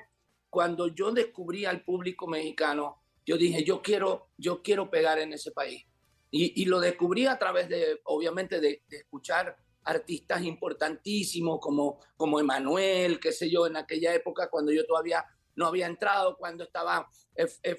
cuando 0.55 0.86
yo 0.86 1.11
descubrí 1.11 1.64
al 1.66 1.82
público 1.84 2.28
mexicano, 2.28 3.02
yo 3.26 3.36
dije, 3.36 3.64
yo 3.64 3.82
quiero, 3.82 4.28
yo 4.38 4.62
quiero 4.62 4.88
pegar 4.88 5.18
en 5.18 5.32
ese 5.32 5.50
país. 5.50 5.84
Y, 6.30 6.62
y 6.62 6.64
lo 6.66 6.78
descubrí 6.78 7.26
a 7.26 7.38
través 7.38 7.68
de, 7.68 8.00
obviamente, 8.05 8.61
de, 8.61 8.82
de 8.88 8.96
escuchar 8.98 9.57
artistas 9.82 10.42
importantísimos 10.44 11.59
como, 11.61 11.98
como 12.16 12.38
Emanuel, 12.38 13.18
qué 13.18 13.32
sé 13.32 13.50
yo, 13.50 13.66
en 13.66 13.76
aquella 13.76 14.14
época 14.14 14.48
cuando 14.48 14.70
yo 14.72 14.86
todavía 14.86 15.24
no 15.57 15.66
había 15.66 15.86
entrado, 15.86 16.36
cuando 16.36 16.64
estaba 16.64 17.09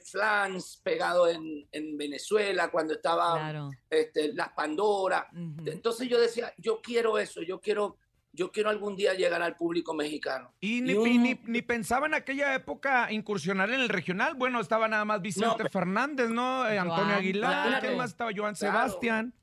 Flans 0.04 0.82
pegado 0.84 1.28
en, 1.28 1.68
en 1.72 1.98
Venezuela, 1.98 2.70
cuando 2.72 2.94
estaba 2.94 3.34
Claro. 3.36 3.72
este, 3.90 4.34
Las 4.34 4.50
Pandora. 4.54 5.28
Entonces 5.66 6.08
yo 6.10 6.20
decía, 6.20 6.54
yo 6.58 6.82
quiero 6.82 7.18
eso, 7.18 7.42
yo 7.42 7.60
quiero, 7.60 7.98
yo 8.36 8.52
quiero 8.52 8.70
algún 8.70 8.96
día 8.96 9.14
llegar 9.14 9.42
al 9.42 9.56
público 9.56 9.94
mexicano. 9.94 10.54
Y 10.60 10.82
ni, 10.82 10.92
Y 10.92 10.96
un- 10.96 11.08
y 11.08 11.18
ni- 11.18 11.40
ni 11.46 11.62
pensaba 11.62 12.06
en 12.06 12.14
aquella 12.14 12.54
época 12.54 13.12
incursionar 13.12 13.70
en 13.72 13.80
el 13.80 13.90
regional. 13.90 14.36
Bueno, 14.36 14.60
estaba 14.60 14.88
nada 14.88 15.06
más 15.06 15.22
Vicente 15.22 15.56
pero- 15.58 15.70
Fernández, 15.70 16.30
¿no? 16.30 16.68
Eh, 16.68 16.78
Antonio 16.78 17.16
Aguilar, 17.16 17.68
claro. 17.68 17.86
¿quién 17.86 17.98
más 17.98 18.12
estaba? 18.12 18.32
Joan 18.36 18.56
Claro. 18.56 18.74
Sebastián. 18.78 19.34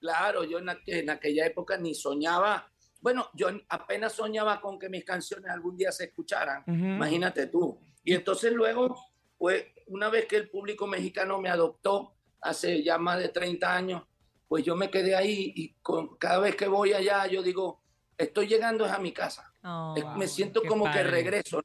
Claro, 0.00 0.44
yo 0.44 0.58
en, 0.58 0.66
aqu- 0.66 0.82
en 0.86 1.10
aquella 1.10 1.46
época 1.46 1.76
ni 1.76 1.94
soñaba, 1.94 2.68
bueno, 3.00 3.28
yo 3.34 3.48
apenas 3.68 4.12
soñaba 4.14 4.60
con 4.60 4.78
que 4.78 4.88
mis 4.88 5.04
canciones 5.04 5.50
algún 5.50 5.76
día 5.76 5.92
se 5.92 6.04
escucharan, 6.04 6.62
Ujú. 6.66 6.74
imagínate 6.74 7.46
tú. 7.46 7.78
Y 8.02 8.14
entonces 8.14 8.52
luego, 8.52 8.96
pues 9.38 9.64
una 9.88 10.08
vez 10.08 10.26
que 10.26 10.36
el 10.36 10.48
público 10.50 10.86
mexicano 10.86 11.40
me 11.40 11.50
adoptó, 11.50 12.14
hace 12.40 12.82
ya 12.82 12.98
más 12.98 13.18
de 13.20 13.28
30 13.28 13.76
años, 13.76 14.02
pues 14.48 14.64
yo 14.64 14.74
me 14.74 14.90
quedé 14.90 15.14
ahí 15.14 15.52
y 15.54 15.74
con, 15.82 16.16
cada 16.16 16.38
vez 16.40 16.56
que 16.56 16.66
voy 16.66 16.92
allá 16.92 17.26
yo 17.26 17.42
digo, 17.42 17.81
estoy 18.18 18.46
llegando 18.46 18.84
es 18.86 18.92
a 18.92 18.98
mi 18.98 19.12
casa. 19.12 19.52
Oh, 19.64 19.94
me 20.16 20.26
siento 20.26 20.62
como 20.62 20.84
padre. 20.84 21.02
que 21.02 21.08
regreso. 21.10 21.62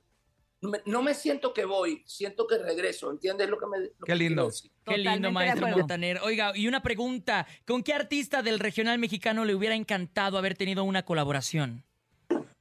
Me- 0.61 0.81
no 0.85 1.03
me 1.03 1.13
siento 1.13 1.53
que 1.53 1.65
voy, 1.65 2.03
siento 2.07 2.47
que 2.47 2.57
regreso, 2.57 3.11
¿entiendes 3.11 3.47
lo 3.47 3.59
que 3.59 3.67
me 3.67 3.79
lo 3.79 3.89
Qué 4.05 4.15
lindo. 4.15 4.47
decir? 4.47 4.71
Qué 4.83 4.97
lindo, 4.97 5.31
maestro. 5.31 5.67
Montaner. 5.67 6.19
Oiga, 6.23 6.51
y 6.55 6.67
una 6.67 6.81
pregunta. 6.81 7.45
¿Con 7.65 7.83
qué 7.83 7.93
artista 7.93 8.41
del 8.41 8.57
regional 8.59 8.97
mexicano 8.97 9.45
le 9.45 9.53
hubiera 9.53 9.75
encantado 9.75 10.37
haber 10.37 10.55
tenido 10.57 10.83
una 10.83 11.03
colaboración? 11.03 11.83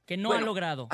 Que 0.05 0.15
no 0.15 0.29
ha 0.29 0.33
Bueno, 0.33 0.45
logrado. 0.45 0.89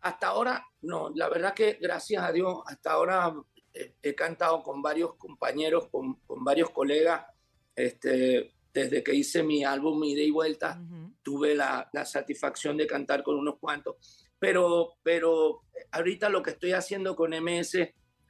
Hasta 0.00 0.26
ahora, 0.26 0.66
no, 0.82 1.10
la 1.14 1.28
verdad 1.28 1.54
que 1.54 1.78
gracias 1.80 2.22
a 2.22 2.32
Dios, 2.32 2.58
hasta 2.66 2.92
ahora 2.92 3.32
eh, 3.72 3.94
he 4.02 4.14
cantado 4.14 4.62
con 4.62 4.82
varios 4.82 5.14
compañeros, 5.14 5.86
con, 5.88 6.14
con 6.26 6.44
varios 6.44 6.70
colegas, 6.70 7.24
este, 7.76 8.53
desde 8.74 9.04
que 9.04 9.14
hice 9.14 9.44
mi 9.44 9.64
álbum 9.64 10.02
Ida 10.02 10.22
y 10.22 10.30
Vuelta, 10.30 10.82
tuve 11.22 11.54
la, 11.54 11.88
la 11.92 12.04
satisfacción 12.04 12.76
de 12.76 12.88
cantar 12.88 13.22
con 13.22 13.36
unos 13.36 13.58
cuantos, 13.58 14.26
pero, 14.38 14.98
pero 15.02 15.62
ahorita 15.92 16.28
lo 16.28 16.42
que 16.42 16.50
estoy 16.50 16.72
haciendo 16.72 17.14
con 17.14 17.30
MS 17.30 17.78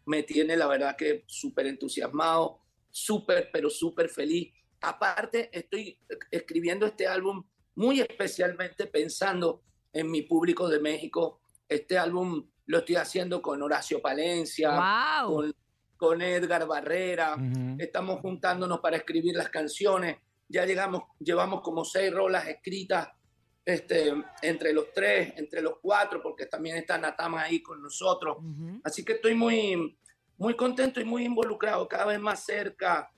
me 0.07 0.22
tiene 0.22 0.57
la 0.57 0.66
verdad 0.66 0.97
que 0.97 1.24
súper 1.26 1.66
entusiasmado, 1.66 2.61
súper, 2.90 3.49
pero 3.53 3.70
súper 3.70 4.09
feliz. 4.09 4.53
aparte 4.82 5.49
estoy 5.51 5.99
escribiendo 6.30 6.84
este 6.86 7.07
álbum 7.07 7.42
muy 7.76 8.01
especialmente 8.01 8.86
pensando 8.86 9.62
en 9.92 10.11
mi 10.11 10.22
público 10.22 10.68
de 10.68 10.78
México. 10.78 11.40
Este 11.66 11.97
álbum 11.97 12.47
lo 12.66 12.78
estoy 12.78 12.97
haciendo 12.97 13.40
con 13.40 13.62
Horacio 13.62 14.01
Palencia, 14.03 14.78
con, 15.24 15.55
con 15.97 16.22
Edgar 16.22 16.66
Barrera. 16.66 17.36
Estamos 17.78 18.20
juntándonos 18.20 18.80
para 18.80 18.99
escribir 18.99 19.34
las 19.34 19.49
canciones. 19.49 20.18
Ya 20.55 20.64
llegamos, 20.64 21.02
llevamos 21.18 21.62
como 21.62 21.84
seis 21.84 22.14
rolas 22.14 22.46
escritas 22.46 23.09
este, 23.64 24.14
entre 24.40 24.72
los 24.72 24.92
tres, 24.92 25.34
entre 25.36 25.61
los 25.61 25.80
cuatro, 25.82 26.22
porque 26.22 26.46
también 26.46 26.76
está 26.76 26.96
Natama 26.96 27.42
ahí 27.42 27.61
con 27.61 27.82
nosotros. 27.82 28.36
Así 28.84 29.05
que 29.05 29.14
estoy 29.14 29.34
muy, 29.34 29.98
muy 30.36 30.55
contento 30.55 31.00
y 31.00 31.05
muy 31.05 31.24
involucrado, 31.24 31.88
cada 31.88 32.05
vez 32.05 32.20
más 32.20 32.44
cerca, 32.44 33.12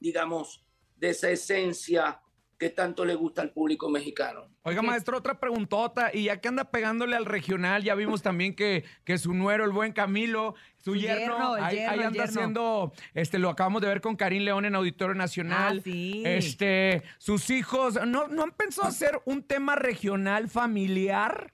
digamos, 0.00 0.64
de 0.96 1.10
esa 1.10 1.28
esencia 1.28 2.18
que 2.64 2.70
tanto 2.70 3.04
le 3.04 3.14
gusta 3.14 3.42
al 3.42 3.50
público 3.50 3.90
mexicano. 3.90 4.48
Oiga, 4.62 4.80
maestro, 4.80 5.18
otra 5.18 5.38
preguntota. 5.38 6.10
Y 6.14 6.24
ya 6.24 6.40
que 6.40 6.48
anda 6.48 6.70
pegándole 6.70 7.14
al 7.14 7.26
regional, 7.26 7.82
ya 7.84 7.94
vimos 7.94 8.22
también 8.22 8.56
que, 8.56 8.84
que 9.04 9.18
su 9.18 9.34
nuero, 9.34 9.66
el 9.66 9.70
buen 9.70 9.92
Camilo, 9.92 10.54
su, 10.78 10.96
yerno, 10.96 11.52
ahí, 11.56 11.76
yerno, 11.76 11.90
ahí 11.92 11.98
el 11.98 12.04
anda 12.06 12.10
yerno. 12.10 12.24
haciendo, 12.24 12.92
este, 13.12 13.38
lo 13.38 13.50
acabamos 13.50 13.82
de 13.82 13.88
ver 13.88 14.00
con 14.00 14.16
Karim 14.16 14.44
León 14.44 14.64
en 14.64 14.74
Auditorio 14.76 15.14
Nacional. 15.14 15.76
Ah, 15.80 15.82
sí. 15.84 16.22
Este, 16.24 17.02
sus 17.18 17.50
hijos, 17.50 17.98
¿no, 18.06 18.28
¿no 18.28 18.44
han 18.44 18.52
pensado 18.52 18.88
hacer 18.88 19.20
un 19.26 19.42
tema 19.42 19.74
regional 19.76 20.48
familiar? 20.48 21.52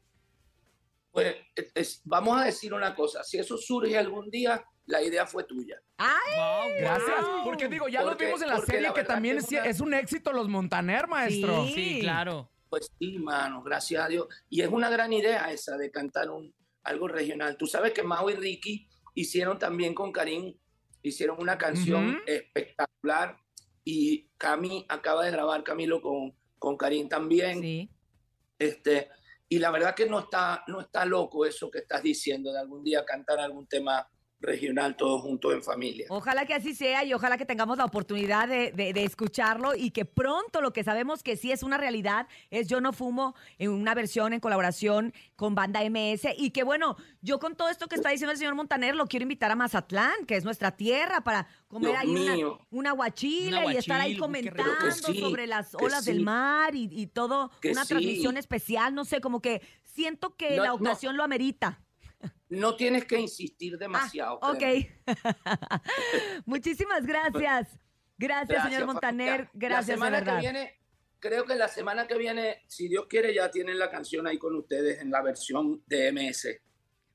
Pues 1.10 1.34
es- 1.56 1.72
es- 1.74 2.00
vamos 2.04 2.40
a 2.40 2.44
decir 2.44 2.72
una 2.72 2.94
cosa, 2.94 3.24
si 3.24 3.36
eso 3.36 3.56
surge 3.58 3.98
algún 3.98 4.30
día, 4.30 4.64
la 4.90 5.02
idea 5.02 5.26
fue 5.26 5.44
tuya. 5.44 5.80
¡Ay! 5.96 6.72
Gracias. 6.80 7.24
Porque 7.44 7.68
digo, 7.68 7.88
ya 7.88 8.02
lo 8.02 8.16
vimos 8.16 8.42
en 8.42 8.48
la 8.48 8.60
serie 8.60 8.88
la 8.88 8.94
que 8.94 9.04
también 9.04 9.36
que 9.36 9.42
es, 9.44 9.50
una- 9.50 9.64
es 9.66 9.80
un 9.80 9.94
éxito 9.94 10.32
los 10.32 10.48
Montaner, 10.48 11.06
maestro. 11.06 11.64
Pues 12.68 12.90
sí, 12.98 13.18
mano, 13.18 13.62
gracias 13.62 14.04
a 14.04 14.08
Dios. 14.08 14.26
Y 14.48 14.60
es 14.62 14.68
una 14.68 14.88
gran 14.90 15.12
idea 15.12 15.50
esa 15.52 15.76
de 15.76 15.90
cantar 15.90 16.30
un, 16.30 16.54
algo 16.84 17.08
regional. 17.08 17.56
Tú 17.56 17.66
sabes 17.66 17.92
que 17.92 18.02
Mau 18.02 18.28
y 18.30 18.34
Ricky 18.34 18.86
hicieron 19.14 19.58
también 19.58 19.94
con 19.94 20.12
Karim, 20.12 20.54
hicieron 21.02 21.40
una 21.40 21.58
canción 21.58 22.20
espectacular 22.26 23.36
y 23.84 24.28
Cami 24.36 24.86
acaba 24.88 25.24
de 25.24 25.30
grabar 25.32 25.64
Camilo 25.64 26.00
con, 26.00 26.34
con 26.58 26.76
Karim 26.76 27.08
también. 27.08 27.60
Este, 28.58 29.08
y 29.48 29.58
la 29.58 29.70
verdad 29.70 29.94
que 29.94 30.06
no 30.06 30.20
está, 30.20 30.62
no 30.68 30.80
está 30.80 31.04
loco 31.04 31.44
eso 31.44 31.70
que 31.70 31.78
estás 31.80 32.02
diciendo 32.02 32.52
de 32.52 32.60
algún 32.60 32.84
día 32.84 33.04
cantar 33.04 33.40
algún 33.40 33.66
tema 33.66 34.08
regional 34.40 34.96
todos 34.96 35.20
juntos 35.22 35.52
en 35.52 35.62
familia. 35.62 36.06
Ojalá 36.08 36.46
que 36.46 36.54
así 36.54 36.74
sea 36.74 37.04
y 37.04 37.12
ojalá 37.12 37.36
que 37.36 37.44
tengamos 37.44 37.76
la 37.78 37.84
oportunidad 37.84 38.48
de, 38.48 38.72
de- 38.72 38.92
de 38.92 39.04
escucharlo 39.04 39.74
y 39.74 39.90
que 39.90 40.04
pronto 40.04 40.60
lo 40.60 40.72
que 40.72 40.82
sabemos 40.82 41.22
que 41.22 41.36
sí 41.36 41.52
es 41.52 41.62
una 41.62 41.76
realidad 41.76 42.26
es 42.50 42.66
Yo 42.68 42.80
No 42.80 42.92
Fumo 42.92 43.34
en 43.58 43.70
una 43.70 43.94
versión 43.94 44.32
en 44.32 44.40
colaboración 44.40 45.12
con 45.36 45.54
Banda 45.54 45.80
MS 45.88 46.28
y 46.38 46.50
que 46.50 46.62
bueno, 46.64 46.96
yo 47.20 47.38
con 47.38 47.54
todo 47.54 47.68
esto 47.68 47.86
que 47.86 47.96
está 47.96 48.10
diciendo 48.10 48.32
el 48.32 48.38
señor 48.38 48.54
Montaner 48.54 48.96
lo 48.96 49.06
quiero 49.06 49.24
invitar 49.24 49.50
a 49.50 49.56
Mazatlán, 49.56 50.24
que 50.26 50.36
es 50.36 50.44
nuestra 50.44 50.70
tierra, 50.76 51.20
para 51.22 51.46
comer 51.68 51.90
Dios 51.90 52.00
ahí 52.02 52.08
una, 52.10 52.34
mío. 52.34 52.58
una 52.70 52.92
guachila 52.92 53.72
y 53.72 53.76
estar 53.76 54.00
ahí 54.00 54.16
comentando 54.16 54.90
sí, 54.90 55.20
sobre 55.20 55.46
las 55.46 55.74
olas 55.74 56.04
del 56.04 56.20
mar 56.22 56.74
y, 56.74 56.88
y 56.90 57.06
todo, 57.08 57.50
Que 57.60 57.72
una 57.72 57.82
sí. 57.84 57.88
transmisión 57.90 58.36
especial, 58.38 58.94
no 58.94 59.04
sé, 59.04 59.20
como 59.20 59.40
que 59.42 59.60
siento 59.84 60.34
que 60.36 60.56
No, 60.56 60.62
la 60.62 60.68
no. 60.70 60.74
ocasión 60.76 61.16
lo 61.16 61.22
amerita. 61.24 61.80
No 62.50 62.76
tienes 62.76 63.04
que 63.04 63.18
insistir 63.18 63.78
demasiado. 63.78 64.38
Ok. 64.42 64.58
créeme. 64.58 65.00
Muchísimas 66.46 67.06
gracias. 67.06 67.78
Gracias, 68.18 68.64
señor 68.64 68.86
Montaner. 68.86 69.40
La 69.40 69.50
Gracias, 69.54 69.86
de 69.86 69.92
semana 69.94 70.18
verdad. 70.18 70.34
que 70.34 70.40
viene, 70.40 70.80
creo 71.20 71.44
que 71.46 71.54
la 71.54 71.68
semana 71.68 72.06
que 72.06 72.18
viene, 72.18 72.62
si 72.66 72.88
Dios 72.88 73.06
quiere, 73.08 73.32
ya 73.32 73.50
tienen 73.50 73.78
la 73.78 73.90
canción 73.90 74.26
ahí 74.26 74.38
con 74.38 74.54
ustedes 74.56 75.00
en 75.00 75.10
la 75.10 75.22
versión 75.22 75.82
de 75.86 76.12
MS. 76.12 76.48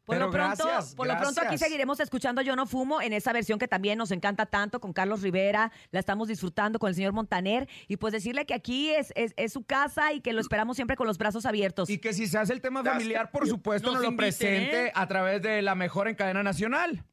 Por, 0.06 0.18
lo 0.18 0.30
pronto, 0.30 0.66
gracias, 0.66 0.93
por 0.93 1.08
lo 1.08 1.18
pronto 1.18 1.41
aquí 1.41 1.58
seguiremos 1.58 1.99
escuchando 1.99 2.41
Yo 2.41 2.56
No 2.56 2.68
Fumo 2.68 3.01
en 3.01 3.12
esa 3.12 3.34
versión 3.34 3.58
que 3.58 3.68
también 3.68 3.97
nos 3.97 4.12
encanta 4.12 4.45
tanto 4.45 4.80
con 4.80 4.93
Carlos 4.93 5.22
Rivera. 5.22 5.72
La 5.91 5.99
estamos 5.99 6.28
disfrutando 6.28 6.78
con 6.78 6.89
el 6.89 6.95
señor 6.95 7.14
Montaner. 7.14 7.68
Y 7.88 7.97
pues 7.97 8.14
decirle 8.14 8.45
que 8.45 8.53
aquí 8.53 8.91
es, 8.91 9.12
es, 9.16 9.34
es 9.36 9.51
su 9.51 9.64
casa 9.64 10.14
y 10.14 10.22
que 10.22 10.34
lo 10.34 10.41
esperamos 10.41 10.78
siempre 10.78 10.95
con 10.95 11.08
los 11.08 11.18
brazos 11.18 11.45
abiertos. 11.45 11.89
Y 11.89 11.97
que 11.97 12.14
si 12.14 12.28
se 12.28 12.38
hace 12.38 12.53
el 12.53 12.62
tema 12.62 12.84
familiar, 12.84 13.32
por 13.32 13.47
supuesto, 13.47 13.88
nos, 13.88 13.95
Nos 13.95 14.03
lo 14.03 14.10
inviten, 14.12 14.28
presente 14.28 14.86
¿eh? 14.88 14.91
a 14.93 15.08
través 15.08 15.41
de 15.41 15.62
la 15.62 15.76
mejor 15.76 16.08
en 16.08 16.16
cadena 16.16 16.43
nacional. 16.43 17.03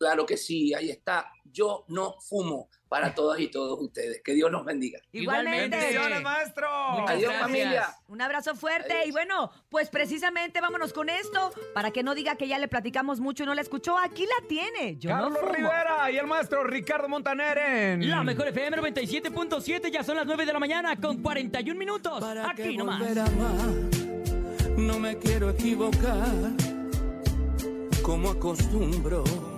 Claro 0.00 0.24
que 0.24 0.38
sí, 0.38 0.72
ahí 0.72 0.88
está. 0.88 1.30
Yo 1.44 1.84
no 1.88 2.14
fumo 2.20 2.70
para 2.88 3.14
todas 3.14 3.38
y 3.38 3.48
todos 3.48 3.78
ustedes. 3.82 4.22
Que 4.24 4.32
Dios 4.32 4.50
nos 4.50 4.64
bendiga. 4.64 4.98
Igualmente. 5.12 5.76
Bendiciones, 5.76 6.22
maestro. 6.22 6.68
Adiós, 7.06 7.34
familia. 7.38 7.94
Un 8.08 8.22
abrazo 8.22 8.54
fuerte 8.54 8.94
y 9.04 9.10
bueno, 9.10 9.52
pues 9.68 9.90
precisamente 9.90 10.62
vámonos 10.62 10.94
con 10.94 11.10
esto 11.10 11.52
para 11.74 11.90
que 11.90 12.02
no 12.02 12.14
diga 12.14 12.36
que 12.36 12.48
ya 12.48 12.58
le 12.58 12.66
platicamos 12.66 13.20
mucho 13.20 13.42
y 13.42 13.46
no 13.46 13.54
la 13.54 13.60
escuchó. 13.60 13.98
Aquí 13.98 14.24
la 14.24 14.48
tiene. 14.48 14.96
Yo 14.96 15.10
no 15.10 15.16
Carlos 15.16 15.38
fumo. 15.38 15.52
Rivera 15.52 16.10
y 16.10 16.16
el 16.16 16.26
maestro 16.26 16.64
Ricardo 16.64 17.06
Montaner 17.06 17.58
en... 17.58 18.08
La 18.08 18.24
mejor 18.24 18.48
FM 18.48 18.78
97.7, 18.78 19.90
ya 19.92 20.02
son 20.02 20.16
las 20.16 20.24
9 20.24 20.46
de 20.46 20.52
la 20.54 20.58
mañana 20.58 20.96
con 20.98 21.20
41 21.20 21.78
minutos. 21.78 22.24
Aquí 22.48 22.74
nomás. 22.74 23.00
volver 23.00 23.18
a 23.18 23.26
amar. 23.26 23.68
No 24.78 24.98
me 24.98 25.18
quiero 25.18 25.50
equivocar 25.50 26.26
como 28.02 28.30
acostumbro. 28.30 29.49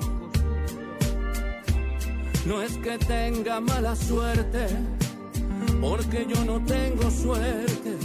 No 2.45 2.61
es 2.61 2.76
que 2.78 2.99
tenga 2.99 3.61
mala 3.61 3.95
suerte, 3.95 4.66
porque 5.80 6.26
yo 6.28 6.45
no 6.45 6.64
tengo 6.64 7.11
suerte 7.11 7.97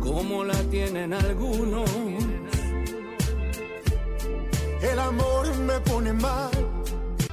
como 0.00 0.44
la 0.44 0.56
tienen 0.70 1.12
algunos. 1.14 1.88
El 4.82 4.98
amor 4.98 5.54
me 5.58 5.80
pone 5.80 6.12
mal. 6.12 6.50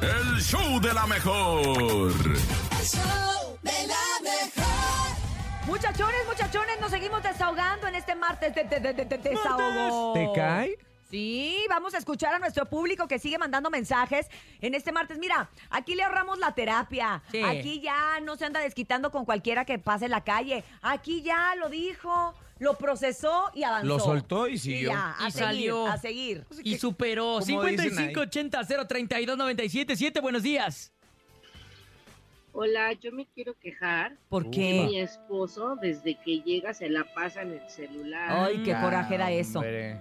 El 0.01 0.39
show 0.41 0.80
de 0.80 0.93
la 0.93 1.05
mejor. 1.07 1.62
El 1.62 2.86
show 2.86 3.57
de 3.62 3.88
la 3.88 4.05
mejor. 4.24 5.68
Muchachones, 5.68 6.20
muchachones, 6.28 6.80
nos 6.80 6.91
seguimos 6.91 7.22
desahogando 7.24 7.88
en 7.88 7.95
este 7.95 8.16
martes 8.16 8.53
de, 8.55 8.64
de- 8.64 8.80
de- 8.80 8.93
de- 8.93 9.05
de 9.05 9.18
desahogo. 9.18 10.14
¿Te 10.14 10.30
cae? 10.36 10.78
Sí, 11.12 11.57
vamos 11.70 11.93
a 11.93 11.97
escuchar 11.97 12.34
a 12.34 12.39
nuestro 12.39 12.66
público 12.70 13.05
que 13.07 13.20
sigue 13.20 13.38
mandando 13.38 13.70
mensajes 13.70 14.28
en 14.62 14.74
este 14.76 14.93
martes. 14.93 15.18
Mira, 15.20 15.49
aquí 15.70 15.93
le 15.93 16.03
ahorramos 16.03 16.39
la 16.39 16.55
terapia. 16.55 17.22
Sí. 17.32 17.41
Aquí 17.43 17.82
ya 17.82 18.20
no 18.22 18.38
se 18.38 18.45
anda 18.45 18.62
desquitando 18.62 19.12
con 19.12 19.26
cualquiera 19.26 19.66
que 19.66 19.78
pase 19.78 20.05
en 20.05 20.12
la 20.12 20.24
calle. 20.24 20.64
Aquí 20.82 21.22
ya 21.22 21.53
lo 21.55 21.68
dijo, 21.70 22.34
lo 22.59 22.78
procesó 22.78 23.51
y 23.53 23.64
avanzó. 23.64 23.88
Lo 23.88 23.99
soltó 23.99 24.47
y 24.47 24.57
siguió. 24.57 24.91
ya, 24.91 25.16
a 25.20 25.28
Y 25.28 25.32
seguir, 25.32 25.45
salió. 25.47 25.88
a 25.88 25.97
seguir. 25.97 26.45
Y 26.64 26.78
superó. 26.78 27.39
Como 27.45 27.64
dicen 27.66 27.97
ahí. 27.99 28.14
5580-032-977. 28.14 30.22
Buenos 30.22 30.43
días. 30.43 30.93
Hola, 32.53 32.91
yo 32.93 33.12
me 33.12 33.26
quiero 33.28 33.53
quejar. 33.59 34.18
¿Por 34.30 34.49
qué? 34.51 34.86
Mi 34.86 34.99
esposo, 34.99 35.76
desde 35.82 36.16
que 36.20 36.41
llega, 36.41 36.74
se 36.74 36.89
la 36.89 37.05
pasa 37.14 37.41
en 37.43 37.51
el 37.53 37.70
celular. 37.70 38.30
Ay, 38.47 38.62
qué 38.64 38.74
coraje 38.80 39.18
da 39.18 39.32
eso. 39.32 39.59
Hombre. 39.59 39.97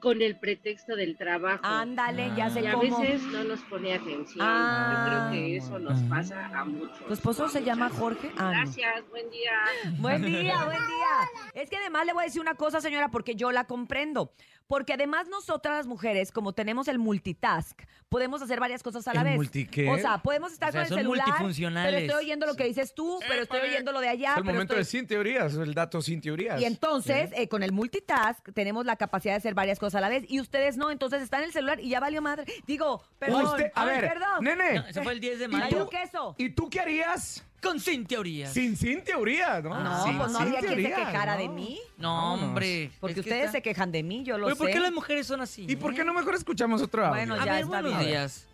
Con 0.00 0.22
el 0.22 0.38
pretexto 0.38 0.96
del 0.96 1.16
trabajo. 1.16 1.60
Ándale, 1.64 2.32
ya 2.36 2.48
sé 2.50 2.62
y 2.62 2.66
a 2.66 2.72
cómo. 2.72 2.98
veces 3.00 3.22
no 3.24 3.44
nos 3.44 3.60
pone 3.60 3.92
atención. 3.94 4.38
Ah. 4.40 4.92
Yo 4.92 5.10
creo 5.10 5.30
que 5.32 5.56
eso 5.56 5.78
nos 5.78 6.00
pasa 6.04 6.46
a 6.58 6.64
muchos. 6.64 6.98
¿Tu 7.06 7.12
esposo 7.12 7.48
se 7.48 7.62
llama 7.62 7.90
Jorge? 7.90 8.30
Ah, 8.38 8.44
no. 8.44 8.50
Gracias, 8.50 9.08
buen 9.10 9.30
día. 9.30 9.52
Buen 9.98 10.22
día, 10.22 10.64
buen 10.64 10.78
día. 10.78 11.52
Es 11.62 11.68
que 11.68 11.76
además 11.76 12.06
le 12.06 12.12
voy 12.14 12.22
a 12.22 12.24
decir 12.26 12.40
una 12.40 12.54
cosa, 12.54 12.80
señora, 12.80 13.10
porque 13.10 13.34
yo 13.34 13.52
la 13.52 13.64
comprendo. 13.64 14.32
Porque 14.70 14.92
además 14.92 15.26
nosotras 15.26 15.78
las 15.78 15.86
mujeres, 15.88 16.30
como 16.30 16.52
tenemos 16.52 16.86
el 16.86 17.00
multitask, 17.00 17.76
podemos 18.08 18.40
hacer 18.40 18.60
varias 18.60 18.84
cosas 18.84 19.08
a 19.08 19.14
la 19.14 19.22
¿El 19.22 19.26
vez. 19.26 19.36
multi 19.36 19.66
qué? 19.66 19.90
O 19.90 19.98
sea, 19.98 20.18
podemos 20.18 20.52
estar 20.52 20.68
O 20.68 20.72
sea, 20.72 20.82
con 20.82 20.84
el 20.84 20.88
son 20.90 20.98
celular, 20.98 21.24
pero 21.26 21.38
multifuncionales. 21.38 22.02
estoy 22.04 22.24
oyendo 22.24 22.46
lo 22.46 22.54
que 22.54 22.64
dices 22.66 22.94
tú, 22.94 23.18
pero 23.26 23.42
estoy 23.42 23.58
oyendo 23.62 23.90
lo 23.90 23.98
de 23.98 24.08
allá. 24.10 24.30
Es 24.30 24.36
el 24.36 24.42
pero 24.44 24.54
momento 24.54 24.74
estoy- 24.74 24.84
de 24.84 24.84
sin 24.84 25.06
teorías, 25.08 25.54
el 25.54 25.74
dato 25.74 26.00
sin 26.00 26.20
teorías. 26.20 26.60
Y 26.60 26.66
entonces, 26.66 27.30
eh, 27.34 27.48
con 27.48 27.64
el 27.64 27.72
multitask, 27.72 28.48
tenemos 28.54 28.86
la 28.86 28.94
capacidad 28.94 29.32
de 29.32 29.38
hacer 29.38 29.54
varias 29.54 29.80
cosas 29.80 29.96
a 29.96 30.00
la 30.02 30.08
vez. 30.08 30.22
Y 30.28 30.40
ustedes 30.40 30.76
no, 30.76 30.92
entonces 30.92 31.20
están 31.20 31.40
en 31.40 31.46
el 31.46 31.52
celular 31.52 31.80
y 31.80 31.88
ya 31.88 31.98
valió 31.98 32.22
madre. 32.22 32.44
Digo, 32.64 33.02
perdón. 33.18 33.46
Usted- 33.46 33.72
a 33.74 33.82
ay, 33.82 33.88
ver, 33.88 34.08
perdón. 34.08 34.44
nene. 34.44 34.74
No, 34.74 34.86
eso 34.86 35.02
fue 35.02 35.12
el 35.14 35.18
10 35.20 35.40
de 35.40 35.46
¿Y 35.46 35.48
mayo. 35.48 35.84
tú 35.84 35.90
queso? 35.90 36.34
¿Y 36.38 36.50
tú 36.50 36.70
qué 36.70 36.78
harías? 36.78 37.44
Con 37.62 37.78
sin 37.78 38.06
teorías. 38.06 38.52
Sin 38.54 38.74
sin 38.76 39.02
teorías, 39.04 39.62
¿no? 39.62 39.82
No, 39.82 40.04
Sin- 40.04 40.16
pues 40.18 40.32
no 40.32 40.38
sin 40.38 40.46
habría 40.48 40.60
quien 40.60 40.82
se 40.82 40.88
quejara 40.94 41.34
¿no? 41.34 41.40
de 41.42 41.48
mí. 41.50 41.78
No, 41.98 42.14
Vámonos. 42.14 42.44
hombre. 42.48 42.90
Porque 43.00 43.12
es 43.12 43.14
que 43.14 43.20
ustedes 43.20 43.40
está- 43.46 43.52
se 43.58 43.62
quejan 43.62 43.92
de 43.92 44.02
mí, 44.02 44.22
yo 44.24 44.38
lo 44.38 44.46
Oye, 44.46 44.54
sé. 44.54 44.58
¿por 44.58 44.70
qué 44.70 44.80
las 44.80 44.92
mujeres 44.92 45.26
son 45.26 45.40
así? 45.42 45.66
¿Y 45.68 45.76
por 45.76 45.94
qué 45.94 46.04
no 46.04 46.14
mejor 46.14 46.34
escuchamos 46.34 46.80
otro 46.80 47.02
audio? 47.04 47.16
Bueno, 47.16 47.34
A 47.34 47.44
ya 47.44 47.52
ver, 47.52 47.62
está 47.64 47.68
buenos 47.82 47.98
bien. 47.98 48.10
días. 48.10 48.46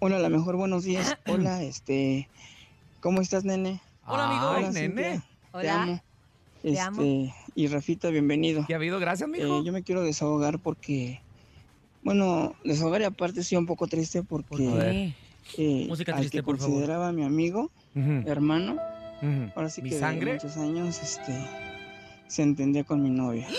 Hola, 0.00 0.18
la 0.18 0.28
mejor, 0.28 0.56
buenos 0.56 0.84
días. 0.84 1.16
Hola, 1.26 1.62
este, 1.62 2.28
¿cómo 3.00 3.20
estás, 3.20 3.44
nene? 3.44 3.80
Hola, 4.06 4.28
amigo. 4.28 4.48
Ay, 4.50 4.64
Hola, 4.64 4.70
nene. 4.72 4.86
Cintia. 4.88 5.20
Te 5.20 5.58
Hola. 5.58 5.82
amo. 5.82 6.02
Te 6.62 6.68
Este, 6.70 6.80
amo. 6.80 7.34
y 7.54 7.66
Rafita, 7.68 8.08
bienvenido. 8.10 8.64
¿Qué 8.66 8.74
ha 8.74 8.76
habido? 8.76 8.98
Gracias, 9.00 9.28
mijo. 9.28 9.60
Eh, 9.60 9.62
yo 9.64 9.72
me 9.72 9.82
quiero 9.82 10.02
desahogar 10.02 10.58
porque, 10.58 11.20
bueno, 12.02 12.54
desahogar 12.64 13.00
y 13.00 13.04
aparte 13.04 13.40
estoy 13.40 13.56
un 13.58 13.66
poco 13.66 13.86
triste 13.86 14.22
porque 14.22 15.14
A. 15.14 15.27
eh, 15.56 15.86
Música 15.88 16.12
al 16.12 16.18
triste, 16.20 16.38
que 16.38 16.42
por 16.42 16.58
favor. 16.58 16.72
consideraba 16.74 17.12
mi 17.12 17.24
amigo, 17.24 17.70
hermano. 18.26 18.76
Ujú. 19.22 19.50
Ahora 19.56 19.68
sí 19.70 19.82
¿Mi 19.82 19.88
que 19.90 19.94
de 19.96 20.00
sangre? 20.00 20.32
muchos 20.34 20.56
años 20.56 21.00
este, 21.02 21.32
se 22.28 22.42
entendía 22.42 22.84
con 22.84 23.02
mi 23.02 23.10
novia. 23.10 23.46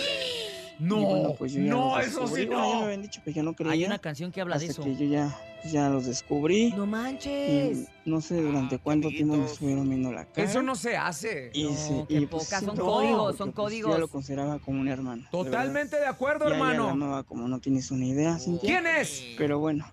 No, 0.82 0.96
bueno, 1.02 1.36
pues 1.38 1.52
yo 1.52 1.62
ya 1.62 1.72
no, 1.72 2.00
eso 2.00 2.26
sí 2.26 2.46
Bueno, 2.46 2.52
ya 2.66 2.74
no. 2.76 2.80
me 2.80 2.86
habían 2.86 3.02
dicho 3.02 3.22
que 3.22 3.34
yo 3.34 3.44
no 3.44 3.52
creía. 3.54 3.74
Hay 3.74 3.84
una 3.84 4.00
canción 4.00 4.32
que 4.32 4.40
habla 4.40 4.58
de 4.58 4.68
eso. 4.68 4.82
que 4.82 4.96
yo 4.96 5.04
ya, 5.08 5.38
ya 5.70 5.90
los 5.90 6.06
descubrí. 6.06 6.72
No 6.72 6.86
manches. 6.86 7.80
Y 7.80 8.10
no 8.10 8.22
sé 8.22 8.42
durante 8.42 8.78
cuánto 8.78 9.10
tiempo 9.10 9.36
me 9.36 9.44
estuvieron 9.46 9.90
viendo 9.90 10.10
la 10.14 10.24
cara. 10.24 10.48
Eso 10.50 10.62
no 10.62 10.76
se 10.76 10.96
hace. 10.96 11.52
Y, 11.54 11.68
se- 11.76 12.06
qué 12.08 12.22
y, 12.22 12.26
pues, 12.28 12.46
poca, 12.46 12.60
son 12.62 12.70
siento- 12.78 12.86
códigos, 12.86 13.36
son 13.36 13.52
pues, 13.52 13.56
códigos. 13.58 13.92
Ya 13.92 13.98
lo 13.98 14.08
consideraba 14.08 14.60
como 14.60 14.80
un 14.80 14.88
hermano. 14.88 15.24
de 15.24 15.30
Totalmente 15.32 15.98
de 16.00 16.06
acuerdo, 16.06 16.46
verdad. 16.46 16.60
Ya- 16.60 16.64
ya 16.66 16.72
hermano. 16.72 16.86
la 16.86 16.92
amaba 16.94 17.24
como 17.24 17.50
no 17.50 17.60
tienes 17.60 17.92
una 17.92 18.06
idea. 18.06 18.40
Cintia. 18.40 18.62
¿Quién 18.80 18.88
es? 18.88 19.22
Pero 19.38 19.60
bueno, 19.60 19.86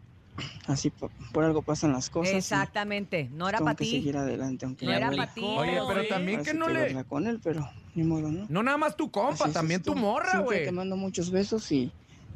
así 0.67 0.91
por, 0.91 1.11
por 1.33 1.45
algo 1.45 1.63
pasan 1.63 1.93
las 1.93 2.11
cosas. 2.11 2.35
Exactamente. 2.35 3.29
No 3.33 3.49
era 3.49 3.59
para 3.59 3.75
que 3.75 3.85
ti. 3.85 3.91
seguir 3.93 4.17
adelante, 4.17 4.67
aunque 4.67 4.87
No 4.87 4.93
era 4.93 5.11
para 5.11 5.33
ti. 5.33 5.43
Oye, 5.59 5.81
pero 5.89 6.09
también 6.09 6.43
que 6.43 6.55
no 6.55 6.69
le- 6.69 7.05
con 7.05 7.27
él, 7.27 7.41
pero 7.43 7.69
ni 7.95 8.05
modo, 8.05 8.31
¿no? 8.31 8.47
No 8.49 8.63
nada 8.63 8.77
más 8.77 8.97
tu 8.97 9.11
compa, 9.11 9.51
también 9.53 9.83
tu 9.83 9.95
morra, 9.95 10.41
güey. 10.41 10.65
Te 10.65 10.73
mando 10.73 10.97
muchos 10.97 11.31
besos 11.31 11.71
y 11.73 11.93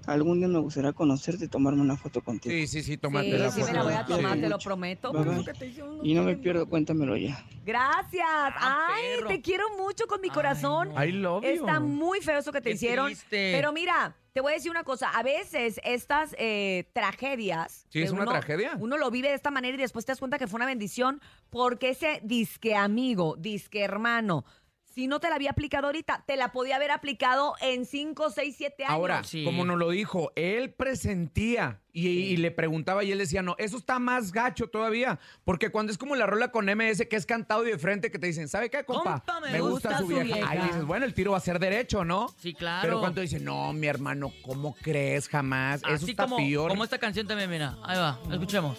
algún 0.06 0.38
día 0.38 0.48
me 0.48 0.58
gustaría 0.58 0.92
conocerte 0.92 1.44
y 1.44 1.48
tomarme 1.48 1.80
una 1.82 1.96
foto 1.96 2.20
contigo. 2.22 2.52
Sí, 2.54 2.66
sí, 2.66 2.82
sí, 2.82 2.96
tómate 2.96 3.30
Sí, 3.32 3.38
la 3.38 3.50
sí 3.50 3.60
foto. 3.60 3.72
me 3.72 3.78
la 3.78 3.84
voy 3.84 3.92
a 3.94 4.04
tomar, 4.06 4.38
te 4.40 4.48
lo 4.48 4.58
prometo. 4.58 5.12
Bye, 5.12 5.24
bye. 5.24 5.54
Y 6.02 6.14
no 6.14 6.22
me 6.22 6.36
pierdo, 6.36 6.68
cuéntamelo 6.68 7.16
ya. 7.16 7.44
Gracias. 7.64 8.26
Ay, 8.56 9.02
perro. 9.16 9.28
te 9.28 9.40
quiero 9.40 9.64
mucho 9.76 10.06
con 10.06 10.20
mi 10.20 10.28
corazón. 10.30 10.90
I 11.00 11.12
love 11.12 11.42
you. 11.44 11.50
Está 11.50 11.80
muy 11.80 12.20
feo 12.20 12.38
eso 12.38 12.52
que 12.52 12.60
te 12.60 12.70
Qué 12.70 12.74
hicieron. 12.76 13.06
triste. 13.06 13.52
Pero 13.54 13.72
mira, 13.72 14.16
te 14.32 14.40
voy 14.40 14.52
a 14.52 14.54
decir 14.56 14.70
una 14.70 14.84
cosa. 14.84 15.10
A 15.10 15.22
veces 15.22 15.80
estas 15.84 16.34
eh, 16.38 16.88
tragedias. 16.92 17.86
Sí, 17.90 18.02
es 18.02 18.10
una 18.10 18.22
uno- 18.22 18.30
tragedia. 18.32 18.72
Uno 18.78 18.96
lo 18.98 19.10
vive 19.10 19.28
de 19.28 19.34
esta 19.34 19.50
manera 19.50 19.76
y 19.76 19.80
después 19.80 20.04
te 20.06 20.12
das 20.12 20.18
cuenta 20.18 20.38
que 20.38 20.46
fue 20.46 20.56
una 20.58 20.66
bendición 20.66 21.20
porque 21.50 21.90
ese 21.90 22.20
disque 22.24 22.74
amigo, 22.74 23.36
disque 23.38 23.82
hermano. 23.82 24.44
Si 24.92 25.06
no 25.06 25.20
te 25.20 25.28
la 25.28 25.36
había 25.36 25.50
aplicado 25.50 25.86
ahorita, 25.86 26.24
te 26.26 26.36
la 26.36 26.50
podía 26.50 26.74
haber 26.76 26.90
aplicado 26.90 27.54
en 27.60 27.86
5, 27.86 28.30
6, 28.30 28.54
7 28.58 28.84
años. 28.84 28.92
Ahora, 28.92 29.22
como 29.44 29.64
nos 29.64 29.78
lo 29.78 29.90
dijo, 29.90 30.32
él 30.34 30.72
presentía 30.72 31.80
y, 31.92 32.08
y 32.08 32.36
le 32.38 32.50
preguntaba 32.50 33.04
y 33.04 33.12
él 33.12 33.18
decía, 33.18 33.40
no, 33.40 33.54
eso 33.58 33.76
está 33.76 34.00
más 34.00 34.32
gacho 34.32 34.66
todavía, 34.68 35.20
porque 35.44 35.70
cuando 35.70 35.92
es 35.92 35.98
como 35.98 36.16
la 36.16 36.26
rola 36.26 36.50
con 36.50 36.66
MS 36.66 37.06
que 37.08 37.14
es 37.16 37.24
cantado 37.24 37.64
y 37.66 37.70
de 37.70 37.78
frente 37.78 38.10
que 38.10 38.18
te 38.18 38.26
dicen, 38.26 38.48
¿sabe 38.48 38.68
qué, 38.68 38.84
compa? 38.84 39.22
Compa, 39.24 39.40
me 39.40 39.60
gusta 39.60 39.98
su 39.98 40.02
su 40.04 40.08
vieja. 40.08 40.24
vieja. 40.24 40.50
Ahí 40.50 40.58
dices, 40.58 40.84
bueno, 40.84 41.04
el 41.06 41.14
tiro 41.14 41.30
va 41.32 41.36
a 41.38 41.40
ser 41.40 41.60
derecho, 41.60 42.04
¿no? 42.04 42.26
Sí, 42.38 42.52
claro. 42.54 42.82
Pero 42.82 42.98
cuando 43.00 43.20
dicen, 43.20 43.44
no, 43.44 43.72
mi 43.72 43.86
hermano, 43.86 44.32
¿cómo 44.42 44.74
crees? 44.82 45.28
Jamás. 45.28 45.82
eso 45.84 45.92
Así 45.94 46.10
está 46.10 46.24
como, 46.24 46.36
peor. 46.36 46.68
como 46.68 46.82
esta 46.82 46.98
canción 46.98 47.28
también, 47.28 47.48
mira. 47.48 47.76
Ahí 47.84 47.96
va, 47.96 48.18
escuchemos. 48.32 48.76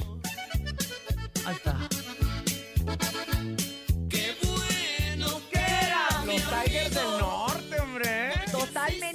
Ahí 1.45 1.55
está. 1.55 1.77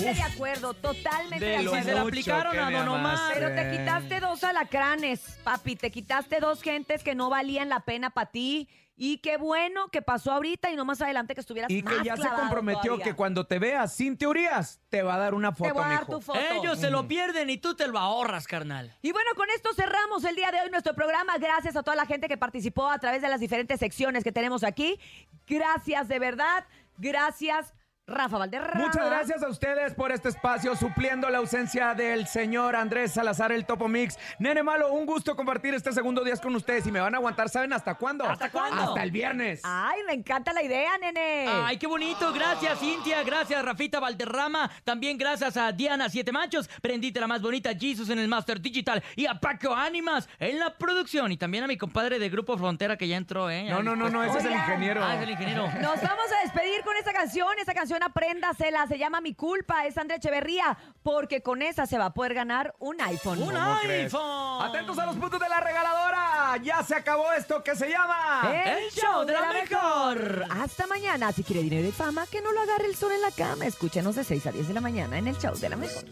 Totalmente 0.06 0.28
de 0.28 0.34
acuerdo, 0.34 0.74
totalmente 0.74 1.44
de, 1.44 1.50
De 1.58 1.62
lo 1.62 1.70
acuerdo. 1.70 1.84
se 1.88 1.94
la 1.94 2.00
mucho 2.04 2.08
aplicaron 2.08 2.58
a 2.58 2.70
Don 2.70 2.88
Omar. 2.88 3.34
Pero 3.34 3.54
te 3.54 3.70
quitaste 3.70 4.20
dos 4.20 4.44
alacranes, 4.44 5.38
papi. 5.44 5.76
Te 5.76 5.90
quitaste 5.90 6.40
dos 6.40 6.62
gentes 6.62 7.02
que 7.02 7.14
no 7.14 7.30
valían 7.30 7.68
la 7.68 7.80
pena 7.80 8.10
para 8.10 8.30
ti. 8.30 8.68
Y 8.98 9.18
qué 9.18 9.36
bueno 9.36 9.88
que 9.88 10.00
pasó 10.00 10.32
ahorita 10.32 10.70
y 10.70 10.74
no 10.76 10.86
más 10.86 11.02
adelante 11.02 11.34
que 11.34 11.42
estuvieras 11.42 11.70
Y 11.70 11.82
que 11.82 11.96
más 11.96 12.02
ya 12.02 12.16
se 12.16 12.30
comprometió 12.30 12.82
todavía. 12.92 13.04
que 13.04 13.14
cuando 13.14 13.46
te 13.46 13.58
veas 13.58 13.92
sin 13.92 14.16
teorías, 14.16 14.80
te 14.88 15.02
va 15.02 15.16
a 15.16 15.18
dar 15.18 15.34
una 15.34 15.52
foto, 15.52 15.74
voy 15.74 15.82
a 15.82 15.86
dar 15.88 16.00
mijo. 16.00 16.12
tu 16.12 16.20
foto. 16.22 16.38
Ellos 16.38 16.78
se 16.78 16.88
lo 16.88 17.06
pierden 17.06 17.50
y 17.50 17.58
tú 17.58 17.74
te 17.76 17.86
lo 17.88 17.98
ahorras, 17.98 18.46
carnal. 18.46 18.96
Y 19.02 19.12
bueno, 19.12 19.30
con 19.36 19.50
esto 19.50 19.74
cerramos 19.74 20.24
el 20.24 20.34
día 20.34 20.50
de 20.50 20.62
hoy 20.62 20.70
nuestro 20.70 20.94
programa. 20.94 21.36
Gracias 21.36 21.76
a 21.76 21.82
toda 21.82 21.94
la 21.94 22.06
gente 22.06 22.26
que 22.26 22.38
participó 22.38 22.88
a 22.88 22.98
través 22.98 23.20
de 23.20 23.28
las 23.28 23.38
diferentes 23.38 23.78
secciones 23.80 24.24
que 24.24 24.32
tenemos 24.32 24.64
aquí. 24.64 24.98
Gracias 25.46 26.08
de 26.08 26.18
verdad. 26.18 26.64
Gracias, 26.96 27.74
Rafa 28.08 28.38
Valderrama. 28.38 28.86
Muchas 28.86 29.04
gracias 29.04 29.42
a 29.42 29.48
ustedes 29.48 29.92
por 29.94 30.12
este 30.12 30.28
espacio, 30.28 30.76
supliendo 30.76 31.28
la 31.28 31.38
ausencia 31.38 31.92
del 31.92 32.28
señor 32.28 32.76
Andrés 32.76 33.12
Salazar, 33.12 33.50
el 33.50 33.66
Topo 33.66 33.88
Mix. 33.88 34.16
Nene 34.38 34.62
Malo, 34.62 34.92
un 34.92 35.06
gusto 35.06 35.34
compartir 35.34 35.74
este 35.74 35.92
segundo 35.92 36.22
día 36.22 36.36
con 36.36 36.54
ustedes 36.54 36.86
y 36.86 36.92
me 36.92 37.00
van 37.00 37.14
a 37.14 37.18
aguantar, 37.18 37.48
¿saben 37.48 37.72
hasta 37.72 37.96
cuándo? 37.96 38.24
¿Hasta 38.24 38.50
cuándo? 38.50 38.80
Hasta 38.80 39.02
el 39.02 39.10
viernes. 39.10 39.60
Ay, 39.64 40.00
me 40.06 40.12
encanta 40.12 40.52
la 40.52 40.62
idea, 40.62 40.96
nene. 40.98 41.46
Ay, 41.48 41.78
qué 41.78 41.88
bonito. 41.88 42.32
Gracias, 42.32 42.78
Cintia. 42.78 43.24
Gracias, 43.24 43.64
Rafita 43.64 43.98
Valderrama. 43.98 44.70
También 44.84 45.18
gracias 45.18 45.56
a 45.56 45.72
Diana 45.72 46.08
Siete 46.08 46.30
Machos, 46.30 46.68
Prendita 46.80 47.18
la 47.18 47.26
más 47.26 47.42
bonita, 47.42 47.74
Jesus 47.74 48.08
en 48.10 48.20
el 48.20 48.28
Master 48.28 48.60
Digital 48.60 49.02
y 49.16 49.26
a 49.26 49.34
Paco 49.34 49.74
Ánimas 49.74 50.28
en 50.38 50.60
la 50.60 50.76
producción. 50.76 51.32
Y 51.32 51.38
también 51.38 51.64
a 51.64 51.66
mi 51.66 51.76
compadre 51.76 52.20
de 52.20 52.28
Grupo 52.28 52.56
Frontera 52.56 52.96
que 52.96 53.08
ya 53.08 53.16
entró, 53.16 53.50
¿eh? 53.50 53.68
No, 53.68 53.82
no, 53.82 53.96
no, 53.96 54.08
no, 54.08 54.22
ese 54.22 54.38
es 54.38 54.44
el 54.44 54.52
ingeniero. 54.52 55.04
Ah, 55.04 55.16
es 55.16 55.22
el 55.22 55.30
ingeniero. 55.30 55.66
Nos 55.80 56.00
vamos 56.00 56.26
a 56.38 56.44
despedir 56.44 56.82
con 56.84 56.96
esta 56.96 57.12
canción. 57.12 57.48
Esta 57.58 57.74
canción 57.74 57.95
apréndasela. 58.02 58.86
Se 58.86 58.98
llama 58.98 59.20
Mi 59.20 59.34
Culpa. 59.34 59.86
Es 59.86 59.96
André 59.98 60.16
Echeverría. 60.16 60.76
Porque 61.02 61.42
con 61.42 61.62
esa 61.62 61.86
se 61.86 61.98
va 61.98 62.06
a 62.06 62.14
poder 62.14 62.34
ganar 62.34 62.74
un 62.78 63.00
iPhone. 63.00 63.42
¡Un 63.42 63.56
iPhone! 63.56 64.62
Atentos 64.62 64.98
a 64.98 65.06
los 65.06 65.16
puntos 65.16 65.40
de 65.40 65.48
la 65.48 65.60
regaladora. 65.60 66.56
Ya 66.62 66.82
se 66.82 66.94
acabó 66.94 67.32
esto 67.32 67.62
que 67.62 67.74
se 67.74 67.88
llama. 67.88 68.52
El 68.64 68.90
show 68.90 69.24
de 69.24 69.32
la 69.32 69.52
mejor. 69.52 70.44
Hasta 70.50 70.86
mañana. 70.86 71.32
Si 71.32 71.42
quiere 71.44 71.62
dinero 71.62 71.86
y 71.86 71.92
fama, 71.92 72.26
que 72.30 72.40
no 72.40 72.52
lo 72.52 72.60
agarre 72.60 72.86
el 72.86 72.96
sol 72.96 73.12
en 73.12 73.22
la 73.22 73.30
cama. 73.30 73.66
Escúchenos 73.66 74.16
de 74.16 74.24
6 74.24 74.46
a 74.46 74.52
10 74.52 74.68
de 74.68 74.74
la 74.74 74.80
mañana 74.80 75.18
en 75.18 75.28
el 75.28 75.38
show 75.38 75.54
de 75.54 75.68
la 75.68 75.76
mejor. 75.76 76.04